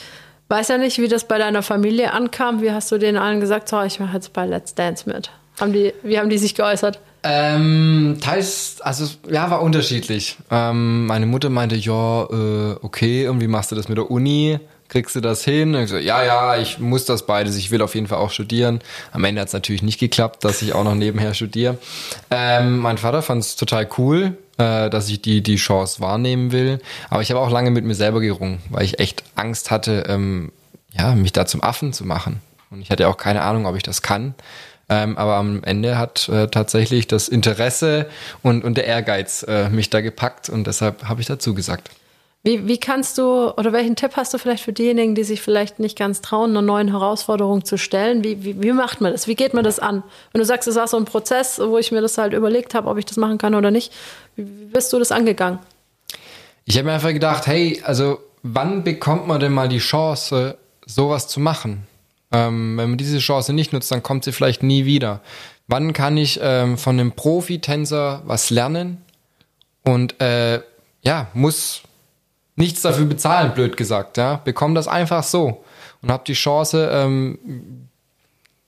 weiß 0.48 0.68
ja 0.68 0.78
nicht, 0.78 0.98
wie 0.98 1.08
das 1.08 1.28
bei 1.28 1.38
deiner 1.38 1.62
Familie 1.62 2.12
ankam. 2.12 2.62
Wie 2.62 2.72
hast 2.72 2.90
du 2.90 2.98
denen 2.98 3.18
allen 3.18 3.40
gesagt, 3.40 3.68
so, 3.68 3.80
ich 3.82 4.00
mache 4.00 4.14
jetzt 4.14 4.32
bei 4.32 4.44
Let's 4.44 4.74
Dance 4.74 5.08
mit? 5.08 5.30
Haben 5.60 5.72
die, 5.72 5.92
wie 6.02 6.18
haben 6.18 6.30
die 6.30 6.38
sich 6.38 6.54
geäußert? 6.54 7.00
Ähm, 7.24 8.18
teils, 8.20 8.78
also 8.80 9.06
ja, 9.30 9.48
war 9.50 9.62
unterschiedlich. 9.62 10.38
Ähm, 10.50 11.06
meine 11.06 11.26
Mutter 11.26 11.50
meinte, 11.50 11.76
ja, 11.76 12.24
äh, 12.24 12.76
okay, 12.82 13.30
wie 13.32 13.46
machst 13.46 13.70
du 13.70 13.76
das 13.76 13.88
mit 13.88 13.96
der 13.96 14.10
Uni? 14.10 14.58
Kriegst 14.88 15.14
du 15.14 15.20
das 15.20 15.44
hin? 15.44 15.74
Und 15.74 15.84
ich 15.84 15.90
so, 15.90 15.96
ja, 15.96 16.24
ja, 16.24 16.56
ich 16.56 16.78
muss 16.78 17.04
das 17.04 17.24
beides. 17.24 17.56
Ich 17.56 17.70
will 17.70 17.80
auf 17.80 17.94
jeden 17.94 18.08
Fall 18.08 18.18
auch 18.18 18.30
studieren. 18.30 18.80
Am 19.12 19.24
Ende 19.24 19.40
hat 19.40 19.48
es 19.48 19.54
natürlich 19.54 19.82
nicht 19.82 20.00
geklappt, 20.00 20.44
dass 20.44 20.60
ich 20.62 20.74
auch 20.74 20.84
noch 20.84 20.94
nebenher 20.94 21.32
studiere. 21.32 21.78
Ähm, 22.30 22.78
mein 22.78 22.98
Vater 22.98 23.22
fand 23.22 23.42
es 23.42 23.56
total 23.56 23.88
cool, 23.96 24.36
äh, 24.58 24.90
dass 24.90 25.08
ich 25.08 25.22
die, 25.22 25.42
die 25.42 25.56
Chance 25.56 26.00
wahrnehmen 26.00 26.50
will. 26.52 26.80
Aber 27.08 27.22
ich 27.22 27.30
habe 27.30 27.40
auch 27.40 27.50
lange 27.50 27.70
mit 27.70 27.84
mir 27.84 27.94
selber 27.94 28.20
gerungen, 28.20 28.58
weil 28.68 28.84
ich 28.84 28.98
echt 28.98 29.22
Angst 29.34 29.70
hatte, 29.70 30.04
ähm, 30.08 30.52
ja, 30.92 31.14
mich 31.14 31.32
da 31.32 31.46
zum 31.46 31.62
Affen 31.62 31.92
zu 31.92 32.04
machen. 32.04 32.40
Und 32.70 32.82
ich 32.82 32.90
hatte 32.90 33.06
auch 33.08 33.16
keine 33.16 33.42
Ahnung, 33.42 33.66
ob 33.66 33.76
ich 33.76 33.82
das 33.82 34.02
kann. 34.02 34.34
Ähm, 34.88 35.16
aber 35.16 35.36
am 35.36 35.62
Ende 35.64 35.98
hat 35.98 36.28
äh, 36.28 36.48
tatsächlich 36.48 37.06
das 37.06 37.28
Interesse 37.28 38.06
und, 38.42 38.64
und 38.64 38.76
der 38.76 38.86
Ehrgeiz 38.86 39.44
äh, 39.48 39.68
mich 39.68 39.90
da 39.90 40.00
gepackt 40.00 40.48
und 40.48 40.66
deshalb 40.66 41.04
habe 41.08 41.20
ich 41.20 41.26
dazu 41.26 41.54
gesagt. 41.54 41.90
Wie, 42.44 42.66
wie 42.66 42.78
kannst 42.78 43.18
du, 43.18 43.50
oder 43.52 43.72
welchen 43.72 43.94
Tipp 43.94 44.16
hast 44.16 44.34
du 44.34 44.38
vielleicht 44.38 44.64
für 44.64 44.72
diejenigen, 44.72 45.14
die 45.14 45.22
sich 45.22 45.40
vielleicht 45.40 45.78
nicht 45.78 45.96
ganz 45.96 46.22
trauen, 46.22 46.50
einer 46.50 46.62
neuen 46.62 46.88
Herausforderung 46.88 47.64
zu 47.64 47.78
stellen? 47.78 48.24
Wie, 48.24 48.42
wie, 48.42 48.60
wie 48.60 48.72
macht 48.72 49.00
man 49.00 49.12
das? 49.12 49.28
Wie 49.28 49.36
geht 49.36 49.54
man 49.54 49.62
das 49.62 49.78
an? 49.78 50.02
Wenn 50.32 50.40
du 50.40 50.44
sagst, 50.44 50.66
es 50.66 50.74
war 50.74 50.88
so 50.88 50.96
ein 50.96 51.04
Prozess, 51.04 51.60
wo 51.60 51.78
ich 51.78 51.92
mir 51.92 52.00
das 52.00 52.18
halt 52.18 52.32
überlegt 52.32 52.74
habe, 52.74 52.88
ob 52.88 52.98
ich 52.98 53.04
das 53.04 53.16
machen 53.16 53.38
kann 53.38 53.54
oder 53.54 53.70
nicht, 53.70 53.92
wie, 54.34 54.44
wie 54.44 54.64
bist 54.64 54.92
du 54.92 54.98
das 54.98 55.12
angegangen? 55.12 55.60
Ich 56.64 56.76
habe 56.76 56.86
mir 56.86 56.94
einfach 56.94 57.12
gedacht, 57.12 57.46
hey, 57.46 57.80
also 57.84 58.18
wann 58.42 58.82
bekommt 58.82 59.28
man 59.28 59.38
denn 59.38 59.52
mal 59.52 59.68
die 59.68 59.78
Chance, 59.78 60.58
sowas 60.84 61.28
zu 61.28 61.38
machen? 61.38 61.86
Ähm, 62.32 62.76
wenn 62.78 62.90
man 62.90 62.98
diese 62.98 63.18
Chance 63.18 63.52
nicht 63.52 63.72
nutzt, 63.72 63.90
dann 63.90 64.02
kommt 64.02 64.24
sie 64.24 64.32
vielleicht 64.32 64.62
nie 64.62 64.84
wieder. 64.84 65.20
Wann 65.68 65.92
kann 65.92 66.16
ich 66.16 66.40
ähm, 66.42 66.78
von 66.78 66.98
einem 66.98 67.12
Profi-Tänzer 67.12 68.22
was 68.24 68.50
lernen 68.50 68.98
und 69.84 70.20
äh, 70.20 70.60
ja, 71.02 71.28
muss 71.34 71.82
nichts 72.56 72.82
dafür 72.82 73.06
bezahlen, 73.06 73.54
blöd 73.54 73.76
gesagt, 73.76 74.16
ja, 74.16 74.36
bekomme 74.36 74.74
das 74.74 74.88
einfach 74.88 75.22
so 75.22 75.64
und 76.02 76.10
habe 76.10 76.24
die 76.26 76.34
Chance, 76.34 76.90
ähm, 76.92 77.38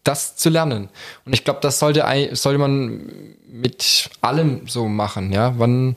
das 0.04 0.36
zu 0.36 0.50
lernen. 0.50 0.88
Und 1.24 1.32
ich 1.32 1.44
glaube, 1.44 1.60
das 1.62 1.78
sollte, 1.78 2.04
sollte 2.32 2.58
man 2.58 3.10
mit 3.48 4.10
allem 4.20 4.66
so 4.68 4.86
machen, 4.86 5.32
ja. 5.32 5.54
Wann, 5.58 5.96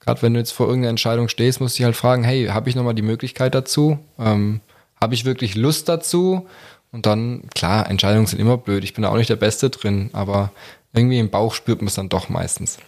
gerade 0.00 0.22
wenn 0.22 0.34
du 0.34 0.40
jetzt 0.40 0.52
vor 0.52 0.66
irgendeiner 0.66 0.90
Entscheidung 0.90 1.28
stehst, 1.28 1.60
musst 1.60 1.76
du 1.76 1.78
dich 1.78 1.84
halt 1.84 1.96
fragen, 1.96 2.24
hey, 2.24 2.46
habe 2.46 2.68
ich 2.68 2.76
nochmal 2.76 2.94
die 2.94 3.02
Möglichkeit 3.02 3.54
dazu? 3.54 3.98
Ähm, 4.18 4.60
habe 5.00 5.14
ich 5.14 5.24
wirklich 5.24 5.54
Lust 5.54 5.88
dazu? 5.88 6.46
Und 6.92 7.06
dann, 7.06 7.42
klar, 7.54 7.88
Entscheidungen 7.90 8.26
sind 8.26 8.38
immer 8.38 8.56
blöd. 8.56 8.84
Ich 8.84 8.94
bin 8.94 9.02
da 9.02 9.10
auch 9.10 9.16
nicht 9.16 9.30
der 9.30 9.36
Beste 9.36 9.70
drin, 9.70 10.10
aber 10.12 10.50
irgendwie 10.94 11.18
im 11.18 11.30
Bauch 11.30 11.54
spürt 11.54 11.80
man 11.80 11.88
es 11.88 11.94
dann 11.94 12.08
doch 12.08 12.28
meistens. 12.28 12.78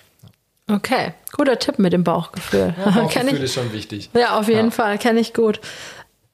Okay, 0.71 1.13
guter 1.33 1.59
Tipp 1.59 1.79
mit 1.79 1.93
dem 1.93 2.05
Bauchgefühl. 2.05 2.75
Ja, 2.79 2.91
Bauchgefühl 2.91 3.35
ich, 3.37 3.43
ist 3.43 3.55
schon 3.55 3.73
wichtig. 3.73 4.11
Ja, 4.15 4.39
auf 4.39 4.49
jeden 4.49 4.67
ja. 4.67 4.71
Fall, 4.71 4.99
kenne 4.99 5.21
ich 5.21 5.35
gut. 5.35 5.61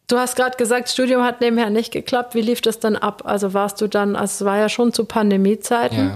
Du 0.09 0.18
hast 0.18 0.37
gerade 0.37 0.57
gesagt, 0.57 0.88
Studium 0.88 1.24
hat 1.24 1.40
nebenher 1.40 1.70
nicht 1.70 1.92
geklappt. 1.92 2.35
Wie 2.35 2.40
lief 2.40 2.61
das 2.61 2.79
dann 2.79 2.94
ab? 2.94 3.22
Also 3.24 3.55
warst 3.55 3.81
du 3.81 3.88
dann, 3.88 4.14
also 4.14 4.44
es 4.44 4.44
war 4.44 4.59
ja 4.59 4.68
schon 4.68 4.92
zu 4.92 5.05
Pandemiezeiten. 5.05 6.11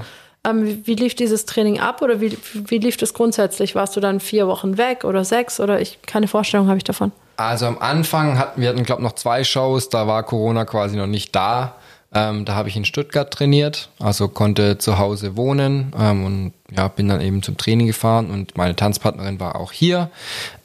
Ja. 0.44 0.50
Ähm, 0.50 0.64
wie, 0.64 0.86
wie, 0.86 0.94
lief 0.94 1.14
dieses 1.16 1.44
Training 1.44 1.80
ab 1.80 2.00
oder 2.00 2.20
wie, 2.20 2.38
wie 2.54 2.78
lief 2.78 2.96
das 2.96 3.14
grundsätzlich? 3.14 3.74
Warst 3.74 3.96
du 3.96 4.00
dann 4.00 4.20
vier 4.20 4.46
Wochen 4.46 4.78
weg 4.78 5.04
oder 5.04 5.24
sechs 5.24 5.58
oder 5.58 5.80
ich 5.80 6.00
keine 6.02 6.28
Vorstellung 6.28 6.68
habe 6.68 6.78
ich 6.78 6.84
davon? 6.84 7.10
Also 7.40 7.64
am 7.64 7.79
Anfang 7.79 8.38
hatten 8.38 8.61
wir 8.61 8.68
hatten 8.68 8.83
glaube 8.83 9.03
noch 9.03 9.14
zwei 9.14 9.44
Shows, 9.44 9.88
da 9.88 10.07
war 10.07 10.24
Corona 10.24 10.66
quasi 10.66 10.98
noch 10.98 11.07
nicht 11.07 11.35
da. 11.35 11.76
Ähm, 12.12 12.44
da 12.44 12.55
habe 12.55 12.68
ich 12.68 12.76
in 12.76 12.85
Stuttgart 12.85 13.33
trainiert, 13.33 13.88
also 13.98 14.29
konnte 14.29 14.76
zu 14.76 14.98
Hause 14.98 15.38
wohnen 15.38 15.94
ähm, 15.98 16.26
und 16.26 16.53
ja, 16.70 16.88
bin 16.88 17.09
dann 17.09 17.22
eben 17.22 17.42
zum 17.42 17.57
Training 17.57 17.87
gefahren 17.87 18.31
und 18.31 18.59
meine 18.59 18.76
Tanzpartnerin 18.76 19.40
war 19.40 19.57
auch 19.57 19.72
hier. 19.72 20.11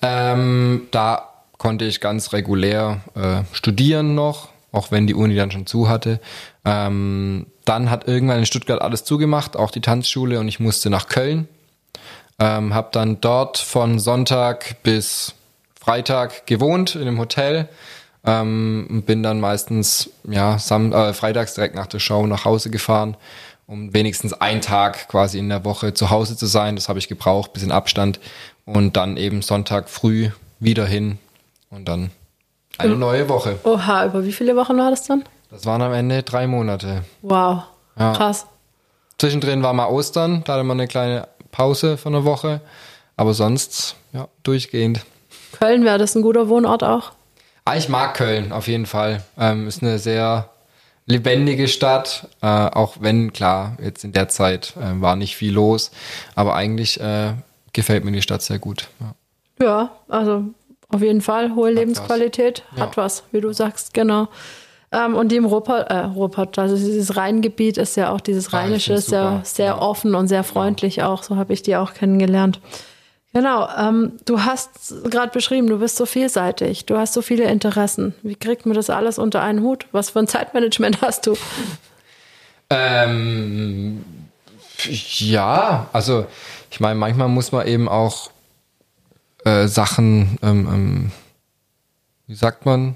Ähm, 0.02 0.88
da 0.92 1.30
konnte 1.58 1.86
ich 1.86 2.02
ganz 2.02 2.34
regulär 2.34 3.00
äh, 3.16 3.44
studieren 3.54 4.14
noch, 4.14 4.50
auch 4.74 4.92
wenn 4.92 5.08
die 5.08 5.16
Uni 5.16 5.34
dann 5.34 5.52
schon 5.52 5.68
zu 5.68 5.88
hatte. 5.88 6.20
Ähm, 6.66 7.46
dann 7.64 7.90
hat 7.90 8.06
irgendwann 8.06 8.40
in 8.40 8.46
Stuttgart 8.46 8.82
alles 8.82 9.06
zugemacht, 9.06 9.56
auch 9.56 9.72
die 9.72 9.82
Tanzschule 9.82 10.42
und 10.42 10.50
ich 10.50 10.60
musste 10.60 10.90
nach 10.90 11.08
Köln. 11.08 11.48
Ähm, 12.38 12.74
habe 12.74 12.90
dann 12.92 13.22
dort 13.22 13.60
von 13.60 13.98
Sonntag 13.98 14.84
bis 14.84 15.35
Freitag 15.86 16.48
gewohnt 16.48 16.96
in 16.96 17.04
einem 17.04 17.20
Hotel. 17.20 17.70
Ähm, 18.26 19.04
bin 19.06 19.22
dann 19.22 19.40
meistens 19.40 20.10
ja 20.28 20.58
sam 20.58 20.92
äh, 20.92 21.14
freitags 21.14 21.54
direkt 21.54 21.76
nach 21.76 21.86
der 21.86 22.00
Show 22.00 22.26
nach 22.26 22.44
Hause 22.44 22.72
gefahren, 22.72 23.16
um 23.68 23.94
wenigstens 23.94 24.34
einen 24.34 24.62
Tag 24.62 25.08
quasi 25.10 25.38
in 25.38 25.48
der 25.48 25.64
Woche 25.64 25.94
zu 25.94 26.10
Hause 26.10 26.36
zu 26.36 26.48
sein. 26.48 26.76
Das 26.76 26.90
habe 26.90 26.98
ich 26.98 27.08
gebraucht, 27.08 27.54
bisschen 27.54 27.72
Abstand 27.72 28.20
und 28.66 28.98
dann 28.98 29.16
eben 29.16 29.44
Sonntag 29.44 29.88
früh 29.88 30.32
wieder 30.60 30.88
hin 30.88 31.20
und 31.70 31.88
dann 31.88 32.10
eine 32.80 32.96
neue 32.96 33.30
Woche. 33.30 33.60
Oha, 33.64 34.08
über 34.08 34.26
wie 34.26 34.34
viele 34.34 34.56
Wochen 34.56 34.78
war 34.80 34.90
das 34.90 35.06
dann? 35.06 35.24
Das 35.52 35.68
waren 35.68 35.84
am 35.84 35.94
Ende 35.94 36.24
drei 36.24 36.48
Monate. 36.48 37.04
Wow, 37.22 37.62
ja. 38.00 38.14
krass. 38.14 38.48
Zwischendrin 39.20 39.62
war 39.62 39.74
mal 39.74 39.88
Ostern, 39.88 40.44
da 40.46 40.54
hatte 40.54 40.64
man 40.64 40.80
eine 40.80 40.88
kleine 40.88 41.28
Pause 41.52 41.98
von 41.98 42.16
einer 42.16 42.26
Woche, 42.26 42.62
aber 43.16 43.36
sonst 43.36 43.96
ja 44.14 44.28
durchgehend. 44.42 45.06
Köln 45.60 45.84
wäre 45.84 45.98
das 45.98 46.16
ein 46.16 46.22
guter 46.22 46.50
Wohnort 46.50 46.84
auch? 46.84 47.12
Ah, 47.66 47.76
ich 47.76 47.90
mag 47.90 48.16
Köln 48.16 48.52
auf 48.52 48.68
jeden 48.68 48.86
Fall. 48.86 49.24
Ähm, 49.38 49.68
ist 49.68 49.82
eine 49.82 50.00
sehr 50.00 50.50
lebendige 51.06 51.68
Stadt, 51.68 52.28
äh, 52.42 52.48
auch 52.48 52.98
wenn 53.00 53.34
klar 53.34 53.78
jetzt 53.82 54.04
in 54.04 54.12
der 54.12 54.28
Zeit 54.30 54.74
äh, 54.78 55.02
war 55.02 55.16
nicht 55.16 55.36
viel 55.36 55.54
los, 55.54 55.92
aber 56.36 56.56
eigentlich 56.56 57.00
äh, 57.00 57.34
gefällt 57.74 58.04
mir 58.06 58.12
die 58.12 58.22
Stadt 58.22 58.42
sehr 58.42 58.60
gut. 58.60 58.88
Ja, 59.60 59.66
ja 59.66 59.92
also 60.08 60.44
auf 60.90 61.02
jeden 61.02 61.22
Fall 61.22 61.56
hohe 61.56 61.70
hat 61.70 61.76
Lebensqualität, 61.76 62.64
was. 62.72 62.80
hat 62.80 62.96
ja. 62.96 63.04
was, 63.04 63.24
wie 63.32 63.42
du 63.42 63.54
sagst, 63.54 63.94
genau. 63.94 64.28
Ähm, 64.92 65.16
und 65.16 65.32
die 65.32 65.36
im 65.36 65.46
Ruppert, 65.46 65.90
äh, 65.90 66.06
Ruppert, 66.06 66.58
also 66.58 66.76
dieses 66.76 67.18
Rheingebiet 67.18 67.78
ist 67.78 67.98
ja 67.98 68.12
auch 68.12 68.22
dieses 68.22 68.54
ah, 68.54 68.58
Rheinische, 68.58 68.94
ist 68.94 69.12
ja 69.12 69.42
sehr 69.44 69.66
ja. 69.66 69.82
offen 69.82 70.16
und 70.16 70.28
sehr 70.28 70.44
freundlich 70.44 71.04
auch, 71.04 71.24
so 71.24 71.36
habe 71.36 71.54
ich 71.54 71.62
die 71.62 71.76
auch 71.76 71.94
kennengelernt. 71.94 72.60
Genau, 73.36 73.68
ähm, 73.78 74.14
du 74.24 74.46
hast 74.46 74.94
gerade 75.12 75.30
beschrieben, 75.34 75.68
du 75.68 75.80
bist 75.80 75.98
so 75.98 76.06
vielseitig, 76.06 76.86
du 76.86 76.98
hast 76.98 77.12
so 77.12 77.22
viele 77.22 77.44
Interessen. 77.44 78.16
Wie 78.24 78.36
kriegt 78.36 78.66
man 78.66 78.76
das 78.76 78.90
alles 78.90 79.20
unter 79.20 79.42
einen 79.42 79.62
Hut? 79.62 79.88
Was 79.92 80.12
für 80.12 80.20
ein 80.20 80.28
Zeitmanagement 80.30 81.02
hast 81.02 81.28
du? 81.28 81.36
Ähm, 82.70 84.06
ja, 84.88 85.90
also 85.92 86.28
ich 86.72 86.80
meine, 86.80 86.96
manchmal 86.96 87.28
muss 87.28 87.52
man 87.52 87.68
eben 87.68 87.90
auch 87.90 88.32
äh, 89.44 89.68
Sachen, 89.68 90.38
ähm, 90.42 90.68
ähm 90.72 91.12
wie 92.28 92.36
sagt 92.36 92.66
man, 92.66 92.96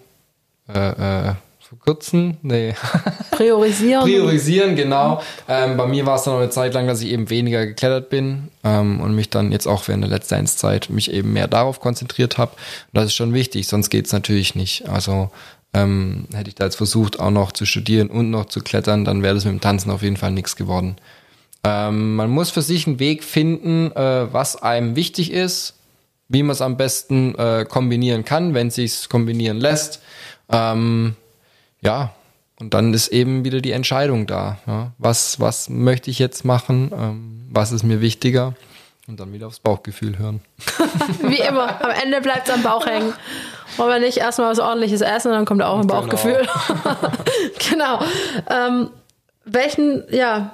äh, 0.73 1.32
äh, 1.32 1.34
verkürzen? 1.69 2.38
Nee. 2.41 2.73
Priorisieren. 3.32 4.03
Priorisieren, 4.03 4.75
genau. 4.75 5.21
Ähm, 5.47 5.77
bei 5.77 5.86
mir 5.86 6.05
war 6.05 6.15
es 6.15 6.23
dann 6.23 6.34
noch 6.34 6.41
eine 6.41 6.49
Zeit 6.49 6.73
lang, 6.73 6.88
dass 6.88 7.01
ich 7.01 7.12
eben 7.12 7.29
weniger 7.29 7.65
geklettert 7.65 8.10
bin 8.10 8.49
ähm, 8.63 8.99
und 8.99 9.13
mich 9.13 9.29
dann 9.29 9.51
jetzt 9.51 9.67
auch 9.67 9.88
während 9.88 10.03
der 10.03 10.10
letzten 10.10 10.47
Zeit 10.47 10.89
mich 10.89 11.12
eben 11.12 11.32
mehr 11.32 11.47
darauf 11.47 11.79
konzentriert 11.79 12.39
habe. 12.39 12.53
das 12.91 13.05
ist 13.05 13.13
schon 13.13 13.34
wichtig, 13.34 13.67
sonst 13.67 13.91
geht 13.91 14.08
es 14.08 14.13
natürlich 14.13 14.55
nicht. 14.55 14.89
Also 14.89 15.29
ähm, 15.75 16.25
hätte 16.34 16.49
ich 16.49 16.55
da 16.55 16.65
jetzt 16.65 16.77
versucht, 16.77 17.19
auch 17.19 17.29
noch 17.29 17.51
zu 17.51 17.65
studieren 17.65 18.10
und 18.10 18.32
noch 18.32 18.45
zu 18.45 18.62
klettern, 18.62 19.05
dann 19.05 19.21
wäre 19.21 19.36
das 19.36 19.45
mit 19.45 19.53
dem 19.53 19.62
Tanzen 19.62 19.91
auf 19.91 20.01
jeden 20.01 20.17
Fall 20.17 20.32
nichts 20.32 20.55
geworden. 20.55 20.95
Ähm, 21.63 22.15
man 22.15 22.32
muss 22.32 22.49
für 22.49 22.63
sich 22.63 22.88
einen 22.88 22.99
Weg 22.99 23.23
finden, 23.23 23.91
äh, 23.91 24.34
was 24.34 24.55
einem 24.55 24.95
wichtig 24.95 25.32
ist, 25.32 25.75
wie 26.29 26.41
man 26.41 26.53
es 26.53 26.62
am 26.62 26.77
besten 26.77 27.36
äh, 27.36 27.65
kombinieren 27.69 28.25
kann, 28.25 28.55
wenn 28.55 28.69
es 28.69 28.75
sich 28.75 29.08
kombinieren 29.08 29.58
lässt. 29.58 30.01
Ähm, 30.51 31.15
ja, 31.82 32.13
und 32.60 32.74
dann 32.74 32.94
ist 32.94 33.08
eben 33.08 33.46
wieder 33.46 33.62
die 33.62 33.72
Entscheidung 33.72 34.28
da. 34.28 34.58
Ja. 34.68 34.92
Was, 34.98 35.39
was 35.39 35.70
möchte 35.70 36.12
ich 36.12 36.20
jetzt 36.20 36.44
machen? 36.44 36.92
Ähm, 36.94 37.48
was 37.52 37.72
ist 37.72 37.84
mir 37.84 38.02
wichtiger? 38.02 38.54
Und 39.08 39.20
dann 39.20 39.34
wieder 39.34 39.48
aufs 39.48 39.60
Bauchgefühl 39.60 40.20
hören. 40.20 40.42
Wie 41.24 41.39
immer, 41.39 41.84
am 41.84 41.92
Ende 42.04 42.22
bleibt 42.22 42.48
es 42.48 42.54
am 42.54 42.62
Bauch 42.62 42.86
hängen. 42.86 43.13
Wollen 43.78 43.89
wir 43.89 44.00
nicht 44.00 44.18
erstmal 44.18 44.52
was 44.52 44.60
ordentliches 44.60 45.02
essen, 45.02 45.32
dann 45.32 45.46
kommt 45.46 45.63
auch 45.63 45.78
ein 45.78 45.88
genau. 45.88 46.02
Bauchgefühl. 46.02 46.48
genau. 47.72 48.02
Ähm, 48.50 48.89
welchen, 49.46 50.04
ja, 50.12 50.52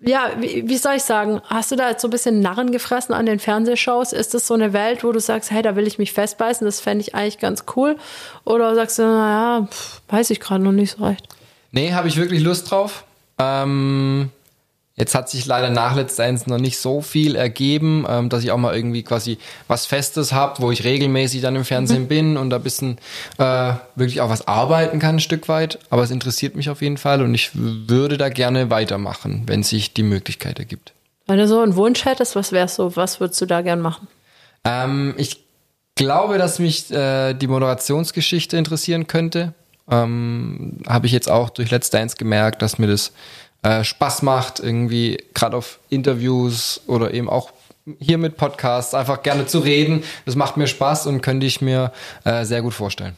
ja, 0.00 0.30
wie, 0.38 0.68
wie, 0.68 0.76
soll 0.76 0.94
ich 0.96 1.02
sagen, 1.02 1.40
hast 1.46 1.72
du 1.72 1.76
da 1.76 1.90
jetzt 1.90 2.02
so 2.02 2.08
ein 2.08 2.12
bisschen 2.12 2.40
Narren 2.40 2.70
gefressen 2.70 3.14
an 3.14 3.26
den 3.26 3.40
Fernsehshows? 3.40 4.12
Ist 4.12 4.32
das 4.32 4.46
so 4.46 4.54
eine 4.54 4.72
Welt, 4.72 5.02
wo 5.02 5.10
du 5.10 5.18
sagst, 5.18 5.50
hey, 5.50 5.62
da 5.62 5.74
will 5.74 5.88
ich 5.88 5.98
mich 5.98 6.12
festbeißen, 6.12 6.64
das 6.64 6.80
fände 6.80 7.02
ich 7.02 7.14
eigentlich 7.14 7.38
ganz 7.38 7.64
cool? 7.74 7.96
Oder 8.44 8.74
sagst 8.76 8.98
du, 8.98 9.02
naja, 9.02 9.68
weiß 10.08 10.30
ich 10.30 10.38
gerade 10.38 10.62
noch 10.62 10.72
nicht 10.72 10.96
so 10.96 11.04
recht? 11.04 11.26
Nee, 11.72 11.92
habe 11.92 12.06
ich 12.06 12.16
wirklich 12.16 12.42
Lust 12.42 12.70
drauf. 12.70 13.04
Ähm, 13.38 14.30
Jetzt 14.98 15.14
hat 15.14 15.30
sich 15.30 15.46
leider 15.46 15.70
nach 15.70 15.94
Let's 15.94 16.16
Dance 16.16 16.48
noch 16.50 16.58
nicht 16.58 16.78
so 16.78 17.00
viel 17.00 17.36
ergeben, 17.36 18.04
ähm, 18.08 18.28
dass 18.28 18.42
ich 18.42 18.50
auch 18.50 18.56
mal 18.56 18.74
irgendwie 18.74 19.02
quasi 19.02 19.38
was 19.68 19.86
Festes 19.86 20.32
habe, 20.32 20.60
wo 20.60 20.72
ich 20.72 20.84
regelmäßig 20.84 21.40
dann 21.40 21.54
im 21.54 21.64
Fernsehen 21.64 22.04
mhm. 22.04 22.08
bin 22.08 22.36
und 22.36 22.50
da 22.50 22.56
ein 22.56 22.62
bisschen 22.62 22.98
äh, 23.38 23.74
wirklich 23.94 24.20
auch 24.20 24.28
was 24.28 24.48
arbeiten 24.48 24.98
kann, 24.98 25.16
ein 25.16 25.20
Stück 25.20 25.48
weit. 25.48 25.78
Aber 25.90 26.02
es 26.02 26.10
interessiert 26.10 26.56
mich 26.56 26.68
auf 26.68 26.82
jeden 26.82 26.96
Fall 26.96 27.22
und 27.22 27.32
ich 27.34 27.50
würde 27.54 28.18
da 28.18 28.28
gerne 28.28 28.70
weitermachen, 28.70 29.44
wenn 29.46 29.62
sich 29.62 29.94
die 29.94 30.02
Möglichkeit 30.02 30.58
ergibt. 30.58 30.92
Wenn 31.26 31.38
du 31.38 31.46
so 31.46 31.60
einen 31.60 31.76
Wunsch 31.76 32.04
hättest, 32.04 32.34
was 32.34 32.52
wär's 32.52 32.74
so? 32.74 32.96
Was 32.96 33.20
würdest 33.20 33.40
du 33.40 33.46
da 33.46 33.62
gern 33.62 33.80
machen? 33.80 34.08
Ähm, 34.64 35.14
ich 35.16 35.44
glaube, 35.94 36.38
dass 36.38 36.58
mich 36.58 36.90
äh, 36.90 37.34
die 37.34 37.46
Moderationsgeschichte 37.46 38.56
interessieren 38.56 39.06
könnte. 39.06 39.52
Ähm, 39.90 40.78
Habe 40.86 41.06
ich 41.06 41.12
jetzt 41.12 41.30
auch 41.30 41.50
durch 41.50 41.70
Let's 41.70 41.90
Dance 41.90 42.16
gemerkt, 42.16 42.62
dass 42.62 42.78
mir 42.78 42.86
das 42.86 43.12
äh, 43.62 43.82
Spaß 43.84 44.22
macht, 44.22 44.60
irgendwie 44.60 45.18
gerade 45.34 45.56
auf 45.56 45.78
Interviews 45.88 46.80
oder 46.86 47.12
eben 47.14 47.28
auch 47.28 47.50
hier 47.98 48.18
mit 48.18 48.36
Podcasts 48.36 48.94
einfach 48.94 49.22
gerne 49.22 49.46
zu 49.46 49.60
reden. 49.60 50.04
Das 50.26 50.36
macht 50.36 50.56
mir 50.56 50.66
Spaß 50.66 51.06
und 51.06 51.22
könnte 51.22 51.46
ich 51.46 51.60
mir 51.60 51.92
äh, 52.24 52.44
sehr 52.44 52.62
gut 52.62 52.74
vorstellen. 52.74 53.16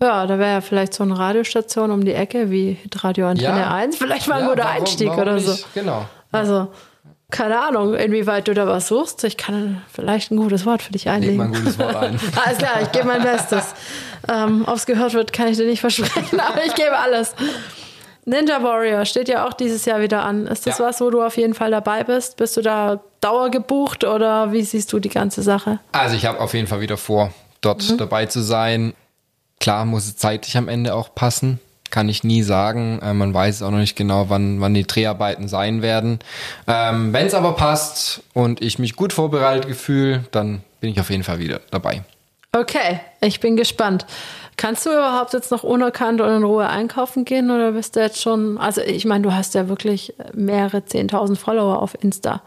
Ja, 0.00 0.26
da 0.26 0.38
wäre 0.38 0.50
ja 0.52 0.60
vielleicht 0.60 0.92
so 0.94 1.02
eine 1.04 1.18
Radiostation 1.18 1.90
um 1.90 2.04
die 2.04 2.12
Ecke 2.12 2.50
wie 2.50 2.76
Radio 2.96 3.26
Antenne 3.28 3.60
Ja. 3.60 3.74
1. 3.74 3.96
Vielleicht 3.96 4.28
mal 4.28 4.36
ein 4.36 4.42
Ja, 4.44 4.48
guter 4.50 4.64
warum- 4.64 4.76
Einstieg 4.82 5.08
warum 5.08 5.22
oder 5.22 5.40
so. 5.40 5.52
nicht? 5.52 5.74
Genau. 5.74 6.06
Also, 6.30 6.68
keine 7.30 7.58
Ahnung, 7.60 7.94
inwieweit 7.94 8.46
du 8.46 8.54
da 8.54 8.66
was 8.68 8.88
suchst. 8.88 9.24
Ich 9.24 9.36
kann 9.36 9.82
vielleicht 9.92 10.30
ein 10.30 10.36
gutes 10.36 10.64
Wort 10.66 10.82
für 10.82 10.92
dich 10.92 11.06
Leg 11.06 11.14
einlegen. 11.14 11.36
mal 11.38 11.44
ein 11.46 11.52
gutes 11.54 11.78
Wort 11.78 11.96
ein. 11.96 12.20
Alles 12.44 12.58
klar, 12.58 12.82
ich 12.82 12.92
gebe 12.92 13.06
mein 13.06 13.22
Bestes. 13.22 13.64
Ähm, 14.28 14.64
Ob 14.66 14.74
es 14.74 14.86
gehört 14.86 15.14
wird, 15.14 15.32
kann 15.32 15.46
ich 15.46 15.56
dir 15.56 15.66
nicht 15.66 15.78
versprechen, 15.80 16.40
aber 16.50 16.64
ich 16.66 16.74
gebe 16.74 16.98
alles. 16.98 17.32
Ninja 18.28 18.60
Warrior 18.62 19.04
steht 19.04 19.28
ja 19.28 19.46
auch 19.46 19.52
dieses 19.52 19.84
Jahr 19.84 20.00
wieder 20.00 20.24
an. 20.24 20.46
Ist 20.48 20.66
das 20.66 20.78
Ja. 20.78 20.86
was, 20.86 21.00
wo 21.00 21.10
du 21.10 21.22
auf 21.22 21.36
jeden 21.36 21.54
Fall 21.54 21.70
dabei 21.70 22.02
bist? 22.02 22.36
Bist 22.36 22.56
du 22.56 22.60
da 22.62 23.00
dauergebucht 23.20 24.02
oder 24.04 24.50
wie 24.52 24.62
siehst 24.62 24.92
du 24.92 24.98
die 24.98 25.08
ganze 25.08 25.42
Sache? 25.42 25.78
Also 25.92 26.16
ich 26.16 26.26
habe 26.26 26.40
auf 26.40 26.52
jeden 26.52 26.66
Fall 26.66 26.80
wieder 26.80 26.96
vor, 26.96 27.32
dort 27.60 27.88
Mhm. 27.88 27.98
dabei 27.98 28.26
zu 28.26 28.40
sein. 28.40 28.94
Klar 29.60 29.84
muss 29.84 30.06
es 30.06 30.16
zeitlich 30.16 30.56
am 30.56 30.68
Ende 30.68 30.94
auch 30.94 31.14
passen. 31.14 31.60
Kann 31.90 32.08
ich 32.08 32.24
nie 32.24 32.42
sagen. 32.42 32.98
Äh, 33.00 33.14
man 33.14 33.32
weiß 33.32 33.62
auch 33.62 33.70
noch 33.70 33.78
nicht 33.78 33.94
genau, 33.96 34.28
wann, 34.28 34.60
wann 34.60 34.74
die 34.74 34.86
Dreharbeiten 34.88 35.46
sein 35.46 35.80
werden. 35.82 36.18
Ähm, 36.66 37.12
Wenn 37.12 37.26
es 37.26 37.34
aber 37.34 37.52
passt 37.52 38.22
und 38.34 38.60
ich 38.60 38.80
mich 38.80 38.96
gut 38.96 39.12
vorbereitet 39.12 39.68
gefühle, 39.68 40.24
dann 40.32 40.62
bin 40.80 40.90
ich 40.90 40.98
auf 41.00 41.10
jeden 41.10 41.22
Fall 41.22 41.38
wieder 41.38 41.60
dabei. 41.70 42.02
Okay, 42.52 42.98
ich 43.20 43.38
bin 43.38 43.56
gespannt. 43.56 44.04
Kannst 44.56 44.86
du 44.86 44.90
überhaupt 44.90 45.32
jetzt 45.34 45.50
noch 45.50 45.62
unerkannt 45.62 46.20
und 46.20 46.34
in 46.34 46.42
Ruhe 46.42 46.66
einkaufen 46.66 47.24
gehen 47.24 47.50
oder 47.50 47.72
bist 47.72 47.94
du 47.94 48.00
jetzt 48.00 48.22
schon, 48.22 48.56
also 48.56 48.80
ich 48.80 49.04
meine, 49.04 49.22
du 49.22 49.34
hast 49.34 49.54
ja 49.54 49.68
wirklich 49.68 50.14
mehrere 50.32 50.78
10.000 50.78 51.36
Follower 51.36 51.82
auf 51.82 51.96
Insta. 52.02 52.42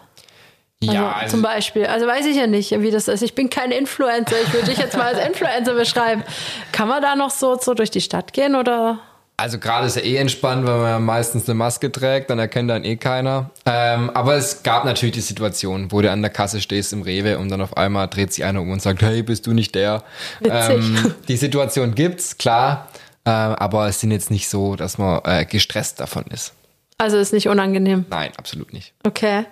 Also 0.82 0.94
Ja, 0.94 1.16
zum 1.28 1.40
also, 1.40 1.42
Beispiel. 1.42 1.86
Also 1.86 2.08
weiß 2.08 2.26
ich 2.26 2.38
ja 2.38 2.48
nicht, 2.48 2.72
wie 2.82 2.90
das 2.90 3.08
ist. 3.08 3.22
Ich 3.22 3.36
bin 3.36 3.50
kein 3.50 3.72
Influencer. 3.72 4.36
Ich 4.42 4.54
würde 4.54 4.68
dich 4.68 4.78
jetzt 4.78 4.98
mal 4.98 5.14
als 5.14 5.26
Influencer 5.28 5.74
beschreiben. 5.74 6.24
Kann 6.72 6.88
man 6.88 7.02
da 7.02 7.16
noch 7.16 7.32
so, 7.32 7.58
so 7.60 7.74
durch 7.74 7.92
die 7.92 8.02
Stadt 8.02 8.34
gehen 8.34 8.56
oder? 8.56 9.00
Also 9.40 9.58
gerade 9.58 9.88
ist 9.88 9.96
ja 9.96 10.02
eh 10.02 10.18
entspannt, 10.18 10.66
weil 10.68 10.78
man 10.78 10.88
ja 10.88 11.00
meistens 11.00 11.48
eine 11.48 11.56
Maske 11.56 11.92
trägt, 11.92 12.30
dann 12.30 12.40
erkennt 12.40 12.70
dann 12.70 12.84
eh 12.84 12.98
keiner. 12.98 13.50
Ähm, 13.66 14.10
aber 14.12 14.36
es 14.36 14.64
gab 14.64 14.86
natürlich 14.86 15.16
die 15.16 15.22
Situation, 15.22 15.92
wo 15.92 16.02
du 16.02 16.12
an 16.12 16.22
der 16.22 16.30
Kasse 16.30 16.62
stehst 16.62 16.94
im 16.94 17.02
Rewe 17.02 17.38
und 17.38 17.50
dann 17.50 17.62
auf 17.62 17.78
einmal 17.78 18.08
dreht 18.08 18.34
sich 18.34 18.44
einer 18.44 18.62
um 18.62 18.70
und 18.72 18.82
sagt, 18.82 19.02
hey, 19.02 19.24
bist 19.24 19.48
du 19.48 19.54
nicht 19.54 19.76
der? 19.76 20.04
Ähm, 20.44 20.96
Witzig. 20.96 21.14
die 21.28 21.38
Situation 21.38 21.96
gibt's, 21.96 22.38
klar. 22.38 22.88
Äh, 23.26 23.30
aber 23.30 23.88
es 23.88 24.00
sind 24.00 24.12
jetzt 24.12 24.32
nicht 24.32 24.50
so, 24.50 24.76
dass 24.76 24.98
man 24.98 25.22
äh, 25.24 25.46
gestresst 25.46 26.00
davon 26.00 26.26
ist. 26.32 26.54
Also 26.98 27.18
ist 27.18 27.34
nicht 27.34 27.48
unangenehm. 27.48 28.06
Nein, 28.10 28.32
absolut 28.38 28.74
nicht. 28.74 28.94
Okay. 29.06 29.46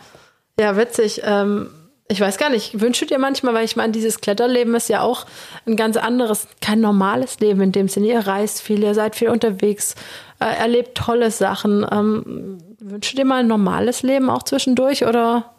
Ja, 0.59 0.75
witzig. 0.75 1.21
Ähm, 1.23 1.69
ich 2.09 2.21
weiß 2.21 2.37
gar 2.37 2.49
nicht, 2.49 2.79
wünsche 2.79 3.05
dir 3.05 3.19
manchmal, 3.19 3.53
weil 3.53 3.65
ich 3.65 3.75
meine, 3.75 3.91
dieses 3.91 4.21
Kletterleben 4.21 4.75
ist 4.75 4.87
ja 4.87 5.01
auch 5.01 5.25
ein 5.65 5.75
ganz 5.75 5.97
anderes, 5.97 6.47
kein 6.61 6.79
normales 6.79 7.39
Leben 7.39 7.61
in 7.61 7.71
dem 7.71 7.89
Sinne. 7.89 8.07
Ihr 8.07 8.25
reist 8.25 8.61
viel, 8.61 8.81
ihr 8.81 8.93
seid 8.93 9.15
viel 9.15 9.29
unterwegs, 9.29 9.95
äh, 10.39 10.45
erlebt 10.45 10.95
tolle 10.95 11.31
Sachen. 11.31 11.85
Ähm, 11.91 12.59
wünsche 12.79 13.15
dir 13.15 13.25
mal 13.25 13.41
ein 13.41 13.47
normales 13.47 14.03
Leben 14.03 14.29
auch 14.29 14.43
zwischendurch 14.43 15.05
oder? 15.05 15.51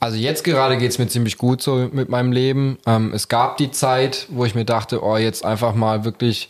Also 0.00 0.16
jetzt 0.16 0.44
gerade 0.44 0.78
geht's 0.78 0.98
mir 0.98 1.08
ziemlich 1.08 1.36
gut 1.36 1.62
so 1.62 1.88
mit 1.92 2.08
meinem 2.08 2.32
Leben. 2.32 2.78
Ähm, 2.86 3.12
es 3.14 3.28
gab 3.28 3.58
die 3.58 3.70
Zeit, 3.70 4.26
wo 4.30 4.44
ich 4.44 4.54
mir 4.54 4.64
dachte, 4.64 5.02
oh, 5.02 5.16
jetzt 5.16 5.44
einfach 5.44 5.74
mal 5.74 6.04
wirklich 6.04 6.48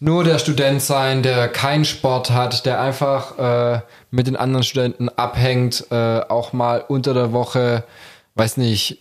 nur 0.00 0.24
der 0.24 0.38
Student 0.38 0.80
sein, 0.82 1.22
der 1.22 1.48
keinen 1.48 1.84
Sport 1.84 2.30
hat, 2.30 2.64
der 2.66 2.80
einfach 2.80 3.38
äh, 3.38 3.80
mit 4.10 4.26
den 4.26 4.36
anderen 4.36 4.64
Studenten 4.64 5.08
abhängt, 5.10 5.86
äh, 5.90 6.20
auch 6.20 6.52
mal 6.52 6.82
unter 6.88 7.12
der 7.12 7.32
Woche, 7.32 7.84
weiß 8.40 8.56
nicht, 8.56 8.98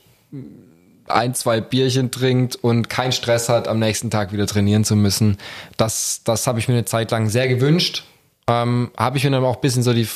ein, 1.08 1.34
zwei 1.34 1.60
Bierchen 1.62 2.12
trinkt 2.12 2.56
und 2.58 2.90
keinen 2.90 3.12
Stress 3.14 3.50
hat, 3.50 3.68
am 3.68 3.80
nächsten 3.80 4.12
Tag 4.12 4.32
wieder 4.32 4.46
trainieren 4.46 4.84
zu 4.84 4.96
müssen. 4.96 5.38
Das, 5.78 6.22
das 6.24 6.46
habe 6.46 6.60
ich 6.60 6.68
mir 6.68 6.76
eine 6.76 6.86
Zeit 6.86 7.10
lang 7.12 7.30
sehr 7.30 7.48
gewünscht. 7.48 8.04
Ähm, 8.48 8.92
habe 8.98 9.18
ich 9.18 9.24
mir 9.24 9.32
dann 9.32 9.44
auch 9.44 9.56
ein 9.56 9.62
bisschen 9.62 9.82
so 9.84 9.94
die 9.94 10.08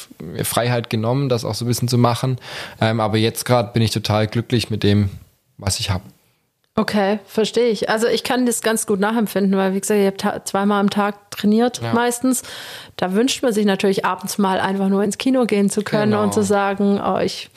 Freiheit 0.44 0.90
genommen, 0.90 1.30
das 1.30 1.46
auch 1.46 1.56
so 1.56 1.66
ein 1.66 1.68
bisschen 1.68 1.88
zu 1.88 1.98
machen. 1.98 2.38
Ähm, 2.82 3.00
aber 3.00 3.18
jetzt 3.18 3.46
gerade 3.46 3.72
bin 3.74 3.82
ich 3.82 3.92
total 3.92 4.28
glücklich 4.28 4.70
mit 4.70 4.84
dem, 4.84 5.10
was 5.58 5.80
ich 5.80 5.90
habe. 5.90 6.04
Okay, 6.76 7.20
verstehe 7.28 7.68
ich. 7.70 7.90
Also 7.90 8.08
ich 8.08 8.24
kann 8.24 8.48
das 8.48 8.62
ganz 8.64 8.88
gut 8.88 9.00
nachempfinden, 9.00 9.56
weil 9.58 9.76
wie 9.76 9.80
gesagt, 9.80 10.02
habt 10.04 10.22
ta- 10.22 10.46
zweimal 10.46 10.80
am 10.80 10.90
Tag 10.90 11.30
trainiert 11.32 11.80
Ja. 11.84 11.94
meistens. 11.94 12.42
Da 12.98 13.14
wünscht 13.14 13.44
man 13.44 13.54
sich 13.54 13.66
natürlich 13.66 14.04
abends 14.06 14.40
mal 14.40 14.60
einfach 14.60 14.90
nur 14.90 15.04
ins 15.04 15.20
Kino 15.20 15.46
gehen 15.46 15.70
zu 15.70 15.84
können 15.84 16.12
Genau. 16.14 16.24
und 16.24 16.34
zu 16.34 16.44
sagen, 16.44 17.00
oh, 17.00 17.20
ich 17.20 17.50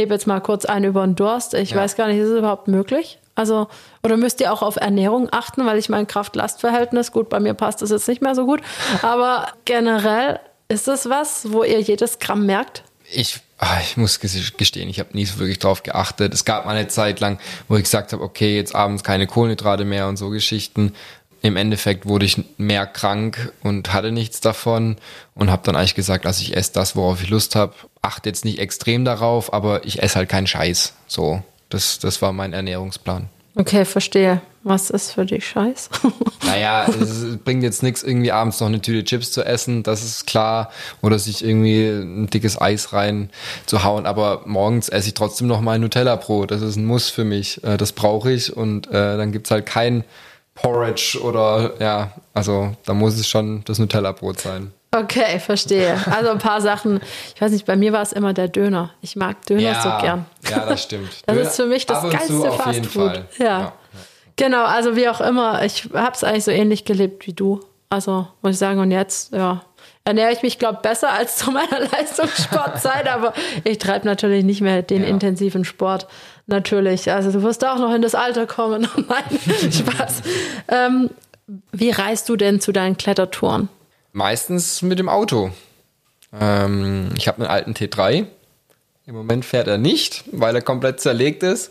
hebe 0.00 0.14
jetzt 0.14 0.26
mal 0.26 0.40
kurz 0.40 0.64
einen 0.64 0.86
über 0.86 1.04
den 1.06 1.14
Durst. 1.14 1.54
Ich 1.54 1.70
Ja. 1.70 1.76
weiß 1.76 1.94
gar 1.94 2.08
nicht, 2.08 2.18
ist 2.18 2.28
es 2.30 2.38
überhaupt 2.38 2.66
möglich? 2.66 3.18
Also, 3.36 3.68
oder 4.02 4.16
müsst 4.16 4.40
ihr 4.40 4.52
auch 4.52 4.60
auf 4.62 4.76
Ernährung 4.76 5.28
achten, 5.30 5.64
weil 5.64 5.78
ich 5.78 5.88
mein 5.88 6.06
Kraft-Last-Verhältnis, 6.06 7.12
gut, 7.12 7.28
bei 7.28 7.38
mir 7.40 7.54
passt 7.54 7.80
das 7.80 7.90
jetzt 7.90 8.08
nicht 8.08 8.20
mehr 8.22 8.34
so 8.34 8.44
gut, 8.44 8.60
aber 9.02 9.48
generell 9.64 10.40
ist 10.68 10.88
es 10.88 11.08
was, 11.08 11.50
wo 11.52 11.62
ihr 11.62 11.80
jedes 11.80 12.18
Gramm 12.18 12.44
merkt? 12.46 12.82
ich, 13.12 13.40
ah, 13.58 13.78
ich 13.82 13.96
muss 13.96 14.20
ges- 14.20 14.56
gestehen, 14.56 14.88
ich 14.88 15.00
habe 15.00 15.08
nie 15.14 15.24
so 15.24 15.40
wirklich 15.40 15.58
drauf 15.58 15.82
geachtet. 15.82 16.32
Es 16.32 16.44
gab 16.44 16.64
mal 16.64 16.76
eine 16.76 16.86
Zeit 16.86 17.18
lang, 17.18 17.40
wo 17.66 17.74
ich 17.76 17.82
gesagt 17.82 18.12
habe, 18.12 18.22
okay, 18.22 18.54
jetzt 18.56 18.72
abends 18.76 19.02
keine 19.02 19.26
Kohlenhydrate 19.26 19.84
mehr 19.84 20.06
und 20.06 20.16
so 20.16 20.30
Geschichten. 20.30 20.94
Im 21.42 21.56
Endeffekt 21.56 22.06
wurde 22.06 22.26
ich 22.26 22.42
mehr 22.58 22.86
krank 22.86 23.52
und 23.62 23.92
hatte 23.92 24.12
nichts 24.12 24.40
davon 24.40 24.96
und 25.34 25.50
habe 25.50 25.62
dann 25.64 25.76
eigentlich 25.76 25.94
gesagt, 25.94 26.26
also 26.26 26.42
ich 26.42 26.56
esse 26.56 26.72
das, 26.74 26.96
worauf 26.96 27.22
ich 27.22 27.30
Lust 27.30 27.56
habe. 27.56 27.74
Achte 28.02 28.28
jetzt 28.28 28.44
nicht 28.44 28.58
extrem 28.58 29.04
darauf, 29.04 29.52
aber 29.52 29.84
ich 29.84 30.02
esse 30.02 30.16
halt 30.16 30.28
keinen 30.28 30.46
Scheiß. 30.46 30.94
So, 31.06 31.42
das, 31.70 31.98
das 31.98 32.20
war 32.22 32.32
mein 32.32 32.52
Ernährungsplan. 32.52 33.28
Okay, 33.56 33.84
verstehe. 33.84 34.40
Was 34.62 34.90
ist 34.90 35.12
für 35.12 35.24
dich 35.24 35.46
Scheiß? 35.46 35.90
Naja, 36.46 36.86
es 37.00 37.36
bringt 37.44 37.62
jetzt 37.62 37.84
nichts, 37.84 38.02
irgendwie 38.02 38.32
abends 38.32 38.58
noch 38.58 38.66
eine 38.66 38.80
Tüte 38.80 39.04
Chips 39.04 39.30
zu 39.30 39.44
essen, 39.44 39.84
das 39.84 40.02
ist 40.02 40.26
klar. 40.26 40.70
Oder 41.00 41.16
sich 41.20 41.44
irgendwie 41.44 41.86
ein 41.86 42.26
dickes 42.28 42.60
Eis 42.60 42.92
rein 42.92 43.30
zu 43.66 43.84
hauen. 43.84 44.04
Aber 44.04 44.42
morgens 44.46 44.88
esse 44.88 45.08
ich 45.08 45.14
trotzdem 45.14 45.46
noch 45.46 45.60
mal 45.60 45.74
ein 45.74 45.80
Nutella-Brot. 45.82 46.50
Das 46.50 46.60
ist 46.60 46.74
ein 46.74 46.86
Muss 46.86 47.08
für 47.08 47.22
mich. 47.22 47.62
Äh, 47.62 47.76
Das 47.76 47.92
brauche 47.92 48.32
ich. 48.32 48.56
Und 48.56 48.88
äh, 48.88 49.16
dann 49.16 49.30
gibt's 49.30 49.52
halt 49.52 49.64
kein 49.66 50.02
Porridge 50.54 51.18
oder 51.22 51.72
ja, 51.78 52.12
also 52.34 52.72
da 52.84 52.92
muss 52.94 53.14
es 53.18 53.28
schon 53.28 53.62
das 53.64 53.78
Nutella-Brot 53.78 54.40
sein. 54.40 54.72
Okay, 54.92 55.38
verstehe. 55.38 55.96
Also 56.10 56.30
ein 56.30 56.38
paar 56.38 56.60
Sachen. 56.60 57.00
Ich 57.34 57.40
weiß 57.40 57.52
nicht, 57.52 57.64
bei 57.64 57.76
mir 57.76 57.92
war 57.92 58.02
es 58.02 58.12
immer 58.12 58.32
der 58.32 58.48
Döner. 58.48 58.90
Ich 59.00 59.14
mag 59.14 59.46
Döner 59.46 59.80
so 59.80 60.04
gern. 60.04 60.26
Ja, 60.50 60.66
das 60.66 60.82
stimmt. 60.82 61.10
Das 61.26 61.36
ist 61.36 61.56
für 61.56 61.66
mich 61.66 61.86
das 61.86 62.02
geilste 62.10 62.50
Fastfood. 62.50 63.12
Fall. 63.12 63.24
Ja. 63.38 63.72
Genau, 64.34 64.64
also 64.64 64.96
wie 64.96 65.08
auch 65.08 65.20
immer. 65.20 65.64
Ich 65.64 65.90
habe 65.94 66.12
es 66.14 66.24
eigentlich 66.24 66.44
so 66.44 66.50
ähnlich 66.50 66.84
gelebt 66.84 67.26
wie 67.28 67.32
du. 67.32 67.60
Also 67.88 68.26
muss 68.42 68.52
ich 68.54 68.58
sagen, 68.58 68.80
und 68.80 68.90
jetzt, 68.90 69.32
ja, 69.32 69.62
ernähre 70.04 70.32
ich 70.32 70.42
mich, 70.42 70.58
glaube 70.58 70.78
besser 70.82 71.10
als 71.12 71.36
zu 71.36 71.50
meiner 71.52 71.80
Leistungssportzeit, 71.92 73.08
aber 73.08 73.32
ich 73.64 73.78
treibe 73.78 74.06
natürlich 74.06 74.44
nicht 74.44 74.60
mehr 74.60 74.82
den 74.82 75.02
Ja. 75.02 75.08
intensiven 75.08 75.64
Sport. 75.64 76.08
Natürlich. 76.50 77.10
Also 77.10 77.30
du 77.30 77.42
wirst 77.42 77.64
auch 77.64 77.78
noch 77.78 77.94
in 77.94 78.02
das 78.02 78.16
Alter 78.16 78.46
kommen. 78.46 78.88
Nein, 78.96 79.72
Spaß. 79.72 80.22
Ähm, 80.68 81.10
wie 81.72 81.90
reist 81.90 82.28
du 82.28 82.36
denn 82.36 82.60
zu 82.60 82.72
deinen 82.72 82.96
Klettertouren? 82.96 83.68
Meistens 84.12 84.82
mit 84.82 84.98
dem 84.98 85.08
Auto. 85.08 85.52
Ähm, 86.38 87.10
ich 87.16 87.28
habe 87.28 87.38
einen 87.38 87.46
alten 87.46 87.72
T3. 87.72 88.26
Im 89.06 89.14
Moment 89.14 89.44
fährt 89.44 89.68
er 89.68 89.78
nicht, 89.78 90.24
weil 90.32 90.54
er 90.54 90.62
komplett 90.62 91.00
zerlegt 91.00 91.44
ist. 91.44 91.70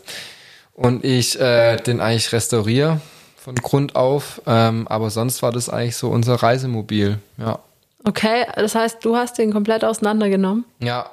Und 0.72 1.04
ich 1.04 1.38
äh, 1.38 1.76
den 1.76 2.00
eigentlich 2.00 2.32
restauriere 2.32 3.00
von 3.36 3.54
Grund 3.56 3.96
auf. 3.96 4.40
Ähm, 4.46 4.88
aber 4.88 5.10
sonst 5.10 5.42
war 5.42 5.52
das 5.52 5.68
eigentlich 5.68 5.96
so 5.96 6.08
unser 6.08 6.36
Reisemobil. 6.36 7.18
Ja. 7.36 7.58
Okay, 8.04 8.46
das 8.54 8.74
heißt, 8.74 9.04
du 9.04 9.16
hast 9.16 9.36
den 9.36 9.52
komplett 9.52 9.84
auseinandergenommen. 9.84 10.64
Ja. 10.78 11.10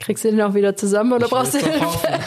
Kriegst 0.00 0.24
du 0.24 0.30
den 0.30 0.40
auch 0.40 0.54
wieder 0.54 0.74
zusammen 0.74 1.12
oder 1.12 1.26
Ich 1.26 1.30
brauchst 1.30 1.54
du 1.54 1.58
Hilfe? 1.58 2.08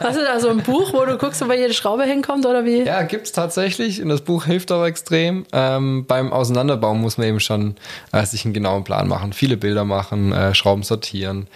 Hast 0.00 0.16
du 0.16 0.22
da 0.22 0.38
so 0.38 0.48
ein 0.50 0.62
Buch, 0.62 0.92
wo 0.92 1.04
du 1.04 1.18
guckst, 1.18 1.46
wo 1.46 1.52
jede 1.52 1.74
Schraube 1.74 2.04
hinkommt 2.04 2.46
oder 2.46 2.64
wie? 2.64 2.84
Ja, 2.84 3.02
gibt's 3.02 3.32
tatsächlich. 3.32 4.00
Und 4.00 4.08
das 4.08 4.20
Buch 4.20 4.44
hilft 4.44 4.70
auch 4.70 4.84
extrem. 4.84 5.44
Ähm, 5.52 6.06
beim 6.06 6.32
Auseinanderbauen 6.32 7.00
muss 7.00 7.18
man 7.18 7.26
eben 7.26 7.40
schon 7.40 7.74
äh, 8.12 8.24
sich 8.24 8.44
einen 8.44 8.54
genauen 8.54 8.84
Plan 8.84 9.08
machen. 9.08 9.32
Viele 9.32 9.56
Bilder 9.56 9.84
machen, 9.84 10.32
äh, 10.32 10.54
Schrauben 10.54 10.84
sortieren. 10.84 11.48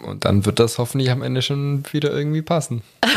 Und 0.00 0.24
dann 0.24 0.46
wird 0.46 0.60
das 0.60 0.78
hoffentlich 0.78 1.10
am 1.10 1.22
Ende 1.22 1.42
schon 1.42 1.82
wieder 1.90 2.12
irgendwie 2.12 2.42
passen. 2.42 2.82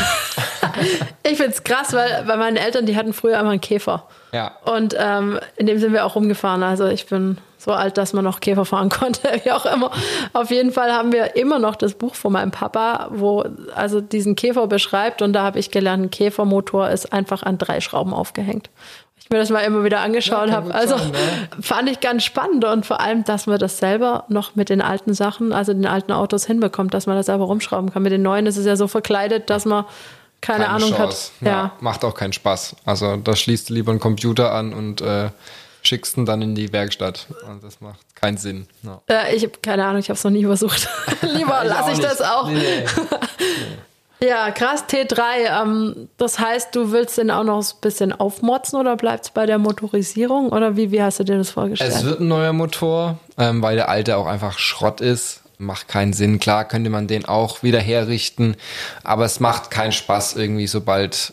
Ich 1.24 1.36
find's 1.36 1.64
krass, 1.64 1.92
weil 1.92 2.24
bei 2.24 2.36
meinen 2.36 2.56
Eltern, 2.56 2.86
die 2.86 2.96
hatten 2.96 3.12
früher 3.12 3.38
immer 3.38 3.50
einen 3.50 3.60
Käfer. 3.60 4.04
Ja. 4.32 4.56
Und 4.64 4.94
ähm, 4.98 5.38
in 5.56 5.66
dem 5.66 5.78
sind 5.78 5.92
wir 5.92 6.04
auch 6.04 6.14
rumgefahren. 6.14 6.62
Also 6.62 6.86
ich 6.86 7.06
bin 7.06 7.38
so 7.58 7.72
alt, 7.72 7.98
dass 7.98 8.12
man 8.12 8.24
noch 8.24 8.40
Käfer 8.40 8.64
fahren 8.64 8.88
konnte, 9.00 9.28
wie 9.44 9.52
auch 9.52 9.66
immer. 9.66 9.90
Auf 10.32 10.50
jeden 10.50 10.72
Fall 10.72 10.92
haben 10.92 11.12
wir 11.12 11.36
immer 11.36 11.58
noch 11.58 11.76
das 11.76 11.94
Buch 11.94 12.14
von 12.14 12.32
meinem 12.32 12.50
Papa, 12.52 13.08
wo 13.12 13.44
also 13.74 14.00
diesen 14.00 14.36
Käfer 14.36 14.66
beschreibt 14.68 15.20
und 15.22 15.32
da 15.32 15.42
habe 15.42 15.58
ich 15.58 15.70
gelernt, 15.70 16.04
ein 16.04 16.10
Käfermotor 16.10 16.88
ist 16.88 17.12
einfach 17.12 17.42
an 17.42 17.58
drei 17.58 17.80
Schrauben 17.80 18.14
aufgehängt. 18.14 18.70
Ich 19.20 19.30
mir 19.30 19.38
das 19.38 19.50
mal 19.50 19.60
immer 19.60 19.84
wieder 19.84 20.00
angeschaut 20.00 20.48
Ja, 20.48 20.54
habe. 20.54 20.74
Also 20.74 20.96
sein, 20.96 21.10
ne? 21.10 21.18
fand 21.60 21.90
ich 21.90 22.00
ganz 22.00 22.24
spannend 22.24 22.64
und 22.64 22.86
vor 22.86 23.00
allem, 23.00 23.24
dass 23.24 23.46
man 23.46 23.58
das 23.58 23.76
selber 23.76 24.24
noch 24.28 24.54
mit 24.54 24.70
den 24.70 24.80
alten 24.80 25.12
Sachen, 25.12 25.52
also 25.52 25.74
den 25.74 25.84
alten 25.86 26.12
Autos 26.12 26.46
hinbekommt, 26.46 26.94
dass 26.94 27.06
man 27.06 27.16
das 27.16 27.26
selber 27.26 27.44
rumschrauben 27.44 27.92
kann. 27.92 28.02
Mit 28.04 28.12
den 28.12 28.22
neuen 28.22 28.46
ist 28.46 28.56
es 28.56 28.64
ja 28.64 28.76
so 28.76 28.86
verkleidet, 28.88 29.50
dass 29.50 29.66
man 29.66 29.84
keine, 30.40 30.64
Keine 30.64 30.74
Ahnung 30.76 30.90
Chance. 30.94 31.32
hat. 31.40 31.46
Ja. 31.46 31.72
Macht 31.80 32.04
auch 32.04 32.14
keinen 32.14 32.32
Spaß. 32.32 32.76
Also 32.86 33.16
da 33.16 33.34
schließt 33.34 33.70
lieber 33.70 33.90
einen 33.90 34.00
Computer 34.00 34.52
an 34.54 34.72
und 34.72 35.00
äh, 35.00 35.30
schickst 35.88 36.16
ihn 36.16 36.26
dann 36.26 36.42
in 36.42 36.54
die 36.54 36.72
Werkstatt. 36.72 37.26
Also 37.46 37.60
das 37.62 37.80
macht 37.80 38.14
keinen 38.14 38.36
Sinn. 38.36 38.66
Ja. 38.82 39.00
Äh, 39.08 39.34
ich 39.34 39.42
habe 39.42 39.54
keine 39.62 39.84
Ahnung, 39.84 40.00
ich 40.00 40.08
habe 40.08 40.16
es 40.16 40.24
noch 40.24 40.30
nie 40.30 40.44
versucht. 40.44 40.88
Lieber 41.22 41.62
Ich 41.62 41.68
lasse 41.68 41.92
ich 41.92 41.98
das 41.98 42.20
auch. 42.20 42.48
Nee, 42.48 42.58
nee. 42.58 42.84
Ja, 44.20 44.50
krass, 44.50 44.84
T3. 44.88 45.62
Ähm, 45.62 46.08
das 46.16 46.38
heißt, 46.40 46.74
du 46.74 46.90
willst 46.90 47.18
den 47.18 47.30
auch 47.30 47.44
noch 47.44 47.62
ein 47.62 47.80
bisschen 47.80 48.12
aufmotzen 48.12 48.78
oder 48.78 48.96
bleibt 48.96 49.26
es 49.26 49.30
bei 49.30 49.46
der 49.46 49.58
Motorisierung? 49.58 50.48
Oder 50.48 50.76
wie, 50.76 50.90
wie 50.90 51.00
hast 51.00 51.20
du 51.20 51.24
dir 51.24 51.38
das 51.38 51.50
vorgestellt? 51.50 51.92
Es 51.94 52.04
wird 52.04 52.20
ein 52.20 52.26
neuer 52.28 52.52
Motor, 52.52 53.18
ähm, 53.36 53.62
weil 53.62 53.76
der 53.76 53.88
alte 53.88 54.16
auch 54.16 54.26
einfach 54.26 54.58
Schrott 54.58 55.00
ist. 55.00 55.42
Macht 55.58 55.88
keinen 55.88 56.12
Sinn. 56.12 56.40
Klar 56.40 56.66
könnte 56.66 56.90
man 56.90 57.06
den 57.06 57.26
auch 57.26 57.62
wieder 57.62 57.80
herrichten, 57.80 58.56
aber 59.04 59.24
es 59.24 59.38
macht 59.40 59.70
keinen 59.70 59.92
Spaß 59.92 60.34
irgendwie, 60.34 60.66
sobald 60.66 61.32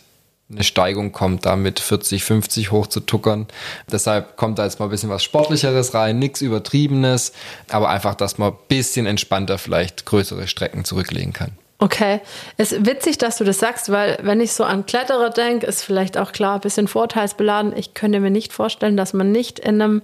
eine 0.50 0.62
Steigung 0.62 1.10
kommt, 1.12 1.44
da 1.44 1.56
mit 1.56 1.80
40, 1.80 2.22
50 2.22 2.70
hochzutuckern. 2.70 3.46
Deshalb 3.90 4.36
kommt 4.36 4.58
da 4.58 4.64
jetzt 4.64 4.78
mal 4.78 4.86
ein 4.86 4.90
bisschen 4.90 5.10
was 5.10 5.24
Sportlicheres 5.24 5.92
rein, 5.94 6.18
nichts 6.20 6.40
Übertriebenes, 6.40 7.32
aber 7.70 7.88
einfach, 7.88 8.14
dass 8.14 8.38
man 8.38 8.52
ein 8.52 8.58
bisschen 8.68 9.06
entspannter 9.06 9.58
vielleicht 9.58 10.06
größere 10.06 10.46
Strecken 10.46 10.84
zurücklegen 10.84 11.32
kann. 11.32 11.52
Okay, 11.78 12.20
es 12.56 12.72
ist 12.72 12.86
witzig, 12.86 13.18
dass 13.18 13.36
du 13.36 13.44
das 13.44 13.58
sagst, 13.58 13.90
weil 13.90 14.18
wenn 14.22 14.40
ich 14.40 14.52
so 14.54 14.64
an 14.64 14.86
Kletterer 14.86 15.30
denke, 15.30 15.66
ist 15.66 15.82
vielleicht 15.82 16.16
auch 16.16 16.32
klar 16.32 16.54
ein 16.54 16.60
bisschen 16.60 16.88
vorteilsbeladen. 16.88 17.76
Ich 17.76 17.92
könnte 17.92 18.18
mir 18.20 18.30
nicht 18.30 18.52
vorstellen, 18.54 18.96
dass 18.96 19.12
man 19.12 19.30
nicht 19.30 19.58
in 19.58 19.82
einem, 19.82 20.00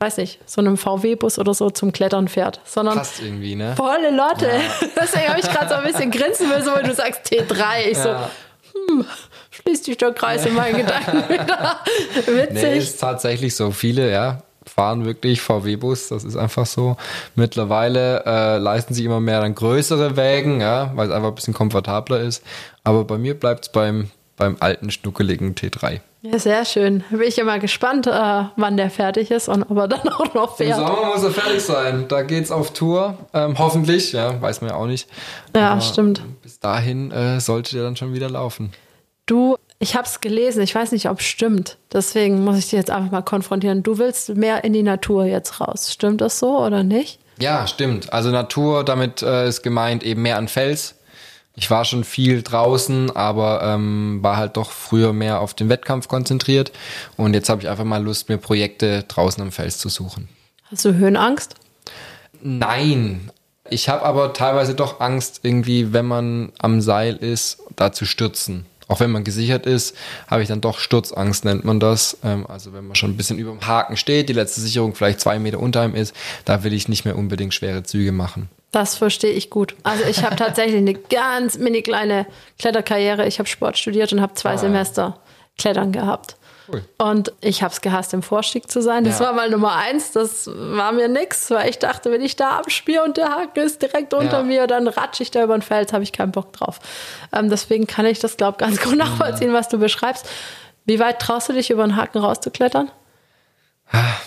weiß 0.00 0.18
nicht, 0.18 0.40
so 0.44 0.60
einem 0.60 0.76
VW-Bus 0.76 1.38
oder 1.38 1.54
so 1.54 1.70
zum 1.70 1.92
Klettern 1.92 2.28
fährt, 2.28 2.60
sondern 2.66 2.98
Passt 2.98 3.22
irgendwie, 3.22 3.54
ne? 3.54 3.74
volle 3.76 4.10
Lotte. 4.10 4.50
Deswegen 5.00 5.28
habe 5.28 5.40
ich 5.40 5.48
gerade 5.48 5.68
so 5.68 5.74
ein 5.76 5.84
bisschen 5.84 6.10
grinsen 6.10 6.48
müssen, 6.48 6.66
weil 6.74 6.82
du 6.82 6.92
sagst 6.92 7.22
T3. 7.32 7.86
Ich 7.90 7.96
so, 7.98 8.08
Ja. 8.10 8.30
hm, 8.90 9.06
schließt 9.62 9.84
sich 9.84 9.96
der 9.96 10.12
Kreis 10.12 10.46
in 10.46 10.54
meinen 10.54 10.76
Gedanken 10.78 11.28
wieder. 11.28 11.80
Witzig. 12.26 12.62
Nee, 12.62 12.78
ist 12.78 13.00
tatsächlich 13.00 13.54
so. 13.54 13.70
Viele, 13.70 14.10
ja, 14.10 14.38
fahren 14.66 15.04
wirklich 15.04 15.40
VW-Bus, 15.40 16.08
das 16.08 16.24
ist 16.24 16.36
einfach 16.36 16.66
so. 16.66 16.96
Mittlerweile 17.34 18.24
äh, 18.26 18.58
leisten 18.58 18.94
sich 18.94 19.04
immer 19.04 19.20
mehr 19.20 19.40
dann 19.40 19.54
größere 19.54 20.16
Wägen, 20.16 20.60
ja, 20.60 20.92
weil 20.94 21.08
es 21.08 21.14
einfach 21.14 21.28
ein 21.28 21.34
bisschen 21.34 21.54
komfortabler 21.54 22.20
ist. 22.20 22.42
Aber 22.84 23.04
bei 23.04 23.18
mir 23.18 23.38
bleibt 23.38 23.66
es 23.66 23.72
beim, 23.72 24.10
beim 24.36 24.56
alten, 24.60 24.90
schnuckeligen 24.90 25.54
T3. 25.54 26.00
Ja, 26.22 26.38
sehr 26.40 26.64
schön. 26.64 27.04
Bin 27.10 27.22
ich 27.22 27.42
mal 27.44 27.60
gespannt, 27.60 28.08
äh, 28.08 28.10
wann 28.56 28.76
der 28.76 28.90
fertig 28.90 29.30
ist 29.30 29.48
und 29.48 29.62
ob 29.70 29.76
er 29.76 29.88
dann 29.88 30.08
auch 30.08 30.34
noch 30.34 30.58
Im 30.58 30.66
fährt. 30.66 30.78
Sommer 30.78 31.14
muss 31.14 31.22
er 31.22 31.30
fertig 31.30 31.60
sein. 31.62 32.06
Da 32.08 32.22
geht's 32.22 32.50
auf 32.50 32.72
Tour. 32.72 33.16
Ähm, 33.32 33.56
hoffentlich, 33.58 34.12
ja, 34.12 34.40
weiß 34.40 34.60
man 34.60 34.70
ja 34.70 34.76
auch 34.76 34.86
nicht. 34.86 35.08
Ja, 35.54 35.72
Aber 35.72 35.80
stimmt. 35.80 36.22
Bis 36.42 36.58
dahin 36.58 37.12
äh, 37.12 37.40
sollte 37.40 37.76
der 37.76 37.84
dann 37.84 37.96
schon 37.96 38.12
wieder 38.12 38.28
laufen. 38.28 38.72
Du, 39.26 39.56
ich 39.80 39.96
habe 39.96 40.06
es 40.06 40.20
gelesen, 40.20 40.62
ich 40.62 40.74
weiß 40.74 40.92
nicht, 40.92 41.10
ob 41.10 41.18
es 41.18 41.26
stimmt. 41.26 41.78
Deswegen 41.92 42.44
muss 42.44 42.58
ich 42.58 42.64
dich 42.64 42.72
jetzt 42.72 42.90
einfach 42.90 43.10
mal 43.10 43.22
konfrontieren. 43.22 43.82
Du 43.82 43.98
willst 43.98 44.30
mehr 44.30 44.64
in 44.64 44.72
die 44.72 44.84
Natur 44.84 45.24
jetzt 45.24 45.60
raus. 45.60 45.92
Stimmt 45.92 46.20
das 46.20 46.38
so 46.38 46.58
oder 46.58 46.84
nicht? 46.84 47.18
Ja, 47.38 47.66
stimmt. 47.66 48.12
Also 48.12 48.30
Natur, 48.30 48.84
damit 48.84 49.22
äh, 49.22 49.48
ist 49.48 49.62
gemeint 49.62 50.04
eben 50.04 50.22
mehr 50.22 50.38
an 50.38 50.48
Fels. 50.48 50.94
Ich 51.56 51.70
war 51.70 51.84
schon 51.84 52.04
viel 52.04 52.42
draußen, 52.42 53.16
aber 53.16 53.62
ähm, 53.62 54.18
war 54.22 54.36
halt 54.36 54.56
doch 54.56 54.70
früher 54.70 55.12
mehr 55.12 55.40
auf 55.40 55.54
den 55.54 55.68
Wettkampf 55.68 56.06
konzentriert. 56.06 56.70
Und 57.16 57.34
jetzt 57.34 57.48
habe 57.48 57.62
ich 57.62 57.68
einfach 57.68 57.84
mal 57.84 58.02
Lust, 58.02 58.28
mir 58.28 58.36
Projekte 58.36 59.04
draußen 59.08 59.42
am 59.42 59.52
Fels 59.52 59.78
zu 59.78 59.88
suchen. 59.88 60.28
Hast 60.70 60.84
du 60.84 60.94
Höhenangst? 60.94 61.54
Nein. 62.42 63.30
Ich 63.68 63.88
habe 63.88 64.04
aber 64.04 64.32
teilweise 64.32 64.74
doch 64.74 65.00
Angst, 65.00 65.40
irgendwie, 65.42 65.92
wenn 65.92 66.06
man 66.06 66.52
am 66.58 66.80
Seil 66.80 67.16
ist, 67.16 67.58
da 67.74 67.90
zu 67.90 68.04
stürzen. 68.04 68.66
Auch 68.88 69.00
wenn 69.00 69.10
man 69.10 69.24
gesichert 69.24 69.66
ist, 69.66 69.96
habe 70.28 70.42
ich 70.42 70.48
dann 70.48 70.60
doch 70.60 70.78
Sturzangst, 70.78 71.44
nennt 71.44 71.64
man 71.64 71.80
das. 71.80 72.18
Ähm, 72.22 72.46
also 72.46 72.72
wenn 72.72 72.86
man 72.86 72.94
schon 72.94 73.10
ein 73.10 73.16
bisschen 73.16 73.38
über 73.38 73.50
dem 73.50 73.66
Haken 73.66 73.96
steht, 73.96 74.28
die 74.28 74.32
letzte 74.32 74.60
Sicherung 74.60 74.94
vielleicht 74.94 75.20
zwei 75.20 75.38
Meter 75.38 75.58
unter 75.58 75.84
ihm 75.84 75.94
ist, 75.94 76.14
da 76.44 76.62
will 76.62 76.72
ich 76.72 76.88
nicht 76.88 77.04
mehr 77.04 77.16
unbedingt 77.16 77.52
schwere 77.52 77.82
Züge 77.82 78.12
machen. 78.12 78.48
Das 78.70 78.96
verstehe 78.96 79.32
ich 79.32 79.50
gut. 79.50 79.74
Also 79.82 80.04
ich 80.04 80.22
habe 80.22 80.36
tatsächlich 80.36 80.76
eine 80.76 80.94
ganz 80.94 81.58
mini 81.58 81.82
kleine 81.82 82.26
Kletterkarriere. 82.58 83.26
Ich 83.26 83.38
habe 83.38 83.48
Sport 83.48 83.78
studiert 83.78 84.12
und 84.12 84.20
habe 84.20 84.34
zwei 84.34 84.52
ja. 84.52 84.58
Semester 84.58 85.18
Klettern 85.58 85.92
gehabt. 85.92 86.36
Cool. 86.68 86.82
Und 86.98 87.32
ich 87.40 87.62
habe 87.62 87.72
es 87.72 87.80
gehasst, 87.80 88.12
im 88.14 88.22
Vorstieg 88.22 88.70
zu 88.70 88.82
sein. 88.82 89.04
Das 89.04 89.18
Ja. 89.20 89.26
war 89.26 89.32
mal 89.34 89.48
Nummer 89.50 89.74
eins. 89.76 90.12
Das 90.12 90.46
war 90.52 90.92
mir 90.92 91.08
nix, 91.08 91.50
weil 91.50 91.68
ich 91.70 91.78
dachte, 91.78 92.10
wenn 92.10 92.22
ich 92.22 92.36
da 92.36 92.58
abspiele 92.58 93.04
und 93.04 93.16
der 93.16 93.28
Haken 93.30 93.60
ist 93.60 93.82
direkt 93.82 94.12
unter 94.14 94.38
Ja. 94.38 94.42
mir, 94.42 94.66
dann 94.66 94.88
ratsche 94.88 95.22
ich 95.22 95.30
da 95.30 95.42
über 95.44 95.56
den 95.56 95.62
Fels, 95.62 95.92
habe 95.92 96.02
ich 96.02 96.12
keinen 96.12 96.32
Bock 96.32 96.52
drauf. 96.52 96.80
Ähm, 97.32 97.50
deswegen 97.50 97.86
kann 97.86 98.06
ich 98.06 98.18
das, 98.18 98.36
glaube 98.36 98.58
ganz 98.58 98.80
gut 98.80 98.96
nachvollziehen, 98.96 99.52
was 99.52 99.68
du 99.68 99.78
beschreibst. 99.78 100.26
Wie 100.84 100.98
weit 101.00 101.20
traust 101.20 101.48
du 101.48 101.52
dich, 101.52 101.70
über 101.70 101.84
den 101.84 101.96
Haken 101.96 102.18
rauszuklettern? 102.18 102.90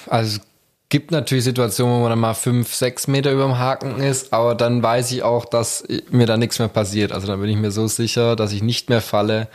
Also 0.08 0.38
es 0.38 0.42
gibt 0.90 1.12
natürlich 1.12 1.44
Situationen, 1.44 1.96
wo 1.98 2.00
man 2.02 2.10
dann 2.12 2.20
mal 2.20 2.34
fünf, 2.34 2.74
sechs 2.74 3.08
Meter 3.08 3.32
über 3.32 3.44
dem 3.44 3.58
Haken 3.60 4.02
ist, 4.02 4.34
aber 4.34 4.56
dann 4.56 4.82
weiß 4.82 5.12
ich 5.12 5.24
auch, 5.24 5.46
dass 5.46 5.84
mir 6.10 6.26
da 6.26 6.38
nichts 6.38 6.58
mehr 6.60 6.68
passiert. 6.68 7.12
Also 7.12 7.28
dann 7.28 7.40
bin 7.42 7.50
ich 7.50 7.58
mir 7.58 7.72
so 7.72 7.88
sicher, 7.88 8.36
dass 8.36 8.52
ich 8.54 8.64
nicht 8.64 8.90
mehr 8.90 9.02
falle, 9.02 9.48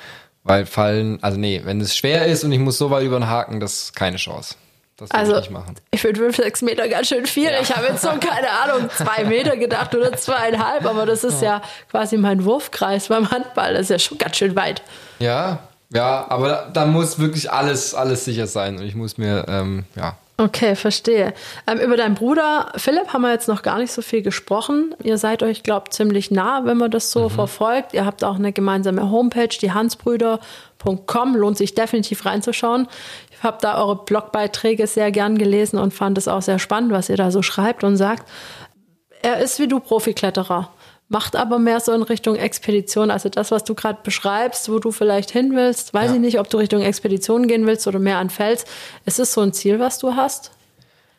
weil 0.44 0.66
fallen, 0.66 1.18
also 1.22 1.38
nee, 1.38 1.60
wenn 1.64 1.80
es 1.80 1.96
schwer 1.96 2.26
ist 2.26 2.44
und 2.44 2.52
ich 2.52 2.58
muss 2.60 2.78
so 2.78 2.90
weit 2.90 3.02
über 3.04 3.18
den 3.18 3.28
Haken, 3.28 3.60
das 3.60 3.84
ist 3.84 3.96
keine 3.96 4.16
Chance. 4.18 4.54
Das 4.96 5.10
will 5.10 5.18
Also, 5.18 5.32
ich 5.32 5.40
nicht 5.40 5.50
machen. 5.50 5.74
ich 5.90 6.00
finde 6.00 6.20
fünf, 6.20 6.36
sechs 6.36 6.62
Meter 6.62 6.88
ganz 6.88 7.08
schön 7.08 7.26
viel. 7.26 7.50
Ich 7.60 7.74
habe 7.74 7.86
jetzt 7.88 8.02
so, 8.02 8.10
keine 8.10 8.48
Ahnung, 8.62 8.88
zwei 8.96 9.24
Meter 9.24 9.56
gedacht 9.56 9.92
oder 9.94 10.12
zweieinhalb, 10.16 10.84
aber 10.86 11.04
das 11.04 11.24
ist 11.24 11.42
ja 11.42 11.62
quasi 11.90 12.16
mein 12.16 12.44
Wurfkreis 12.44 13.08
beim 13.08 13.30
Handball. 13.30 13.72
Das 13.72 13.82
ist 13.82 13.90
ja 13.90 13.98
schon 13.98 14.18
ganz 14.18 14.36
schön 14.36 14.54
weit. 14.54 14.82
Ja, 15.18 15.58
ja, 15.90 16.26
aber 16.28 16.48
da, 16.48 16.68
da 16.72 16.86
muss 16.86 17.18
wirklich 17.18 17.50
alles, 17.50 17.94
alles 17.94 18.24
sicher 18.24 18.46
sein 18.46 18.76
und 18.78 18.84
ich 18.84 18.94
muss 18.94 19.18
mir, 19.18 19.46
ähm, 19.48 19.84
ja, 19.96 20.16
Okay, 20.36 20.74
verstehe. 20.74 21.32
Ähm, 21.68 21.78
über 21.78 21.96
deinen 21.96 22.16
Bruder 22.16 22.72
Philipp 22.76 23.12
haben 23.12 23.22
wir 23.22 23.30
jetzt 23.30 23.46
noch 23.46 23.62
gar 23.62 23.78
nicht 23.78 23.92
so 23.92 24.02
viel 24.02 24.20
gesprochen. 24.20 24.92
Ihr 25.00 25.16
seid 25.16 25.44
euch, 25.44 25.62
glaube 25.62 25.90
ziemlich 25.90 26.32
nah, 26.32 26.64
wenn 26.64 26.76
man 26.76 26.90
das 26.90 27.12
so 27.12 27.28
verfolgt. 27.28 27.94
Ihr 27.94 28.04
habt 28.04 28.24
auch 28.24 28.34
eine 28.34 28.52
gemeinsame 28.52 29.12
Homepage, 29.12 29.56
die 29.60 29.70
hansbrüder.com. 29.70 31.36
Lohnt 31.36 31.56
sich 31.56 31.76
definitiv 31.76 32.26
reinzuschauen. 32.26 32.88
Ich 33.30 33.44
habe 33.44 33.58
da 33.60 33.78
eure 33.80 34.04
Blogbeiträge 34.04 34.88
sehr 34.88 35.12
gern 35.12 35.38
gelesen 35.38 35.78
und 35.78 35.94
fand 35.94 36.18
es 36.18 36.26
auch 36.26 36.42
sehr 36.42 36.58
spannend, 36.58 36.90
was 36.90 37.08
ihr 37.08 37.16
da 37.16 37.30
so 37.30 37.42
schreibt 37.42 37.84
und 37.84 37.96
sagt. 37.96 38.28
Er 39.22 39.38
ist 39.38 39.60
wie 39.60 39.68
du 39.68 39.78
Profikletterer, 39.78 40.68
macht 41.14 41.36
aber 41.36 41.58
mehr 41.60 41.78
so 41.80 41.92
in 41.92 42.02
Richtung 42.02 42.34
Expedition. 42.36 43.10
Also 43.10 43.28
das, 43.28 43.52
was 43.52 43.62
du 43.64 43.74
gerade 43.74 44.00
beschreibst, 44.02 44.68
wo 44.68 44.80
du 44.80 44.90
vielleicht 44.90 45.30
hin 45.30 45.54
willst, 45.54 45.94
weiß 45.94 46.08
Ja. 46.10 46.14
ich 46.16 46.20
nicht, 46.20 46.38
ob 46.40 46.50
du 46.50 46.58
Richtung 46.58 46.82
Expedition 46.82 47.46
gehen 47.46 47.66
willst 47.66 47.86
oder 47.86 48.00
mehr 48.00 48.18
an 48.18 48.28
Fels. 48.30 48.64
Ist 49.06 49.20
es 49.20 49.32
so 49.32 49.40
ein 49.40 49.52
Ziel, 49.52 49.78
was 49.78 49.98
du 50.00 50.16
hast? 50.16 50.50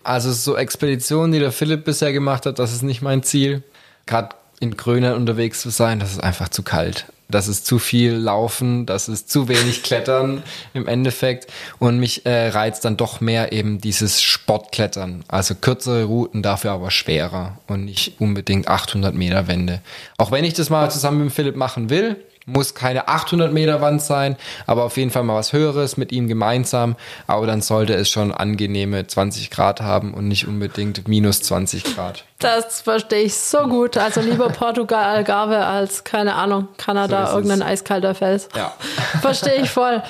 Also 0.04 0.32
so 0.34 0.56
Expeditionen, 0.58 1.32
die 1.32 1.40
der 1.40 1.54
Philipp 1.54 1.86
bisher 1.86 2.12
gemacht 2.14 2.46
hat, 2.46 2.60
das 2.60 2.74
ist 2.74 2.84
nicht 2.84 3.02
mein 3.02 3.24
Ziel. 3.24 3.64
Gerade 4.06 4.36
in 4.60 4.76
Grönland 4.78 5.16
unterwegs 5.16 5.62
zu 5.62 5.70
sein, 5.70 6.00
das 6.00 6.12
ist 6.12 6.22
einfach 6.24 6.50
zu 6.50 6.62
kalt. 6.62 7.06
Das 7.28 7.48
ist 7.48 7.66
zu 7.66 7.80
viel 7.80 8.14
Laufen, 8.14 8.86
das 8.86 9.08
ist 9.08 9.30
zu 9.30 9.48
wenig 9.48 9.84
Klettern 9.84 10.44
im 10.74 10.88
Endeffekt. 10.88 11.52
Und 11.80 12.00
mich 12.00 12.26
äh, 12.26 12.50
reizt 12.50 12.86
dann 12.86 12.98
doch 12.98 13.20
mehr 13.22 13.52
eben 13.52 13.82
dieses 13.82 14.22
Sportklettern. 14.22 15.24
Also 15.28 15.56
kürzere 15.56 16.04
Routen, 16.04 16.44
dafür 16.44 16.72
aber 16.72 16.92
schwerer 16.92 17.58
und 17.68 17.86
nicht 17.86 18.20
unbedingt 18.20 18.68
800 18.68 19.16
Meter 19.16 19.48
Wände. 19.48 19.82
Auch 20.18 20.32
wenn 20.32 20.44
ich 20.44 20.54
das 20.54 20.70
mal 20.70 20.92
zusammen 20.92 21.26
mit 21.26 21.34
Philipp 21.34 21.56
machen 21.56 21.90
will, 21.90 22.18
muss 22.46 22.76
keine 22.76 23.08
800 23.08 23.52
Meter 23.52 23.82
Wand 23.82 24.02
sein, 24.02 24.36
aber 24.68 24.84
auf 24.84 24.98
jeden 24.98 25.12
Fall 25.12 25.24
mal 25.24 25.36
was 25.36 25.54
Höheres 25.54 25.98
mit 25.98 26.12
ihm 26.12 26.28
gemeinsam. 26.28 26.96
Aber 27.28 27.48
dann 27.48 27.62
sollte 27.62 27.94
es 27.94 28.10
schon 28.10 28.32
angenehme 28.32 29.08
20 29.08 29.50
Grad 29.50 29.82
haben 29.82 30.14
und 30.14 30.28
nicht 30.28 30.48
unbedingt 30.48 31.08
minus 31.08 31.42
20 31.42 31.96
Grad. 31.96 32.26
Das 32.40 32.82
verstehe 32.82 33.24
ich 33.24 33.36
so 33.36 33.68
gut. 33.68 33.98
Also 33.98 34.22
lieber 34.22 34.50
Portugal 34.50 35.04
Algarve 35.04 35.66
als, 35.66 36.04
keine 36.04 36.36
Ahnung, 36.36 36.68
Kanada, 36.78 37.28
So 37.28 37.38
irgendein 37.38 37.64
eiskalter 37.64 38.14
Fels. 38.14 38.50
Ja. 38.56 38.74
Verstehe 39.22 39.56
ich 39.56 39.70
voll. 39.70 40.04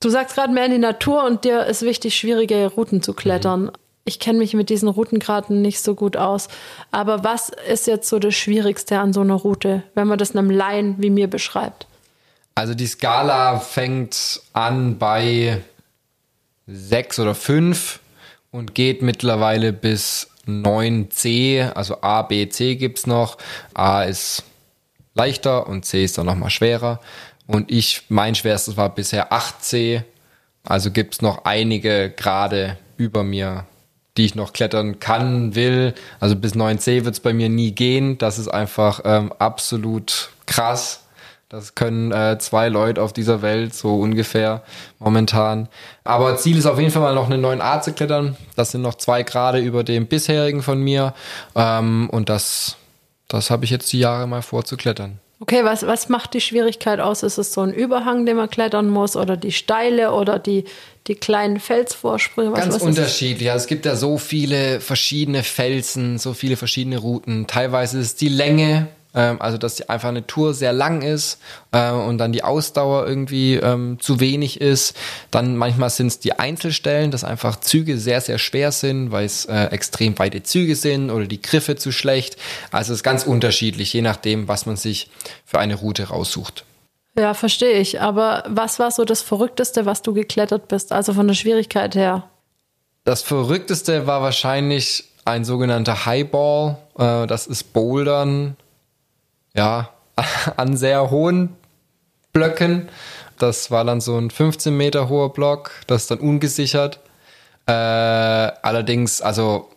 Du 0.00 0.08
sagst 0.08 0.34
gerade 0.34 0.52
mehr 0.52 0.66
in 0.66 0.72
die 0.72 0.78
Natur 0.78 1.24
und 1.24 1.44
dir 1.44 1.64
ist 1.66 1.82
wichtig, 1.82 2.16
schwierige 2.16 2.66
Routen 2.66 3.02
zu 3.02 3.14
klettern. 3.14 3.70
Ich 4.04 4.18
kenne 4.18 4.38
mich 4.38 4.54
mit 4.54 4.68
diesen 4.68 4.88
Routengraden 4.88 5.62
nicht 5.62 5.80
so 5.80 5.94
gut 5.94 6.16
aus. 6.16 6.48
Aber 6.90 7.22
was 7.22 7.50
ist 7.68 7.86
jetzt 7.86 8.08
so 8.08 8.18
das 8.18 8.34
Schwierigste 8.34 8.98
an 8.98 9.12
so 9.12 9.20
einer 9.20 9.34
Route, 9.34 9.84
wenn 9.94 10.08
man 10.08 10.18
das 10.18 10.34
einem 10.34 10.50
Laien 10.50 10.96
wie 10.98 11.10
mir 11.10 11.28
beschreibt? 11.28 11.86
Also 12.54 12.74
die 12.74 12.86
Skala 12.86 13.60
fängt 13.60 14.40
an 14.52 14.98
bei 14.98 15.62
sechs 16.66 17.18
oder 17.18 17.34
fünf 17.34 18.00
und 18.50 18.74
geht 18.74 19.02
mittlerweile 19.02 19.72
bis 19.72 20.28
9C, 20.46 21.72
also 21.72 22.02
A, 22.02 22.22
B, 22.22 22.48
C 22.48 22.76
gibt's 22.76 23.06
noch. 23.06 23.38
A 23.74 24.02
ist 24.02 24.42
leichter 25.14 25.66
und 25.66 25.84
C 25.84 26.04
ist 26.04 26.18
dann 26.18 26.26
nochmal 26.26 26.50
schwerer. 26.50 27.00
Und 27.46 27.70
ich, 27.70 28.02
mein 28.08 28.34
schwerstes 28.34 28.76
war 28.76 28.94
bisher 28.94 29.32
8C. 29.32 30.02
Also 30.64 30.90
gibt's 30.90 31.22
noch 31.22 31.44
einige 31.44 32.10
Grade 32.10 32.78
über 32.96 33.24
mir, 33.24 33.66
die 34.16 34.24
ich 34.24 34.34
noch 34.34 34.52
klettern 34.52 35.00
kann, 35.00 35.54
will. 35.54 35.94
Also 36.20 36.36
bis 36.36 36.54
9C 36.54 37.04
wird's 37.04 37.20
bei 37.20 37.32
mir 37.32 37.48
nie 37.48 37.72
gehen. 37.72 38.18
Das 38.18 38.38
ist 38.38 38.48
einfach 38.48 39.00
ähm, 39.04 39.32
absolut 39.38 40.30
krass. 40.46 41.02
Das 41.48 41.74
können 41.74 42.12
äh, 42.12 42.38
zwei 42.38 42.70
Leute 42.70 43.02
auf 43.02 43.12
dieser 43.12 43.42
Welt, 43.42 43.74
so 43.74 43.96
ungefähr 43.96 44.62
momentan. 44.98 45.68
Aber 46.02 46.36
Ziel 46.38 46.56
ist 46.56 46.64
auf 46.64 46.78
jeden 46.78 46.90
Fall 46.90 47.02
mal 47.02 47.14
noch 47.14 47.30
eine 47.30 47.46
9A 47.46 47.82
zu 47.82 47.92
klettern. 47.92 48.36
Das 48.56 48.70
sind 48.70 48.80
noch 48.80 48.94
zwei 48.94 49.22
Grade 49.22 49.58
über 49.58 49.84
dem 49.84 50.06
bisherigen 50.06 50.62
von 50.62 50.80
mir. 50.80 51.12
Ähm, 51.54 52.08
und 52.10 52.30
das, 52.30 52.76
das 53.28 53.50
habe 53.50 53.66
ich 53.66 53.70
jetzt 53.70 53.92
die 53.92 53.98
Jahre 53.98 54.26
mal 54.26 54.40
vor 54.40 54.64
zu 54.64 54.78
klettern. 54.78 55.18
Okay, 55.40 55.64
was, 55.64 55.84
was 55.86 56.08
macht 56.08 56.34
die 56.34 56.40
Schwierigkeit 56.40 57.00
aus? 57.00 57.22
Ist 57.22 57.36
es 57.36 57.52
so 57.52 57.62
ein 57.62 57.74
Überhang, 57.74 58.24
den 58.26 58.36
man 58.36 58.48
klettern 58.48 58.88
muss 58.88 59.16
oder 59.16 59.36
die 59.36 59.52
Steile 59.52 60.12
oder 60.12 60.38
die, 60.38 60.64
die 61.06 61.14
kleinen 61.14 61.58
Felsvorsprünge? 61.58 62.52
Was, 62.52 62.60
Ganz 62.60 62.74
was 62.76 62.82
unterschiedlich. 62.82 63.50
Also 63.50 63.64
es 63.64 63.68
gibt 63.68 63.86
ja 63.86 63.96
so 63.96 64.18
viele 64.18 64.80
verschiedene 64.80 65.42
Felsen, 65.42 66.18
so 66.18 66.32
viele 66.34 66.56
verschiedene 66.56 66.98
Routen. 66.98 67.46
Teilweise 67.46 67.98
ist 67.98 68.20
die 68.20 68.28
Länge, 68.28 68.88
ähm, 69.14 69.40
also 69.40 69.58
dass 69.58 69.74
die 69.74 69.88
einfach 69.88 70.10
eine 70.10 70.26
Tour 70.26 70.54
sehr 70.54 70.72
lang 70.72 71.02
ist 71.02 71.38
äh, 71.72 71.90
und 71.90 72.18
dann 72.18 72.32
die 72.32 72.44
Ausdauer 72.44 73.06
irgendwie 73.06 73.54
ähm, 73.54 73.98
zu 74.00 74.20
wenig 74.20 74.60
ist. 74.60 74.96
Dann 75.32 75.56
manchmal 75.56 75.90
sind 75.90 76.06
es 76.06 76.18
die 76.20 76.38
Einzelstellen, 76.38 77.10
dass 77.10 77.24
einfach 77.24 77.58
Züge 77.58 77.98
sehr, 77.98 78.20
sehr 78.20 78.38
schwer 78.38 78.70
sind, 78.70 79.10
weil 79.10 79.26
es 79.26 79.44
äh, 79.46 79.64
extrem 79.66 80.18
weite 80.20 80.44
Züge 80.44 80.76
sind 80.76 81.10
oder 81.10 81.26
die 81.26 81.42
Griffe 81.42 81.74
zu 81.74 81.90
schlecht. 81.90 82.36
Also 82.70 82.92
es 82.92 83.00
ist 83.00 83.04
ganz 83.04 83.24
unterschiedlich, 83.24 83.92
je 83.92 84.02
nachdem, 84.02 84.46
was 84.46 84.66
man 84.66 84.76
sich 84.76 85.10
für 85.44 85.58
eine 85.58 85.74
Route 85.74 86.04
raussucht. 86.04 86.64
Ja, 87.16 87.34
verstehe 87.34 87.78
ich. 87.78 88.00
Aber 88.00 88.44
was 88.48 88.78
war 88.78 88.90
so 88.90 89.04
das 89.04 89.22
Verrückteste, 89.22 89.84
was 89.84 90.02
du 90.02 90.14
geklettert 90.14 90.68
bist? 90.68 90.92
Also 90.92 91.12
von 91.12 91.26
der 91.26 91.34
Schwierigkeit 91.34 91.94
her. 91.94 92.24
Das 93.04 93.22
Verrückteste 93.22 94.06
war 94.06 94.22
wahrscheinlich 94.22 95.04
ein 95.24 95.44
sogenannter 95.44 96.06
Highball. 96.06 96.76
Äh, 96.98 97.26
das 97.26 97.46
ist 97.46 97.72
Bouldern 97.72 98.56
ja, 99.54 99.90
an 100.56 100.76
sehr 100.76 101.10
hohen 101.10 101.56
Blöcken. 102.32 102.88
Das 103.38 103.70
war 103.70 103.84
dann 103.84 104.00
so 104.00 104.16
ein 104.16 104.30
15 104.30 104.76
Meter 104.76 105.08
hoher 105.08 105.32
Block, 105.32 105.72
das 105.86 106.02
ist 106.02 106.10
dann 106.10 106.20
ungesichert. 106.20 107.00
Äh, 107.66 107.72
allerdings, 107.72 109.20
also 109.20 109.68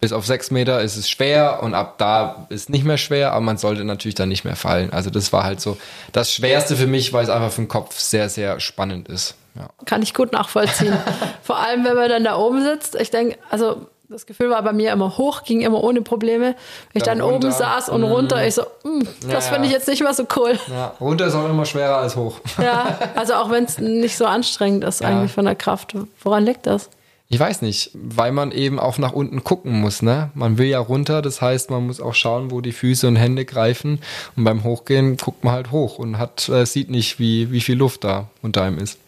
bis 0.00 0.12
auf 0.12 0.24
6 0.26 0.50
Meter 0.52 0.80
ist 0.80 0.96
es 0.96 1.10
schwer 1.10 1.60
und 1.62 1.74
ab 1.74 1.94
da 1.98 2.46
ist 2.50 2.70
nicht 2.70 2.84
mehr 2.84 2.98
schwer, 2.98 3.32
aber 3.32 3.40
man 3.40 3.58
sollte 3.58 3.84
natürlich 3.84 4.14
dann 4.14 4.28
nicht 4.28 4.44
mehr 4.44 4.56
fallen. 4.56 4.92
Also 4.92 5.10
das 5.10 5.32
war 5.32 5.42
halt 5.44 5.60
so 5.60 5.76
das 6.12 6.32
Schwerste 6.32 6.76
für 6.76 6.86
mich, 6.86 7.12
weil 7.12 7.24
es 7.24 7.30
einfach 7.30 7.50
für 7.50 7.62
den 7.62 7.68
Kopf 7.68 7.98
sehr, 7.98 8.28
sehr 8.28 8.60
spannend 8.60 9.08
ist. 9.08 9.34
Ja. 9.56 9.68
Kann 9.86 10.02
ich 10.02 10.14
gut 10.14 10.32
nachvollziehen. 10.32 10.96
Vor 11.42 11.56
allem, 11.58 11.84
wenn 11.84 11.96
man 11.96 12.08
dann 12.08 12.22
da 12.24 12.36
oben 12.36 12.62
sitzt. 12.62 12.94
Ich 12.94 13.10
denke, 13.10 13.36
also 13.50 13.88
das 14.08 14.24
Gefühl 14.24 14.48
war 14.50 14.62
bei 14.62 14.72
mir 14.72 14.92
immer 14.92 15.18
hoch, 15.18 15.42
ging 15.42 15.60
immer 15.62 15.82
ohne 15.82 16.00
Probleme. 16.00 16.54
Wenn 16.54 16.54
ich 16.94 17.02
dann, 17.02 17.18
Dann 17.18 17.28
oben 17.30 17.50
saß 17.50 17.88
und 17.90 18.04
runter, 18.04 18.46
ich 18.46 18.54
so, 18.54 18.62
"Mm, 18.84 19.00
das 19.28 19.46
Ja, 19.46 19.52
finde 19.52 19.66
ich 19.66 19.72
ja. 19.72 19.78
jetzt 19.78 19.88
nicht 19.88 20.00
mehr 20.02 20.14
so 20.14 20.26
cool. 20.36 20.58
Ja, 20.68 20.94
runter 21.00 21.26
ist 21.26 21.34
auch 21.34 21.44
immer 21.46 21.66
schwerer 21.66 21.98
als 21.98 22.14
hoch. 22.16 22.38
Ja, 22.62 22.98
also 23.16 23.34
auch 23.34 23.50
wenn 23.50 23.64
es 23.64 23.78
nicht 23.78 24.16
so 24.16 24.24
anstrengend 24.26 24.84
ist 24.84 25.04
eigentlich 25.04 25.32
von 25.32 25.44
der 25.44 25.56
Kraft. 25.56 25.94
Woran 26.22 26.44
liegt 26.46 26.66
das? 26.66 26.88
Ich 27.30 27.38
weiß 27.38 27.60
nicht, 27.60 27.90
weil 27.92 28.32
man 28.32 28.52
eben 28.52 28.78
auch 28.80 28.96
nach 28.96 29.12
unten 29.12 29.44
gucken 29.44 29.80
muss, 29.82 30.00
ne? 30.00 30.30
Man 30.34 30.56
will 30.56 30.66
ja 30.66 30.78
runter, 30.78 31.20
das 31.20 31.42
heißt, 31.42 31.68
man 31.70 31.86
muss 31.86 32.00
auch 32.00 32.14
schauen, 32.14 32.50
wo 32.50 32.62
die 32.62 32.72
Füße 32.72 33.06
und 33.06 33.16
Hände 33.16 33.44
greifen. 33.44 34.00
Und 34.34 34.44
beim 34.44 34.64
Hochgehen 34.64 35.18
guckt 35.18 35.44
man 35.44 35.52
halt 35.52 35.70
hoch 35.70 35.98
und 35.98 36.16
hat, 36.18 36.48
äh, 36.48 36.64
sieht 36.64 36.88
nicht, 36.88 37.18
wie, 37.18 37.52
wie 37.52 37.60
viel 37.60 37.76
Luft 37.76 38.04
da 38.04 38.28
unter 38.40 38.62
einem 38.62 38.78
ist. 38.78 38.98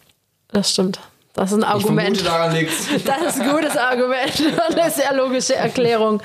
Das 0.52 0.70
stimmt. 0.70 1.00
Das 1.32 1.50
ist 1.52 1.58
ein 1.58 1.60
Ich 1.62 1.66
Argument. 1.68 2.18
vermute, 2.18 2.24
daran 2.24 2.52
liegt's. 2.54 2.88
Das 3.06 3.22
ist 3.36 3.40
ein 3.40 3.48
gutes 3.50 3.76
Argument 3.78 4.40
und 4.68 4.78
eine 4.78 4.90
sehr 4.90 5.14
logische 5.14 5.54
Erklärung. 5.54 6.20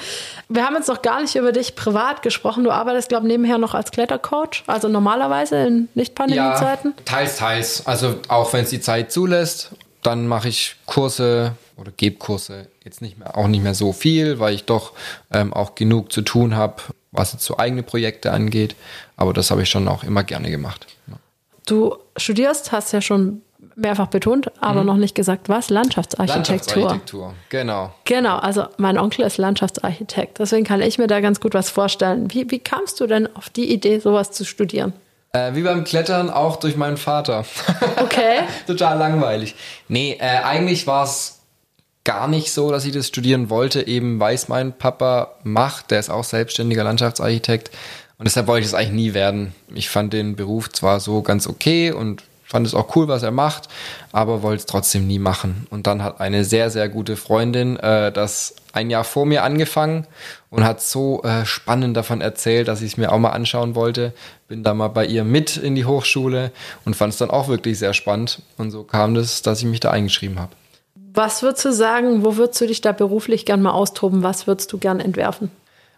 Wir 0.50 0.66
haben 0.66 0.76
jetzt 0.76 0.90
noch 0.90 1.02
gar 1.02 1.22
nicht 1.22 1.36
über 1.38 1.54
dich 1.54 1.76
privat 1.76 2.22
gesprochen. 2.24 2.66
Du 2.66 2.72
arbeitest, 2.72 3.08
glaube 3.08 3.26
ich, 3.28 3.32
nebenher 3.32 3.58
noch 3.58 3.74
als 3.74 3.92
Klettercoach, 3.92 4.64
also 4.68 4.90
normalerweise 4.90 5.58
in 5.66 5.88
Nicht-Pandemie-Zeiten. 5.94 6.94
teils, 7.06 7.38
teils. 7.38 7.86
Also 7.88 8.16
auch 8.28 8.52
wenn 8.52 8.64
es 8.66 8.70
die 8.72 8.82
Zeit 8.82 9.14
zulässt, 9.14 9.72
dann 10.04 10.28
mache 10.28 10.50
ich 10.50 10.76
Kurse 10.86 11.54
oder 11.78 11.92
gebe 11.92 12.18
Kurse 12.18 12.68
jetzt 12.84 13.02
nicht 13.02 13.18
mehr, 13.18 13.38
auch 13.38 13.48
nicht 13.48 13.64
mehr 13.64 13.76
so 13.76 13.94
viel, 13.94 14.40
weil 14.40 14.54
ich 14.54 14.66
doch 14.66 14.94
ähm, 15.32 15.54
auch 15.54 15.76
genug 15.76 16.12
zu 16.12 16.22
tun 16.22 16.56
habe, 16.56 16.82
was 17.12 17.34
jetzt 17.34 17.46
so 17.46 17.58
eigene 17.58 17.84
Projekte 17.84 18.32
angeht. 18.32 18.76
Aber 19.18 19.34
das 19.34 19.52
habe 19.52 19.64
ich 19.64 19.70
schon 19.70 19.88
auch 19.88 20.04
immer 20.04 20.24
gerne 20.24 20.52
gemacht. 20.52 20.88
Ja. 21.08 21.18
Du 21.66 21.96
studierst, 22.18 22.72
hast 22.72 22.92
ja 22.94 23.02
schon 23.02 23.42
mehrfach 23.76 24.08
betont, 24.08 24.52
aber 24.62 24.84
noch 24.84 24.96
nicht 24.96 25.16
gesagt, 25.16 25.50
was? 25.50 25.70
Landschaftsarchitektur. 25.70 26.84
Landschaftsarchitektur, 26.84 27.34
genau. 27.50 27.94
Genau, 28.06 28.38
also 28.38 28.66
mein 28.78 28.98
Onkel 28.98 29.26
ist 29.26 29.38
Landschaftsarchitekt, 29.38 30.40
deswegen 30.40 30.66
kann 30.66 30.82
ich 30.82 30.98
mir 30.98 31.08
da 31.08 31.20
ganz 31.20 31.40
gut 31.40 31.54
was 31.54 31.70
vorstellen. 31.70 32.32
Wie, 32.34 32.50
wie 32.52 32.60
kamst 32.60 33.00
du 33.00 33.08
denn 33.08 33.34
auf 33.36 33.50
die 33.50 33.74
Idee, 33.74 34.00
sowas 34.00 34.32
zu 34.32 34.46
studieren? 34.46 34.94
Äh, 35.34 35.56
wie 35.56 35.64
beim 35.64 35.84
Klettern 35.84 36.30
auch 36.30 36.56
durch 36.58 36.78
meinen 36.78 36.98
Vater. 36.98 37.46
Okay. 38.02 38.44
Total 38.68 38.98
langweilig. 38.98 39.56
Nee, 39.90 40.18
äh, 40.20 40.44
eigentlich 40.44 40.88
war 40.88 41.04
es 41.04 41.42
gar 42.06 42.28
nicht 42.28 42.54
so, 42.54 42.72
dass 42.72 42.86
ich 42.86 42.94
das 42.94 43.08
studieren 43.08 43.50
wollte, 43.50 43.86
eben 43.86 44.20
weil 44.20 44.36
es 44.36 44.48
mein 44.48 44.72
Papa 44.72 45.36
macht. 45.44 45.92
Der 45.92 46.00
ist 46.00 46.10
auch 46.10 46.24
selbstständiger 46.24 46.86
Landschaftsarchitekt. 46.86 47.72
Und 48.18 48.26
deshalb 48.26 48.48
wollte 48.48 48.62
ich 48.62 48.68
es 48.68 48.74
eigentlich 48.74 48.92
nie 48.92 49.14
werden. 49.14 49.54
Ich 49.74 49.90
fand 49.90 50.14
den 50.14 50.38
Beruf 50.38 50.70
zwar 50.70 51.02
so 51.02 51.22
ganz 51.22 51.48
okay 51.48 51.92
und 51.92 52.24
fand 52.46 52.66
es 52.66 52.76
auch 52.76 52.96
cool, 52.96 53.08
was 53.08 53.24
er 53.24 53.32
macht, 53.32 53.68
aber 54.12 54.44
wollte 54.44 54.62
es 54.62 54.66
trotzdem 54.66 55.08
nie 55.08 55.20
machen. 55.20 55.68
Und 55.72 55.88
dann 55.88 56.04
hat 56.04 56.22
eine 56.22 56.46
sehr, 56.46 56.70
sehr 56.70 56.88
gute 56.88 57.18
Freundin 57.18 57.78
äh, 57.78 58.12
das 58.12 58.56
ein 58.72 58.90
Jahr 58.90 59.04
vor 59.04 59.26
mir 59.26 59.44
angefangen 59.44 60.06
und 60.50 60.64
hat 60.64 60.82
so 60.82 61.24
äh, 61.24 61.46
spannend 61.46 61.98
davon 61.98 62.22
erzählt, 62.22 62.68
dass 62.68 62.82
ich 62.82 62.94
es 62.94 62.98
mir 62.98 63.12
auch 63.12 63.18
mal 63.18 63.32
anschauen 63.32 63.74
wollte. 63.74 64.14
Bin 64.48 64.64
da 64.64 64.74
mal 64.74 64.90
bei 64.90 65.06
ihr 65.06 65.24
mit 65.24 65.58
in 65.58 65.76
die 65.76 65.86
Hochschule 65.86 66.52
und 66.86 66.96
fand 66.96 67.14
es 67.14 67.20
dann 67.20 67.32
auch 67.32 67.48
wirklich 67.48 67.80
sehr 67.80 67.94
spannend. 67.94 68.42
Und 68.58 68.72
so 68.72 68.84
kam 68.84 69.16
das, 69.16 69.42
dass 69.42 69.60
ich 69.60 69.66
mich 69.66 69.80
da 69.80 69.92
eingeschrieben 69.92 70.40
habe. 70.40 70.52
Was 71.16 71.42
würdest 71.44 71.66
du 71.66 71.72
sagen, 71.72 72.24
wo 72.24 72.36
würdest 72.38 72.60
du 72.62 72.68
dich 72.68 72.82
da 72.82 72.92
beruflich 72.92 73.46
gern 73.46 73.62
mal 73.62 73.72
austoben? 73.72 74.22
Was 74.24 74.48
würdest 74.48 74.72
du 74.74 74.78
gern 74.78 75.00
entwerfen? 75.00 75.50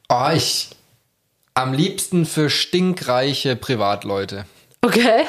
Oh, 0.10 0.30
ich 0.34 0.70
am 1.56 1.74
liebsten 1.74 2.26
für 2.26 2.50
stinkreiche 2.52 3.56
Privatleute. 3.56 4.46
Okay. 4.84 5.24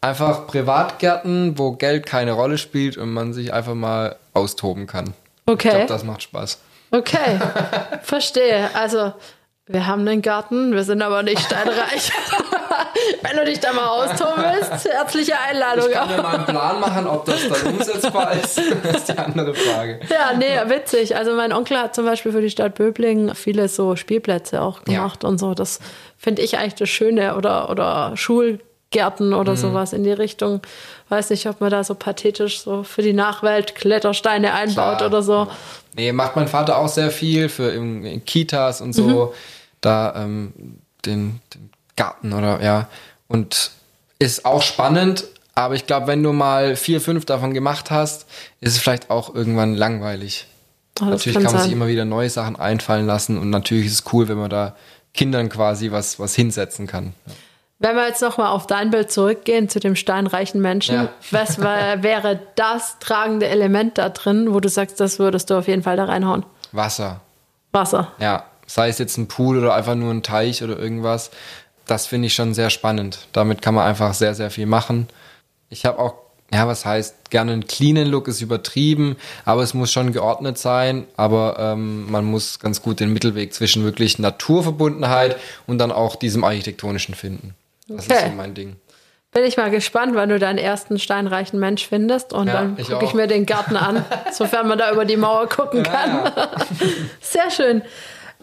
Einfach 0.00 0.46
Privatgärten, 0.46 1.58
wo 1.58 1.72
Geld 1.72 2.06
keine 2.06 2.32
Rolle 2.32 2.56
spielt 2.58 2.96
und 2.96 3.12
man 3.12 3.32
sich 3.32 3.52
einfach 3.52 3.74
mal 3.74 4.16
austoben 4.32 4.86
kann. 4.86 5.08
Ich 5.46 5.52
Okay. 5.52 5.70
glaube, 5.70 5.86
das 5.86 6.04
macht 6.04 6.22
Spaß. 6.22 6.58
Okay. 6.92 7.38
Verstehe. 8.02 8.70
Also, 8.74 9.12
wir 9.66 9.86
haben 9.86 10.06
einen 10.06 10.22
Garten, 10.22 10.72
wir 10.72 10.84
sind 10.84 11.02
aber 11.02 11.22
nicht 11.24 11.40
steinreich. 11.40 12.12
Wenn 13.22 13.36
du 13.36 13.44
dich 13.44 13.60
da 13.60 13.72
mal 13.72 13.86
austoben 13.86 14.44
willst, 14.44 14.88
herzliche 14.88 15.38
Einladung. 15.38 15.86
Ich 15.88 15.94
kann 15.94 16.08
mir 16.08 16.22
mal 16.22 16.34
einen 16.36 16.46
Plan 16.46 16.80
machen, 16.80 17.06
ob 17.06 17.24
das 17.24 17.40
dann 17.48 17.74
umsetzbar 17.74 18.32
ist. 18.32 18.60
Das 18.82 18.96
ist 18.96 19.08
die 19.08 19.18
andere 19.18 19.54
Frage. 19.54 20.00
Ja, 20.08 20.36
nee, 20.36 20.58
witzig. 20.66 21.16
Also 21.16 21.34
mein 21.34 21.52
Onkel 21.52 21.78
hat 21.78 21.94
zum 21.94 22.04
Beispiel 22.04 22.32
für 22.32 22.40
die 22.40 22.50
Stadt 22.50 22.74
Böblingen 22.74 23.34
viele 23.34 23.68
so 23.68 23.96
Spielplätze 23.96 24.60
auch 24.60 24.84
gemacht 24.84 25.24
und 25.24 25.38
so. 25.38 25.54
Das 25.54 25.80
finde 26.16 26.42
ich 26.42 26.58
eigentlich 26.58 26.74
das 26.74 26.88
Schöne. 26.88 27.36
Oder, 27.36 27.70
oder 27.70 28.16
Schulgärten 28.16 29.34
oder 29.34 29.56
sowas 29.56 29.92
in 29.92 30.04
die 30.04 30.12
Richtung. 30.12 30.62
Weiß 31.08 31.30
nicht, 31.30 31.46
ob 31.46 31.60
man 31.60 31.70
da 31.70 31.84
so 31.84 31.94
pathetisch 31.94 32.60
so 32.60 32.82
für 32.82 33.02
die 33.02 33.12
Nachwelt 33.12 33.74
Klettersteine 33.74 34.52
einbaut 34.54 34.98
Klar. 34.98 35.06
oder 35.06 35.22
so. 35.22 35.48
Nee, 35.96 36.12
macht 36.12 36.36
mein 36.36 36.48
Vater 36.48 36.78
auch 36.78 36.88
sehr 36.88 37.10
viel 37.10 37.48
für 37.48 37.70
in, 37.70 38.04
in 38.04 38.24
Kitas 38.24 38.80
und 38.80 38.92
so. 38.94 39.34
Da 39.80 40.14
ähm, 40.16 40.78
den, 41.04 41.40
den 41.54 41.70
Garten 41.96 42.32
oder 42.32 42.62
ja. 42.62 42.88
Und 43.28 43.70
ist 44.18 44.44
auch 44.44 44.62
spannend, 44.62 45.24
aber 45.54 45.74
ich 45.74 45.86
glaube, 45.86 46.06
wenn 46.06 46.22
du 46.22 46.32
mal 46.32 46.76
vier, 46.76 47.00
fünf 47.00 47.24
davon 47.24 47.54
gemacht 47.54 47.90
hast, 47.90 48.26
ist 48.60 48.74
es 48.74 48.78
vielleicht 48.78 49.10
auch 49.10 49.34
irgendwann 49.34 49.74
langweilig. 49.74 50.46
Oh, 51.00 51.06
natürlich 51.06 51.34
kann 51.34 51.44
kann, 51.44 51.54
man 51.54 51.62
sich 51.64 51.72
immer 51.72 51.86
wieder 51.88 52.04
neue 52.04 52.30
Sachen 52.30 52.56
einfallen 52.56 53.06
lassen 53.06 53.38
und 53.38 53.50
natürlich 53.50 53.86
ist 53.86 53.92
es 53.92 54.12
cool, 54.12 54.28
wenn 54.28 54.38
man 54.38 54.50
da 54.50 54.76
Kindern 55.14 55.48
quasi 55.48 55.90
was, 55.90 56.18
was 56.18 56.34
hinsetzen 56.34 56.86
kann. 56.86 57.14
Wenn 57.78 57.96
wir 57.96 58.06
jetzt 58.06 58.22
nochmal 58.22 58.48
auf 58.48 58.66
dein 58.68 58.90
Bild 58.90 59.10
zurückgehen, 59.10 59.68
zu 59.68 59.80
dem 59.80 59.96
steinreichen 59.96 60.60
Menschen, 60.60 60.94
Ja. 60.94 61.08
was 61.32 61.58
wär, 61.60 62.02
wäre 62.02 62.38
das 62.54 62.98
tragende 63.00 63.48
Element 63.48 63.98
da 63.98 64.08
drin, 64.10 64.54
wo 64.54 64.60
du 64.60 64.68
sagst, 64.68 65.00
das 65.00 65.18
würdest 65.18 65.50
du 65.50 65.56
auf 65.58 65.66
jeden 65.66 65.82
Fall 65.82 65.96
da 65.96 66.04
reinhauen? 66.04 66.46
Wasser. 66.70 67.20
Wasser. 67.72 68.12
Ja, 68.20 68.44
sei 68.66 68.88
es 68.88 68.98
jetzt 68.98 69.16
ein 69.16 69.26
Pool 69.26 69.58
oder 69.58 69.74
einfach 69.74 69.96
nur 69.96 70.12
ein 70.12 70.22
Teich 70.22 70.62
oder 70.62 70.78
irgendwas, 70.78 71.30
das 71.86 72.06
finde 72.06 72.26
ich 72.26 72.34
schon 72.34 72.54
sehr 72.54 72.70
spannend. 72.70 73.26
Damit 73.32 73.62
kann 73.62 73.74
man 73.74 73.86
einfach 73.86 74.14
sehr, 74.14 74.34
sehr 74.34 74.50
viel 74.50 74.66
machen. 74.66 75.08
Ich 75.68 75.84
habe 75.84 75.98
auch 75.98 76.14
ja, 76.54 76.68
was 76.68 76.84
heißt, 76.84 77.30
gerne 77.30 77.52
ein 77.52 77.66
cleanen 77.66 78.08
Look 78.08 78.28
ist 78.28 78.42
übertrieben, 78.42 79.16
aber 79.46 79.62
es 79.62 79.72
muss 79.72 79.90
schon 79.90 80.12
geordnet 80.12 80.58
sein, 80.58 81.06
aber 81.16 81.56
ähm, 81.58 82.10
man 82.10 82.26
muss 82.26 82.58
ganz 82.58 82.82
gut 82.82 83.00
den 83.00 83.10
Mittelweg 83.10 83.54
zwischen 83.54 83.84
wirklich 83.84 84.18
Naturverbundenheit 84.18 85.36
und 85.66 85.78
dann 85.78 85.90
auch 85.90 86.14
diesem 86.14 86.44
architektonischen 86.44 87.14
finden. 87.14 87.54
Das 87.88 88.04
Okay. 88.04 88.16
ist 88.16 88.24
so 88.26 88.36
mein 88.36 88.52
Ding. 88.52 88.76
Bin 89.32 89.44
ich 89.44 89.56
mal 89.56 89.70
gespannt, 89.70 90.14
wann 90.14 90.28
du 90.28 90.38
deinen 90.38 90.58
ersten 90.58 90.98
steinreichen 90.98 91.58
Mensch 91.58 91.86
findest 91.88 92.34
und 92.34 92.48
Ja, 92.48 92.52
dann 92.52 92.76
gucke 92.76 93.06
ich 93.06 93.14
mir 93.14 93.26
den 93.26 93.46
Garten 93.46 93.76
an, 93.76 94.04
sofern 94.32 94.68
man 94.68 94.76
da 94.78 94.92
über 94.92 95.06
die 95.06 95.16
Mauer 95.16 95.48
gucken 95.48 95.82
kann. 95.82 96.30
Sehr 97.22 97.50
schön. 97.50 97.80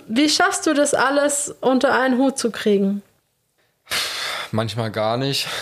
Wie 0.08 0.30
schaffst 0.30 0.66
du 0.66 0.74
das 0.74 0.96
alles 0.96 1.54
unter 1.62 1.94
einen 1.94 2.18
Hut 2.18 2.40
zu 2.40 2.50
kriegen? 2.50 3.04
Manchmal 4.52 4.92
gar 4.92 5.18
nicht. 5.18 5.48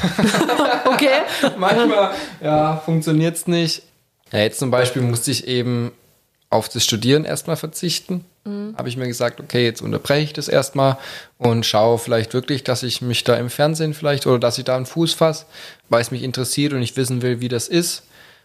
Okay. 0.85 1.21
Manchmal, 1.57 2.11
ja, 2.41 2.77
funktioniert's 2.77 3.45
nicht. 3.45 3.83
Ja, 4.31 4.39
jetzt 4.39 4.57
zum 4.57 4.71
Beispiel 4.71 5.01
musste 5.01 5.29
ich 5.31 5.47
eben 5.47 5.91
auf 6.49 6.69
das 6.69 6.83
Studieren 6.83 7.25
erstmal 7.25 7.57
verzichten. 7.57 8.25
Habe 8.77 8.87
ich 8.87 8.95
mir 8.95 9.07
gesagt, 9.07 9.41
okay, 9.41 9.65
jetzt 9.65 9.81
unterbreche 9.81 10.23
ich 10.23 10.33
das 10.33 10.47
erstmal 10.47 10.97
und 11.37 11.65
schaue 11.65 11.97
vielleicht 11.97 12.33
wirklich, 12.33 12.63
dass 12.63 12.81
ich 12.81 13.01
mich 13.01 13.25
da 13.25 13.35
im 13.35 13.49
Fernsehen 13.49 13.93
vielleicht 13.93 14.25
oder 14.25 14.39
dass 14.39 14.57
ich 14.57 14.63
da 14.63 14.77
einen 14.77 14.85
Fuß 14.85 15.13
fasse, 15.15 15.45
weil 15.89 16.01
es 16.01 16.11
mich 16.11 16.23
interessiert 16.23 16.71
und 16.71 16.81
ich 16.81 16.95
wissen 16.95 17.21
will, 17.21 17.41
wie 17.41 17.49
das 17.49 17.67
ist. 17.67 18.03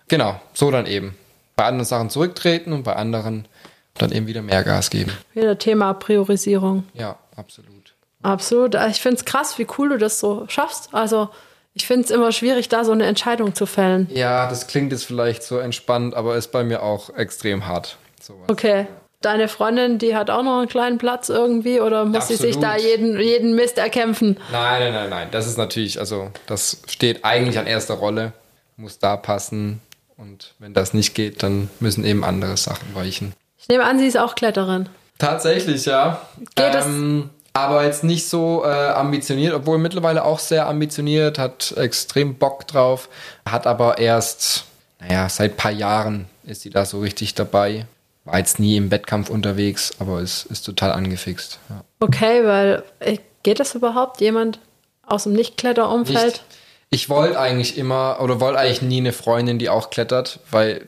Genau, 0.09 0.41
so 0.55 0.73
dann 0.73 0.87
eben. 0.87 1.17
Bei 1.55 1.67
anderen 1.67 1.87
Sachen 1.87 2.11
zurücktreten 2.11 2.73
und 2.73 2.83
bei 2.83 2.97
anderen 2.97 3.47
dann 3.95 4.11
eben 4.11 4.27
wieder 4.27 4.43
mehr 4.43 4.65
Gas 4.65 4.91
geben. 4.91 5.13
Wieder 5.35 5.57
Thema 5.57 5.95
Priorisierung. 5.95 6.83
Ja, 6.95 7.17
absolut. 7.37 7.92
Absolut. 8.23 8.75
Ich 8.91 9.01
finde 9.01 9.17
es 9.19 9.25
krass, 9.25 9.59
wie 9.59 9.67
cool 9.79 9.91
du 9.91 9.99
das 9.99 10.21
so 10.21 10.45
schaffst. 10.49 10.89
Also 10.93 11.29
ich 11.75 11.87
finde 11.87 12.05
es 12.05 12.11
immer 12.11 12.33
schwierig, 12.33 12.69
da 12.69 12.85
so 12.85 12.93
eine 12.93 13.07
Entscheidung 13.07 13.55
zu 13.55 13.67
fällen. 13.67 14.09
Ja, 14.13 14.49
das 14.49 14.67
klingt 14.67 14.93
jetzt 14.93 15.05
vielleicht 15.05 15.43
so 15.43 15.59
entspannt, 15.59 16.15
aber 16.15 16.37
ist 16.37 16.53
bei 16.53 16.65
mir 16.65 16.83
auch 16.83 17.11
extrem 17.17 17.67
hart. 17.67 17.97
Sowas. 18.21 18.49
Okay. 18.49 18.87
Deine 19.23 19.47
Freundin, 19.47 19.99
die 19.99 20.17
hat 20.17 20.31
auch 20.31 20.43
noch 20.43 20.59
einen 20.59 20.69
kleinen 20.69 20.99
Platz 20.99 21.29
irgendwie 21.29 21.81
oder 21.81 22.05
muss 22.05 22.27
sie 22.27 22.35
sich 22.35 22.59
da 22.59 22.73
Absolut. 22.73 22.91
jeden, 22.91 23.21
jeden 23.21 23.55
Mist 23.55 23.79
erkämpfen? 23.79 24.37
Nein, 24.51 24.81
nein, 24.83 24.93
nein, 24.93 25.11
nein. 25.11 25.29
Das 25.31 25.47
ist 25.47 25.57
natürlich, 25.59 26.01
also 26.01 26.31
das 26.47 26.79
steht 26.89 27.25
eigentlich 27.25 27.57
an 27.59 27.67
erster 27.69 27.95
Rolle, 27.95 28.33
muss 28.77 28.99
da 28.99 29.17
passen. 29.17 29.81
Und 30.17 30.55
wenn 30.59 30.75
das 30.75 30.93
nicht 30.93 31.15
geht, 31.15 31.43
dann 31.45 31.71
müssen 31.81 32.05
eben 32.05 32.25
andere 32.25 32.57
Sachen 32.57 32.95
weichen. 32.95 33.33
Ich 33.59 33.69
nehme 33.69 33.85
an, 33.85 33.99
sie 34.01 34.07
ist 34.09 34.19
auch 34.19 34.35
Kletterin. 34.35 34.89
Tatsächlich, 35.19 35.85
ja. 35.85 36.21
Geht 36.57 36.75
es- 36.75 36.87
ähm, 36.87 37.31
aber 37.53 37.85
jetzt 37.85 38.05
nicht 38.05 38.29
so 38.29 38.65
äh, 38.65 38.69
ambitioniert, 38.69 39.55
obwohl 39.55 39.79
mittlerweile 39.79 40.25
auch 40.25 40.39
sehr 40.39 40.67
ambitioniert, 40.67 41.39
hat 41.39 41.75
extrem 41.77 42.37
Bock 42.37 42.67
drauf, 42.67 43.09
hat 43.49 43.67
aber 43.67 43.99
erst, 43.99 44.65
naja, 45.01 45.29
seit 45.29 45.57
paar 45.57 45.71
Jahren 45.71 46.27
ist 46.45 46.63
sie 46.63 46.71
da 46.71 46.85
so 46.85 47.01
richtig 47.01 47.35
dabei. 47.35 47.87
War 48.25 48.39
jetzt 48.39 48.59
nie 48.59 48.77
im 48.77 48.91
Wettkampf 48.91 49.31
unterwegs, 49.31 49.93
aber 49.99 50.21
ist, 50.21 50.47
ist 50.47 50.63
total 50.63 50.93
angefixt. 50.93 51.59
Ja. 51.69 51.85
Okay, 52.01 52.45
weil 52.45 52.85
äh, 53.01 53.19
geht 53.43 53.59
das 53.61 53.75
überhaupt? 53.75 54.21
Jemand 54.21 54.61
aus 55.05 55.25
dem 55.25 55.33
Nicht-Kletterumfeld? 55.33 56.25
Nicht. 56.25 56.45
Ich 56.91 57.09
wollte 57.09 57.41
eigentlich 57.41 57.79
immer 57.79 58.19
oder 58.21 58.39
wollte 58.41 58.59
eigentlich 58.59 58.83
nie 58.83 58.99
eine 58.99 59.13
Freundin, 59.13 59.59
die 59.59 59.69
auch 59.69 59.91
klettert, 59.91 60.41
weil 60.51 60.87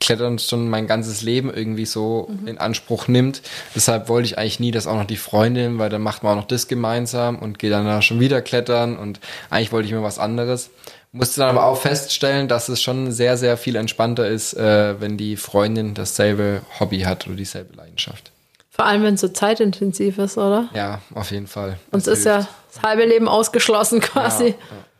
Klettern 0.00 0.38
schon 0.38 0.68
mein 0.68 0.86
ganzes 0.86 1.22
Leben 1.22 1.52
irgendwie 1.52 1.86
so 1.86 2.28
in 2.44 2.58
Anspruch 2.58 3.08
nimmt. 3.08 3.42
Deshalb 3.74 4.08
wollte 4.08 4.26
ich 4.26 4.38
eigentlich 4.38 4.60
nie, 4.60 4.70
dass 4.70 4.86
auch 4.86 4.96
noch 4.96 5.06
die 5.06 5.16
Freundin, 5.16 5.78
weil 5.78 5.88
dann 5.88 6.02
macht 6.02 6.22
man 6.22 6.32
auch 6.32 6.42
noch 6.42 6.46
das 6.48 6.68
gemeinsam 6.68 7.38
und 7.38 7.58
geht 7.58 7.72
dann 7.72 7.86
da 7.86 8.02
schon 8.02 8.20
wieder 8.20 8.42
klettern 8.42 8.96
und 8.96 9.20
eigentlich 9.50 9.72
wollte 9.72 9.86
ich 9.86 9.92
immer 9.92 10.02
was 10.02 10.18
anderes. 10.18 10.70
Musste 11.12 11.40
dann 11.40 11.48
aber 11.48 11.64
auch 11.64 11.80
feststellen, 11.80 12.46
dass 12.46 12.68
es 12.68 12.82
schon 12.82 13.10
sehr, 13.10 13.38
sehr 13.38 13.56
viel 13.56 13.76
entspannter 13.76 14.28
ist, 14.28 14.52
äh, 14.52 15.00
wenn 15.00 15.16
die 15.16 15.36
Freundin 15.36 15.94
dasselbe 15.94 16.60
Hobby 16.78 17.00
hat 17.00 17.26
oder 17.26 17.36
dieselbe 17.36 17.74
Leidenschaft. 17.74 18.32
Vor 18.70 18.84
allem, 18.84 19.02
wenn 19.02 19.14
es 19.14 19.22
so 19.22 19.28
zeitintensiv 19.28 20.18
ist, 20.18 20.36
oder? 20.36 20.68
Ja, 20.74 21.00
auf 21.14 21.30
jeden 21.30 21.46
Fall. 21.46 21.78
Sonst 21.90 22.06
Das 22.06 22.18
ist 22.18 22.24
ja 22.26 22.46
das 22.74 22.82
halbe 22.82 23.06
Leben 23.06 23.28
ausgeschlossen 23.28 24.00
quasi. 24.00 24.44
Ja, 24.44 24.50
ja. 24.50 24.56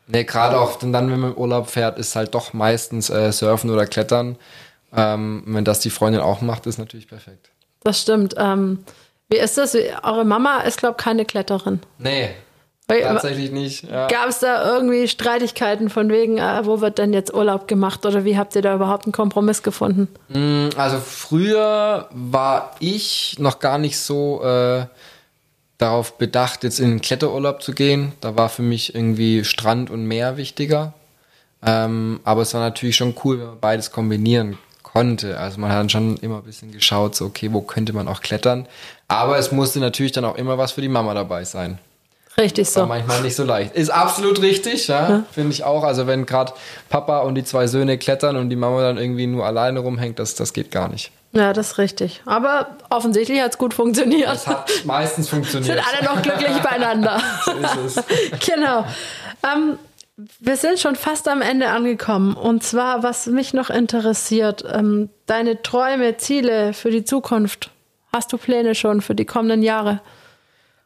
Nee, 0.07 0.23
gerade 0.23 0.59
auch 0.59 0.79
dann, 0.79 0.93
wenn 0.93 1.19
man 1.19 1.31
im 1.33 1.37
Urlaub 1.37 1.69
fährt, 1.69 1.99
ist 1.99 2.15
halt 2.15 2.33
doch 2.33 2.53
meistens 2.53 3.09
äh, 3.09 3.31
Surfen 3.31 3.69
oder 3.69 3.85
Klettern. 3.85 4.37
Ähm, 4.95 5.43
wenn 5.45 5.65
das 5.65 5.79
die 5.79 5.89
Freundin 5.89 6.21
auch 6.21 6.41
macht, 6.41 6.65
ist 6.65 6.77
natürlich 6.77 7.07
perfekt. 7.07 7.49
Das 7.83 8.01
stimmt. 8.01 8.35
Ähm, 8.37 8.83
wie 9.29 9.37
ist 9.37 9.57
das? 9.57 9.75
Eure 9.75 10.25
Mama 10.25 10.61
ist, 10.61 10.77
glaube 10.79 10.95
ich, 10.97 11.03
keine 11.03 11.25
Kletterin. 11.25 11.81
Nee, 11.97 12.29
Weil- 12.87 13.01
tatsächlich 13.01 13.51
nicht. 13.51 13.83
Ja. 13.83 14.07
Gab 14.07 14.29
es 14.29 14.39
da 14.39 14.65
irgendwie 14.73 15.07
Streitigkeiten 15.09 15.89
von 15.89 16.09
wegen, 16.09 16.37
äh, 16.37 16.65
wo 16.65 16.79
wird 16.79 16.97
denn 16.97 17.11
jetzt 17.11 17.33
Urlaub 17.33 17.67
gemacht 17.67 18.05
oder 18.05 18.23
wie 18.23 18.37
habt 18.37 18.55
ihr 18.55 18.61
da 18.61 18.73
überhaupt 18.75 19.05
einen 19.05 19.11
Kompromiss 19.11 19.61
gefunden? 19.63 20.07
Also 20.77 20.99
früher 20.99 22.07
war 22.11 22.75
ich 22.79 23.35
noch 23.39 23.59
gar 23.59 23.77
nicht 23.77 23.99
so 23.99 24.41
äh, 24.41 24.85
darauf 25.77 26.17
bedacht, 26.17 26.63
jetzt 26.63 26.79
in 26.79 26.89
den 26.89 27.01
Kletterurlaub 27.01 27.61
zu 27.61 27.73
gehen. 27.73 28.13
Da 28.21 28.37
war 28.37 28.47
für 28.47 28.61
mich 28.63 28.95
irgendwie 28.95 29.43
Strand 29.43 29.89
und 29.89 30.05
Meer 30.05 30.37
wichtiger. 30.37 30.93
Ähm, 31.65 32.21
aber 32.23 32.43
es 32.43 32.53
war 32.53 32.61
natürlich 32.61 32.95
schon 32.95 33.15
cool, 33.23 33.39
wenn 33.39 33.47
man 33.47 33.59
beides 33.59 33.91
kombinieren 33.91 34.57
konnte. 34.97 35.39
Also 35.39 35.59
man 35.59 35.71
hat 35.71 35.79
dann 35.79 35.89
schon 35.89 36.17
immer 36.17 36.37
ein 36.37 36.43
bisschen 36.43 36.71
geschaut, 36.71 37.15
so 37.15 37.25
okay, 37.25 37.49
wo 37.51 37.61
könnte 37.61 37.93
man 37.93 38.07
auch 38.07 38.21
klettern. 38.21 38.67
Aber 39.07 39.37
es 39.37 39.51
musste 39.51 39.79
natürlich 39.79 40.11
dann 40.11 40.25
auch 40.25 40.35
immer 40.35 40.57
was 40.57 40.71
für 40.71 40.81
die 40.81 40.89
Mama 40.89 41.13
dabei 41.13 41.43
sein. 41.43 41.77
Richtig 42.39 42.67
War 42.75 42.83
so. 42.83 42.87
manchmal 42.87 43.21
nicht 43.21 43.35
so 43.35 43.43
leicht. 43.43 43.73
Ist 43.75 43.89
absolut 43.89 44.41
richtig, 44.41 44.87
ja, 44.87 45.23
finde 45.31 45.53
ich 45.53 45.63
auch. 45.63 45.83
Also 45.83 46.05
wenn 46.05 46.27
gerade 46.27 46.53
Papa 46.87 47.19
und 47.19 47.33
die 47.35 47.43
zwei 47.43 47.65
Söhne 47.65 47.97
klettern 47.97 48.35
und 48.37 48.49
die 48.49 48.55
Mama 48.55 48.81
dann 48.81 48.97
irgendwie 48.97 49.25
nur 49.25 49.45
alleine 49.45 49.79
rumhängt, 49.79 50.19
das, 50.19 50.35
das 50.35 50.53
geht 50.53 50.69
gar 50.69 50.87
nicht. 50.87 51.11
Ja, 51.31 51.51
das 51.53 51.71
ist 51.71 51.77
richtig. 51.79 52.21
Aber 52.25 52.67
offensichtlich 52.89 53.41
hat 53.41 53.51
es 53.51 53.57
gut 53.57 53.73
funktioniert. 53.73 54.29
Es 54.31 54.45
hat 54.47 54.69
meistens 54.85 55.27
Sind 55.31 55.45
funktioniert. 55.47 55.83
alle 55.87 56.05
noch 56.13 56.21
glücklich 56.21 56.57
beieinander. 56.61 57.21
ist 57.85 57.97
es. 57.97 58.45
genau. 58.45 58.85
Ähm, 59.43 59.77
wir 60.39 60.57
sind 60.57 60.79
schon 60.79 60.95
fast 60.95 61.27
am 61.27 61.41
Ende 61.41 61.69
angekommen. 61.69 62.33
Und 62.35 62.63
zwar, 62.63 63.03
was 63.03 63.27
mich 63.27 63.53
noch 63.53 63.69
interessiert, 63.69 64.63
ähm, 64.71 65.09
deine 65.27 65.61
Träume, 65.61 66.17
Ziele 66.17 66.73
für 66.73 66.89
die 66.89 67.05
Zukunft. 67.05 67.71
Hast 68.11 68.33
du 68.33 68.37
Pläne 68.37 68.73
schon 68.73 69.01
für 69.01 69.13
die 69.13 69.25
kommenden 69.25 69.61
Jahre? 69.61 70.01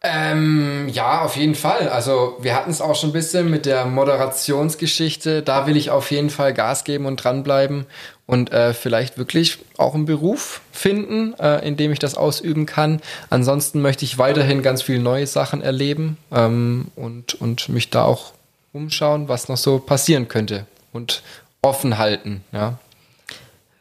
Ähm, 0.04 0.90
ja, 0.92 1.22
auf 1.22 1.38
jeden 1.38 1.54
Fall. 1.54 1.88
Also 1.88 2.38
wir 2.42 2.56
hatten 2.56 2.72
es 2.72 2.82
auch 2.82 2.96
schon 2.96 3.12
ein 3.12 3.14
bisschen 3.14 3.50
mit 3.50 3.66
der 3.68 3.86
Moderationsgeschichte. 3.86 5.44
Da 5.44 5.68
will 5.68 5.78
ich 5.78 5.92
auf 5.92 6.10
jeden 6.10 6.32
Fall 6.32 6.54
Gas 6.54 6.84
geben 6.84 7.06
und 7.06 7.18
dranbleiben 7.24 7.86
und 8.26 8.52
äh, 8.52 8.74
vielleicht 8.74 9.20
wirklich 9.20 9.60
auch 9.78 9.94
einen 9.94 10.06
Beruf 10.06 10.62
finden, 10.72 11.36
äh, 11.40 11.66
in 11.66 11.78
dem 11.78 11.92
ich 11.92 12.00
das 12.00 12.16
ausüben 12.16 12.66
kann. 12.66 13.00
Ansonsten 13.30 13.82
möchte 13.82 14.04
ich 14.04 14.18
weiterhin 14.18 14.64
ganz 14.64 14.82
viele 14.82 15.00
neue 15.00 15.28
Sachen 15.28 15.62
erleben 15.62 16.18
ähm, 16.32 16.88
und, 16.96 17.36
und 17.36 17.70
mich 17.70 17.92
da 17.92 18.04
auch 18.04 18.34
umschauen, 18.74 19.28
was 19.28 19.50
noch 19.50 19.58
so 19.58 19.80
passieren 19.80 20.28
könnte 20.28 20.66
und 20.94 21.24
offen 21.62 21.98
halten. 21.98 22.44
Ja. 22.52 22.80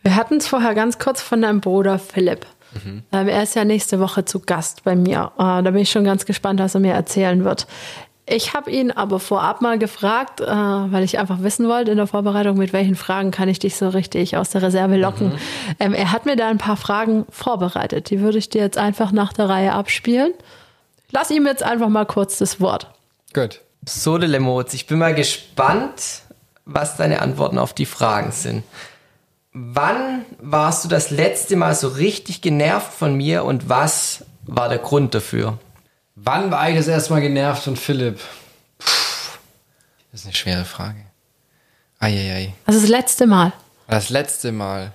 Wir 0.03 0.16
hatten 0.16 0.36
es 0.36 0.49
vorher 0.49 0.74
ganz 0.74 0.99
kurz 0.99 1.20
von 1.20 1.43
deinem 1.43 1.61
Bruder 1.61 1.99
Philipp. 1.99 2.47
Ähm, 3.12 3.28
er 3.28 3.43
ist 3.43 3.57
ja 3.57 3.64
nächste 3.64 4.01
Woche 4.01 4.24
zu 4.24 4.41
Gast 4.41 4.84
bei 4.84 4.95
mir. 4.95 5.32
Äh, 5.38 5.62
da 5.62 5.70
bin 5.70 5.78
ich 5.78 5.91
schon 5.91 6.05
ganz 6.05 6.24
gespannt, 6.24 6.61
was 6.61 6.74
er 6.74 6.80
mir 6.80 6.93
erzählen 6.93 7.45
wird. 7.45 7.66
Ich 8.26 8.55
habe 8.55 8.70
ihn 8.70 8.93
aber 8.93 9.18
vorab 9.18 9.61
mal 9.61 9.76
gefragt, 9.76 10.41
äh, 10.41 10.47
weil 10.47 11.03
ich 11.03 11.18
einfach 11.18 11.43
wissen 11.43 11.66
wollte 11.68 11.91
in 11.91 11.97
der 11.97 12.07
Vorbereitung, 12.07 12.57
mit 12.57 12.72
welchen 12.72 12.95
Fragen 12.95 13.32
kann 13.32 13.49
ich 13.49 13.59
dich 13.59 13.74
so 13.76 13.88
richtig 13.88 14.36
aus 14.36 14.51
der 14.51 14.62
Reserve 14.62 14.97
locken. 14.97 15.32
Ähm, 15.80 15.95
er 15.95 16.12
hat 16.12 16.26
mir 16.26 16.36
da 16.36 16.49
ein 16.49 16.59
paar 16.59 16.76
Fragen 16.76 17.26
vorbereitet. 17.28 18.11
Die 18.11 18.20
würde 18.20 18.38
ich 18.38 18.49
dir 18.49 18.61
jetzt 18.61 18.78
einfach 18.78 19.11
nach 19.11 19.32
der 19.32 19.49
Reihe 19.49 19.72
abspielen. 19.72 20.32
Lass 21.11 21.30
ihm 21.30 21.45
jetzt 21.47 21.64
einfach 21.64 21.88
mal 21.88 22.07
kurz 22.07 22.38
das 22.38 22.61
Wort. 22.61 22.93
Gut. 23.34 23.61
So, 23.87 24.16
Lemotz, 24.16 24.74
ich 24.74 24.87
bin 24.87 24.99
mal 24.99 25.14
gespannt, 25.14 26.22
was 26.64 26.97
deine 26.97 27.22
Antworten 27.22 27.59
auf 27.59 27.72
die 27.72 27.87
Fragen 27.87 28.33
sind. 28.33 28.62
Wann 29.53 30.24
warst 30.39 30.85
du 30.85 30.89
das 30.89 31.11
letzte 31.11 31.57
Mal 31.57 31.74
so 31.74 31.89
richtig 31.89 32.41
genervt 32.41 32.93
von 32.93 33.16
mir 33.16 33.45
und 33.45 33.68
was 33.68 34.24
war 34.43 34.68
der 34.68 34.78
Grund 34.78 35.14
dafür? 35.14 35.59
Wann 36.14 36.51
war 36.51 36.68
ich 36.68 36.76
das 36.76 36.87
erste 36.87 37.12
Mal 37.12 37.20
genervt 37.20 37.64
von 37.64 37.76
Philipp? 37.76 38.20
Puh, 38.78 38.87
das 40.12 40.20
ist 40.20 40.26
eine 40.26 40.35
schwere 40.35 40.64
Frage. 40.64 41.05
Eieiei. 41.99 42.55
Also 42.66 42.81
das 42.81 42.89
letzte 42.89 43.26
Mal. 43.26 43.53
Das 43.89 44.11
letzte 44.11 44.53
Mal. 44.53 44.93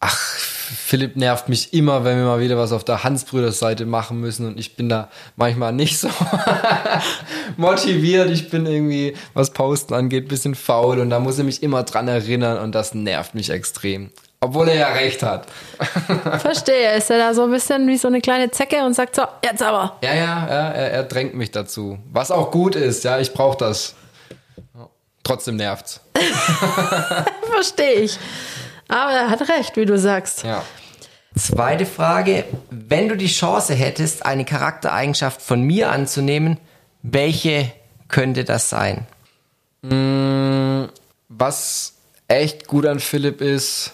Ach, 0.00 0.36
Philipp 0.74 1.16
nervt 1.16 1.48
mich 1.48 1.72
immer, 1.74 2.04
wenn 2.04 2.18
wir 2.18 2.24
mal 2.24 2.40
wieder 2.40 2.56
was 2.56 2.72
auf 2.72 2.84
der 2.84 3.04
Hansbrüders 3.04 3.58
Seite 3.58 3.86
machen 3.86 4.20
müssen 4.20 4.46
und 4.46 4.58
ich 4.58 4.76
bin 4.76 4.88
da 4.88 5.08
manchmal 5.36 5.72
nicht 5.72 5.98
so 5.98 6.08
motiviert. 7.56 8.30
Ich 8.30 8.50
bin 8.50 8.66
irgendwie, 8.66 9.14
was 9.34 9.50
Posten 9.50 9.94
angeht, 9.94 10.24
ein 10.24 10.28
bisschen 10.28 10.54
faul 10.54 10.98
und 11.00 11.10
da 11.10 11.20
muss 11.20 11.38
er 11.38 11.44
mich 11.44 11.62
immer 11.62 11.82
dran 11.82 12.08
erinnern 12.08 12.58
und 12.58 12.74
das 12.74 12.94
nervt 12.94 13.34
mich 13.34 13.50
extrem. 13.50 14.10
Obwohl 14.40 14.68
er 14.68 14.74
ja 14.74 14.88
recht 14.88 15.22
hat. 15.22 15.46
Verstehe. 16.40 16.96
Ist 16.96 17.10
er 17.10 17.18
da 17.18 17.32
so 17.32 17.44
ein 17.44 17.50
bisschen 17.52 17.86
wie 17.86 17.96
so 17.96 18.08
eine 18.08 18.20
kleine 18.20 18.50
Zecke 18.50 18.84
und 18.84 18.94
sagt 18.94 19.14
so, 19.14 19.22
jetzt 19.44 19.62
aber. 19.62 19.98
Ja, 20.02 20.14
ja, 20.14 20.46
ja 20.48 20.68
er, 20.70 20.90
er 20.90 21.02
drängt 21.04 21.34
mich 21.34 21.52
dazu. 21.52 22.00
Was 22.10 22.32
auch 22.32 22.50
gut 22.50 22.74
ist, 22.74 23.04
ja, 23.04 23.20
ich 23.20 23.32
brauche 23.32 23.56
das. 23.56 23.94
Trotzdem 25.22 25.54
nervt's. 25.54 26.00
Verstehe 27.52 28.00
ich. 28.00 28.18
Aber 28.92 29.12
er 29.12 29.30
hat 29.30 29.48
recht, 29.48 29.76
wie 29.76 29.86
du 29.86 29.98
sagst. 29.98 30.42
Ja. 30.44 30.62
Zweite 31.34 31.86
Frage. 31.86 32.44
Wenn 32.70 33.08
du 33.08 33.16
die 33.16 33.26
Chance 33.26 33.74
hättest, 33.74 34.26
eine 34.26 34.44
Charaktereigenschaft 34.44 35.40
von 35.40 35.62
mir 35.62 35.90
anzunehmen, 35.90 36.58
welche 37.02 37.72
könnte 38.08 38.44
das 38.44 38.68
sein? 38.68 39.06
Was 41.28 41.94
echt 42.28 42.66
gut 42.66 42.84
an 42.84 43.00
Philipp 43.00 43.40
ist, 43.40 43.92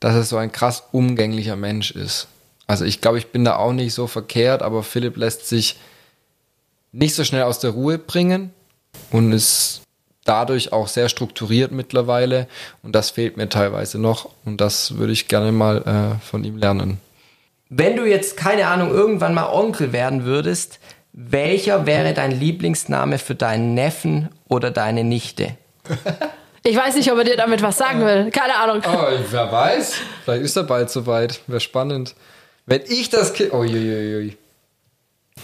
dass 0.00 0.14
er 0.14 0.24
so 0.24 0.36
ein 0.36 0.50
krass 0.50 0.82
umgänglicher 0.90 1.54
Mensch 1.54 1.92
ist. 1.92 2.26
Also 2.66 2.84
ich 2.84 3.00
glaube, 3.00 3.18
ich 3.18 3.28
bin 3.28 3.44
da 3.44 3.56
auch 3.56 3.72
nicht 3.72 3.94
so 3.94 4.08
verkehrt, 4.08 4.62
aber 4.62 4.82
Philipp 4.82 5.16
lässt 5.16 5.48
sich 5.48 5.78
nicht 6.90 7.14
so 7.14 7.22
schnell 7.22 7.44
aus 7.44 7.60
der 7.60 7.70
Ruhe 7.70 7.98
bringen 7.98 8.52
und 9.10 9.32
ist 9.32 9.82
dadurch 10.24 10.72
auch 10.72 10.88
sehr 10.88 11.08
strukturiert 11.08 11.72
mittlerweile 11.72 12.46
und 12.82 12.94
das 12.94 13.10
fehlt 13.10 13.36
mir 13.36 13.48
teilweise 13.48 13.98
noch 13.98 14.28
und 14.44 14.60
das 14.60 14.96
würde 14.96 15.12
ich 15.12 15.28
gerne 15.28 15.52
mal 15.52 16.18
äh, 16.18 16.24
von 16.24 16.44
ihm 16.44 16.56
lernen. 16.56 16.98
Wenn 17.68 17.96
du 17.96 18.04
jetzt, 18.04 18.36
keine 18.36 18.66
Ahnung, 18.66 18.90
irgendwann 18.90 19.34
mal 19.34 19.50
Onkel 19.50 19.92
werden 19.92 20.24
würdest, 20.24 20.78
welcher 21.12 21.86
wäre 21.86 22.14
dein 22.14 22.38
Lieblingsname 22.38 23.18
für 23.18 23.34
deinen 23.34 23.74
Neffen 23.74 24.28
oder 24.48 24.70
deine 24.70 25.04
Nichte? 25.04 25.56
Ich 26.64 26.76
weiß 26.76 26.94
nicht, 26.94 27.10
ob 27.10 27.18
er 27.18 27.24
dir 27.24 27.36
damit 27.36 27.60
was 27.60 27.76
sagen 27.76 28.04
will. 28.04 28.30
Keine 28.30 28.54
Ahnung. 28.54 28.82
Oh, 28.86 29.06
wer 29.30 29.50
weiß? 29.50 29.94
Vielleicht 30.22 30.44
ist 30.44 30.56
er 30.56 30.62
bald 30.62 30.90
soweit. 30.90 31.40
Wäre 31.48 31.58
spannend. 31.58 32.14
Wenn 32.66 32.82
ich 32.86 33.10
das 33.10 33.32
Kind. 33.32 33.52
Oh, 33.52 33.58
Uiuiui. 33.58 34.36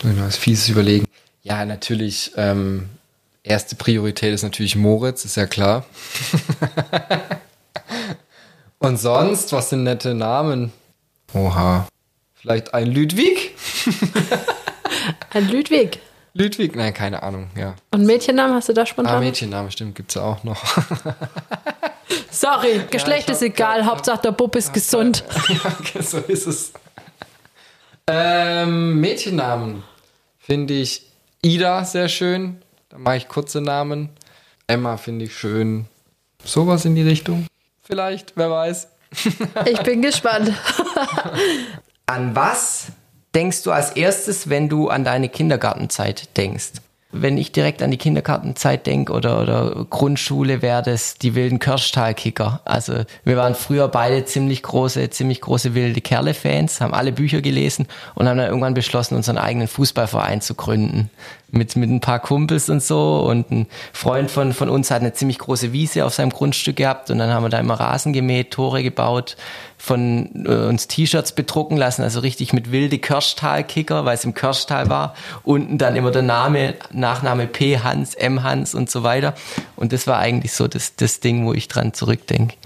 Muss 0.02 0.12
ich 0.12 0.16
mal 0.16 0.26
was 0.28 0.36
Fieses 0.36 0.68
überlegen. 0.68 1.06
Ja, 1.42 1.64
natürlich. 1.64 2.32
Ähm, 2.36 2.88
erste 3.48 3.76
Priorität 3.76 4.34
ist 4.34 4.42
natürlich 4.42 4.76
Moritz, 4.76 5.24
ist 5.24 5.36
ja 5.36 5.46
klar. 5.46 5.84
Und 8.78 8.98
sonst, 8.98 9.52
was 9.52 9.70
sind 9.70 9.84
nette 9.84 10.14
Namen? 10.14 10.72
Oha. 11.34 11.88
Vielleicht 12.34 12.74
ein 12.74 12.92
Ludwig? 12.92 13.54
Ein 15.30 15.50
Ludwig. 15.50 16.00
Ludwig? 16.32 16.76
Nein, 16.76 16.94
keine 16.94 17.22
Ahnung, 17.22 17.50
ja. 17.56 17.74
Und 17.90 18.06
Mädchennamen 18.06 18.54
hast 18.54 18.68
du 18.68 18.72
da 18.72 18.86
spontan? 18.86 19.16
Ah, 19.16 19.20
Mädchenname, 19.20 19.70
stimmt, 19.70 19.96
gibt's 19.96 20.14
ja 20.14 20.22
auch 20.22 20.44
noch. 20.44 20.62
Sorry, 22.30 22.82
Geschlecht 22.90 23.28
ich 23.28 23.34
ist 23.34 23.42
egal, 23.42 23.84
Hauptsache 23.84 24.22
der 24.22 24.32
Bub 24.32 24.54
ist 24.56 24.72
gesund. 24.72 25.24
ja, 25.48 25.76
okay, 25.80 26.02
so 26.02 26.18
ist 26.18 26.46
es. 26.46 26.72
Ähm, 28.06 29.00
Mädchennamen 29.00 29.82
finde 30.38 30.74
ich 30.74 31.02
Ida 31.42 31.84
sehr 31.84 32.08
schön. 32.08 32.62
Da 32.90 32.96
mache 32.96 33.18
ich 33.18 33.28
kurze 33.28 33.60
Namen. 33.60 34.08
Emma 34.66 34.96
finde 34.96 35.26
ich 35.26 35.36
schön. 35.36 35.86
Sowas 36.42 36.86
in 36.86 36.94
die 36.94 37.02
Richtung. 37.02 37.46
Vielleicht, 37.82 38.32
wer 38.36 38.50
weiß. 38.50 38.88
Ich 39.66 39.80
bin 39.82 40.02
gespannt. 40.02 40.52
An 42.06 42.34
was 42.34 42.86
denkst 43.34 43.62
du 43.62 43.72
als 43.72 43.90
erstes, 43.90 44.48
wenn 44.48 44.68
du 44.68 44.88
an 44.88 45.04
deine 45.04 45.28
Kindergartenzeit 45.28 46.36
denkst? 46.36 46.72
Wenn 47.10 47.38
ich 47.38 47.52
direkt 47.52 47.82
an 47.82 47.90
die 47.90 47.96
Kindergartenzeit 47.96 48.86
denke 48.86 49.14
oder, 49.14 49.40
oder 49.40 49.86
Grundschule, 49.88 50.60
wäre 50.60 50.82
das 50.82 51.14
die 51.14 51.34
wilden 51.34 51.58
Kirschtal-Kicker. 51.58 52.60
Also 52.66 53.04
wir 53.24 53.36
waren 53.38 53.54
früher 53.54 53.88
beide 53.88 54.26
ziemlich 54.26 54.62
große, 54.62 55.08
ziemlich 55.08 55.40
große 55.40 55.74
wilde 55.74 56.02
Kerle-Fans, 56.02 56.82
haben 56.82 56.92
alle 56.92 57.12
Bücher 57.12 57.40
gelesen 57.40 57.86
und 58.14 58.28
haben 58.28 58.36
dann 58.36 58.48
irgendwann 58.48 58.74
beschlossen, 58.74 59.14
unseren 59.14 59.38
eigenen 59.38 59.68
Fußballverein 59.68 60.42
zu 60.42 60.54
gründen. 60.54 61.10
Mit, 61.50 61.76
mit 61.76 61.88
ein 61.88 62.00
paar 62.00 62.18
Kumpels 62.18 62.68
und 62.68 62.82
so 62.82 63.20
und 63.20 63.50
ein 63.50 63.66
Freund 63.94 64.30
von, 64.30 64.52
von 64.52 64.68
uns 64.68 64.90
hat 64.90 65.00
eine 65.00 65.14
ziemlich 65.14 65.38
große 65.38 65.72
Wiese 65.72 66.04
auf 66.04 66.12
seinem 66.12 66.28
Grundstück 66.28 66.76
gehabt 66.76 67.10
und 67.10 67.18
dann 67.18 67.30
haben 67.30 67.42
wir 67.42 67.48
da 67.48 67.58
immer 67.58 67.80
Rasen 67.80 68.12
gemäht, 68.12 68.50
Tore 68.50 68.82
gebaut, 68.82 69.36
von 69.78 70.44
äh, 70.44 70.66
uns 70.66 70.88
T-Shirts 70.88 71.32
bedrucken 71.32 71.76
lassen, 71.76 72.02
also 72.02 72.20
richtig 72.20 72.52
mit 72.52 72.72
wilde 72.72 72.98
Kirschtal-Kicker, 72.98 74.04
weil 74.04 74.14
es 74.14 74.24
im 74.24 74.34
Kirschtal 74.34 74.90
war. 74.90 75.14
Unten 75.44 75.78
dann 75.78 75.96
immer 75.96 76.10
der 76.10 76.22
Name, 76.22 76.74
Nachname 76.92 77.46
P. 77.46 77.78
Hans, 77.78 78.14
M. 78.14 78.42
Hans 78.42 78.74
und 78.74 78.90
so 78.90 79.02
weiter. 79.02 79.34
Und 79.76 79.92
das 79.92 80.06
war 80.06 80.18
eigentlich 80.18 80.52
so 80.52 80.68
das, 80.68 80.96
das 80.96 81.20
Ding, 81.20 81.46
wo 81.46 81.54
ich 81.54 81.68
dran 81.68 81.94
zurückdenke. 81.94 82.56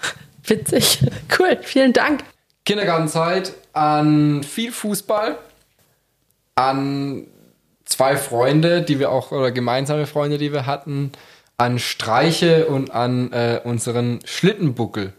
Witzig. 0.44 0.98
Cool, 1.38 1.58
vielen 1.62 1.92
Dank. 1.92 2.24
Kindergartenzeit 2.64 3.52
an 3.72 4.42
viel 4.42 4.72
Fußball, 4.72 5.38
an 6.54 7.26
zwei 7.92 8.16
Freunde, 8.16 8.82
die 8.82 8.98
wir 8.98 9.10
auch, 9.10 9.32
oder 9.32 9.52
gemeinsame 9.52 10.06
Freunde, 10.06 10.38
die 10.38 10.52
wir 10.52 10.66
hatten, 10.66 11.12
an 11.58 11.78
Streiche 11.78 12.66
und 12.66 12.90
an 12.90 13.32
äh, 13.32 13.60
unseren 13.62 14.20
Schlittenbuckel, 14.24 15.12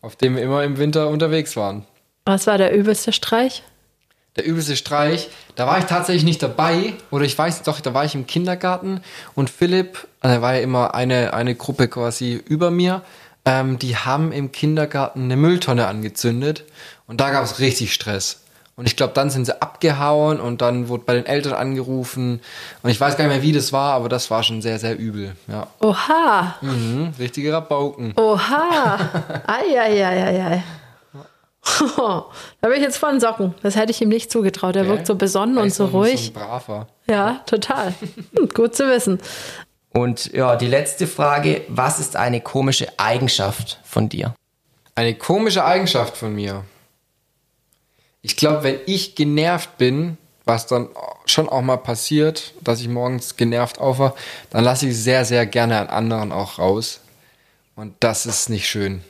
auf 0.00 0.16
dem 0.16 0.36
wir 0.36 0.42
immer 0.42 0.62
im 0.62 0.78
Winter 0.78 1.08
unterwegs 1.08 1.56
waren. 1.56 1.84
Was 2.24 2.46
war 2.46 2.58
der 2.58 2.74
übelste 2.74 3.12
Streich? 3.12 3.62
Der 4.36 4.44
übelste 4.46 4.76
Streich, 4.76 5.30
da 5.56 5.66
war 5.66 5.78
ich 5.78 5.86
tatsächlich 5.86 6.22
nicht 6.22 6.42
dabei, 6.42 6.92
oder 7.10 7.24
ich 7.24 7.36
weiß 7.36 7.62
doch, 7.64 7.80
da 7.80 7.94
war 7.94 8.04
ich 8.04 8.14
im 8.14 8.26
Kindergarten 8.26 9.00
und 9.34 9.50
Philipp, 9.50 10.06
also 10.20 10.36
da 10.36 10.42
war 10.42 10.54
ja 10.54 10.60
immer 10.60 10.94
eine, 10.94 11.34
eine 11.34 11.56
Gruppe 11.56 11.88
quasi 11.88 12.34
über 12.34 12.70
mir, 12.70 13.02
ähm, 13.44 13.78
die 13.78 13.96
haben 13.96 14.30
im 14.30 14.52
Kindergarten 14.52 15.24
eine 15.24 15.36
Mülltonne 15.36 15.88
angezündet 15.88 16.64
und 17.08 17.20
da 17.20 17.30
gab 17.30 17.42
es 17.42 17.58
richtig 17.58 17.92
Stress. 17.92 18.42
Und 18.78 18.86
ich 18.86 18.94
glaube, 18.94 19.12
dann 19.12 19.28
sind 19.28 19.44
sie 19.44 19.60
abgehauen 19.60 20.38
und 20.38 20.62
dann 20.62 20.88
wurde 20.88 21.02
bei 21.04 21.14
den 21.14 21.26
Eltern 21.26 21.54
angerufen 21.54 22.40
und 22.84 22.90
ich 22.90 23.00
weiß 23.00 23.16
gar 23.16 23.24
nicht 23.24 23.34
mehr, 23.34 23.42
wie 23.42 23.50
das 23.50 23.72
war, 23.72 23.94
aber 23.94 24.08
das 24.08 24.30
war 24.30 24.44
schon 24.44 24.62
sehr, 24.62 24.78
sehr 24.78 24.96
übel. 24.96 25.34
Ja, 25.48 25.66
Oha. 25.80 26.54
mhm, 26.60 27.12
richtige 27.18 27.52
Rabauken. 27.52 28.14
Oha. 28.16 28.98
Eieieiei. 29.48 30.62
Da 32.60 32.68
bin 32.68 32.74
ich 32.74 32.82
jetzt 32.82 32.98
von 32.98 33.18
Socken. 33.20 33.52
Das 33.62 33.74
hätte 33.74 33.90
ich 33.90 34.00
ihm 34.00 34.08
nicht 34.08 34.30
zugetraut. 34.30 34.76
Er 34.76 34.86
wirkt 34.86 35.06
so 35.06 35.16
besonnen 35.16 35.58
und 35.58 35.74
so 35.74 35.86
ruhig. 35.86 36.32
So 36.32 36.40
ein 36.40 36.46
braver. 36.46 36.86
Ja, 37.10 37.40
total. 37.46 37.92
Hm, 38.36 38.48
gut 38.54 38.74
zu 38.76 38.88
wissen. 38.88 39.18
Und 39.92 40.32
ja, 40.32 40.56
die 40.56 40.68
letzte 40.68 41.06
Frage, 41.06 41.62
was 41.68 41.98
ist 41.98 42.14
eine 42.16 42.40
komische 42.40 42.86
Eigenschaft 42.96 43.80
von 43.82 44.08
dir? 44.08 44.34
Eine 44.94 45.14
komische 45.14 45.64
Eigenschaft 45.64 46.16
von 46.16 46.34
mir. 46.34 46.64
Ich 48.28 48.36
glaube, 48.36 48.62
wenn 48.62 48.78
ich 48.84 49.14
genervt 49.14 49.78
bin, 49.78 50.18
was 50.44 50.66
dann 50.66 50.88
schon 51.24 51.48
auch 51.48 51.62
mal 51.62 51.78
passiert, 51.78 52.52
dass 52.60 52.80
ich 52.80 52.88
morgens 52.88 53.36
genervt 53.36 53.78
aufwache, 53.80 54.14
dann 54.50 54.64
lasse 54.64 54.86
ich 54.86 54.96
sehr, 54.96 55.24
sehr 55.24 55.46
gerne 55.46 55.78
an 55.78 55.88
anderen 55.88 56.32
auch 56.32 56.58
raus. 56.58 57.00
Und 57.74 57.94
das 58.00 58.26
ist 58.26 58.50
nicht 58.50 58.68
schön. 58.68 59.02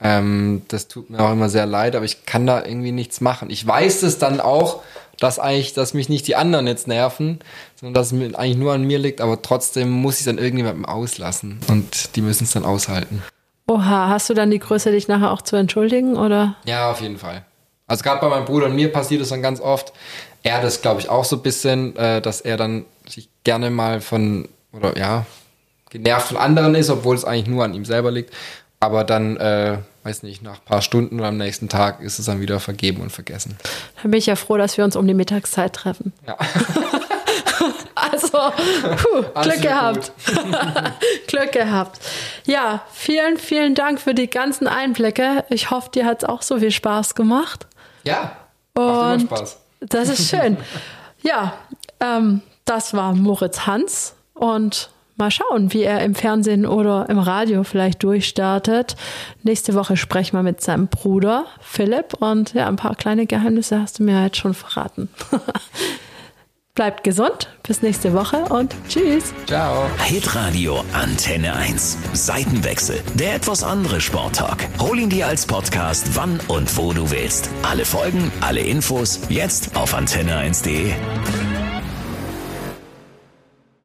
Ähm, 0.00 0.62
das 0.68 0.88
tut 0.88 1.10
mir 1.10 1.20
auch 1.20 1.32
immer 1.32 1.50
sehr 1.50 1.66
leid, 1.66 1.94
aber 1.94 2.06
ich 2.06 2.24
kann 2.24 2.46
da 2.46 2.64
irgendwie 2.64 2.92
nichts 2.92 3.20
machen. 3.20 3.50
Ich 3.50 3.66
weiß 3.66 4.02
es 4.04 4.16
dann 4.16 4.40
auch, 4.40 4.82
dass 5.18 5.38
eigentlich, 5.38 5.74
dass 5.74 5.92
mich 5.92 6.08
nicht 6.08 6.26
die 6.26 6.36
anderen 6.36 6.66
jetzt 6.66 6.88
nerven, 6.88 7.40
sondern 7.78 7.92
dass 7.92 8.10
es 8.10 8.34
eigentlich 8.34 8.56
nur 8.56 8.72
an 8.72 8.84
mir 8.84 8.98
liegt, 8.98 9.20
aber 9.20 9.42
trotzdem 9.42 9.90
muss 9.90 10.14
ich 10.14 10.20
es 10.20 10.26
dann 10.26 10.38
irgendjemandem 10.38 10.86
auslassen. 10.86 11.60
Und 11.68 12.16
die 12.16 12.22
müssen 12.22 12.44
es 12.44 12.52
dann 12.52 12.64
aushalten. 12.64 13.22
Oha, 13.66 14.08
hast 14.08 14.30
du 14.30 14.34
dann 14.34 14.50
die 14.50 14.58
Größe, 14.58 14.90
dich 14.90 15.08
nachher 15.08 15.30
auch 15.30 15.42
zu 15.42 15.56
entschuldigen? 15.56 16.16
Oder? 16.16 16.56
Ja, 16.64 16.90
auf 16.90 17.02
jeden 17.02 17.18
Fall. 17.18 17.44
Also 17.90 18.04
gerade 18.04 18.20
bei 18.20 18.28
meinem 18.28 18.44
Bruder 18.44 18.66
und 18.66 18.76
mir 18.76 18.92
passiert 18.92 19.20
es 19.20 19.30
dann 19.30 19.42
ganz 19.42 19.60
oft. 19.60 19.92
Er 20.44 20.58
hat 20.58 20.62
das, 20.62 20.80
glaube 20.80 21.00
ich, 21.00 21.08
auch 21.08 21.24
so 21.24 21.34
ein 21.34 21.42
bisschen, 21.42 21.96
äh, 21.96 22.22
dass 22.22 22.40
er 22.40 22.56
dann 22.56 22.84
sich 23.04 23.28
gerne 23.42 23.68
mal 23.68 24.00
von, 24.00 24.48
oder 24.72 24.96
ja, 24.96 25.26
genervt 25.90 26.28
von 26.28 26.36
anderen 26.36 26.76
ist, 26.76 26.88
obwohl 26.88 27.16
es 27.16 27.24
eigentlich 27.24 27.48
nur 27.48 27.64
an 27.64 27.74
ihm 27.74 27.84
selber 27.84 28.12
liegt. 28.12 28.32
Aber 28.78 29.02
dann, 29.02 29.36
äh, 29.38 29.78
weiß 30.04 30.22
nicht, 30.22 30.40
nach 30.40 30.60
ein 30.60 30.64
paar 30.64 30.82
Stunden 30.82 31.18
oder 31.18 31.30
am 31.30 31.36
nächsten 31.36 31.68
Tag 31.68 32.00
ist 32.00 32.20
es 32.20 32.26
dann 32.26 32.40
wieder 32.40 32.60
vergeben 32.60 33.02
und 33.02 33.10
vergessen. 33.10 33.58
Dann 34.00 34.12
bin 34.12 34.18
ich 34.18 34.26
ja 34.26 34.36
froh, 34.36 34.56
dass 34.56 34.76
wir 34.76 34.84
uns 34.84 34.94
um 34.94 35.08
die 35.08 35.14
Mittagszeit 35.14 35.72
treffen. 35.72 36.12
Ja. 36.28 36.38
Also, 37.94 38.28
puh, 38.28 39.42
Glück 39.42 39.60
gehabt. 39.60 40.12
Glück 41.26 41.52
gehabt. 41.52 42.00
Ja, 42.46 42.82
vielen, 42.92 43.36
vielen 43.36 43.74
Dank 43.74 44.00
für 44.00 44.14
die 44.14 44.30
ganzen 44.30 44.66
Einblicke. 44.66 45.44
Ich 45.50 45.70
hoffe, 45.70 45.90
dir 45.90 46.06
hat 46.06 46.22
es 46.22 46.28
auch 46.28 46.40
so 46.40 46.58
viel 46.58 46.70
Spaß 46.70 47.14
gemacht. 47.14 47.66
Ja, 48.04 48.36
macht 48.74 48.88
Und 48.88 49.20
immer 49.22 49.36
Spaß. 49.36 49.60
Das 49.80 50.08
ist 50.08 50.28
schön. 50.28 50.56
ja, 51.22 51.54
ähm, 52.00 52.42
das 52.64 52.94
war 52.94 53.14
Moritz 53.14 53.66
Hans 53.66 54.14
und 54.34 54.90
mal 55.16 55.30
schauen, 55.30 55.72
wie 55.72 55.82
er 55.82 56.02
im 56.02 56.14
Fernsehen 56.14 56.66
oder 56.66 57.08
im 57.08 57.18
Radio 57.18 57.62
vielleicht 57.62 58.02
durchstartet. 58.02 58.96
Nächste 59.42 59.74
Woche 59.74 59.96
sprechen 59.96 60.36
wir 60.36 60.42
mit 60.42 60.60
seinem 60.62 60.88
Bruder 60.88 61.44
Philipp 61.60 62.14
und 62.14 62.54
ja, 62.54 62.66
ein 62.66 62.76
paar 62.76 62.96
kleine 62.96 63.26
Geheimnisse 63.26 63.80
hast 63.80 63.98
du 63.98 64.02
mir 64.02 64.22
jetzt 64.24 64.38
schon 64.38 64.54
verraten. 64.54 65.08
Bleibt 66.80 67.04
gesund, 67.04 67.50
bis 67.62 67.82
nächste 67.82 68.14
Woche 68.14 68.38
und 68.48 68.74
tschüss. 68.88 69.34
Ciao. 69.44 69.84
Hitradio 70.02 70.82
Antenne 70.94 71.54
1. 71.54 71.98
Seitenwechsel. 72.14 73.02
Der 73.16 73.34
etwas 73.34 73.62
andere 73.62 74.00
Sporttalk. 74.00 74.66
Hol 74.78 74.98
ihn 74.98 75.10
dir 75.10 75.26
als 75.26 75.44
Podcast, 75.44 76.16
wann 76.16 76.40
und 76.48 76.74
wo 76.78 76.94
du 76.94 77.10
willst. 77.10 77.50
Alle 77.64 77.84
Folgen, 77.84 78.32
alle 78.40 78.60
Infos, 78.60 79.20
jetzt 79.28 79.76
auf 79.76 79.94
antenne1.de. 79.94 80.94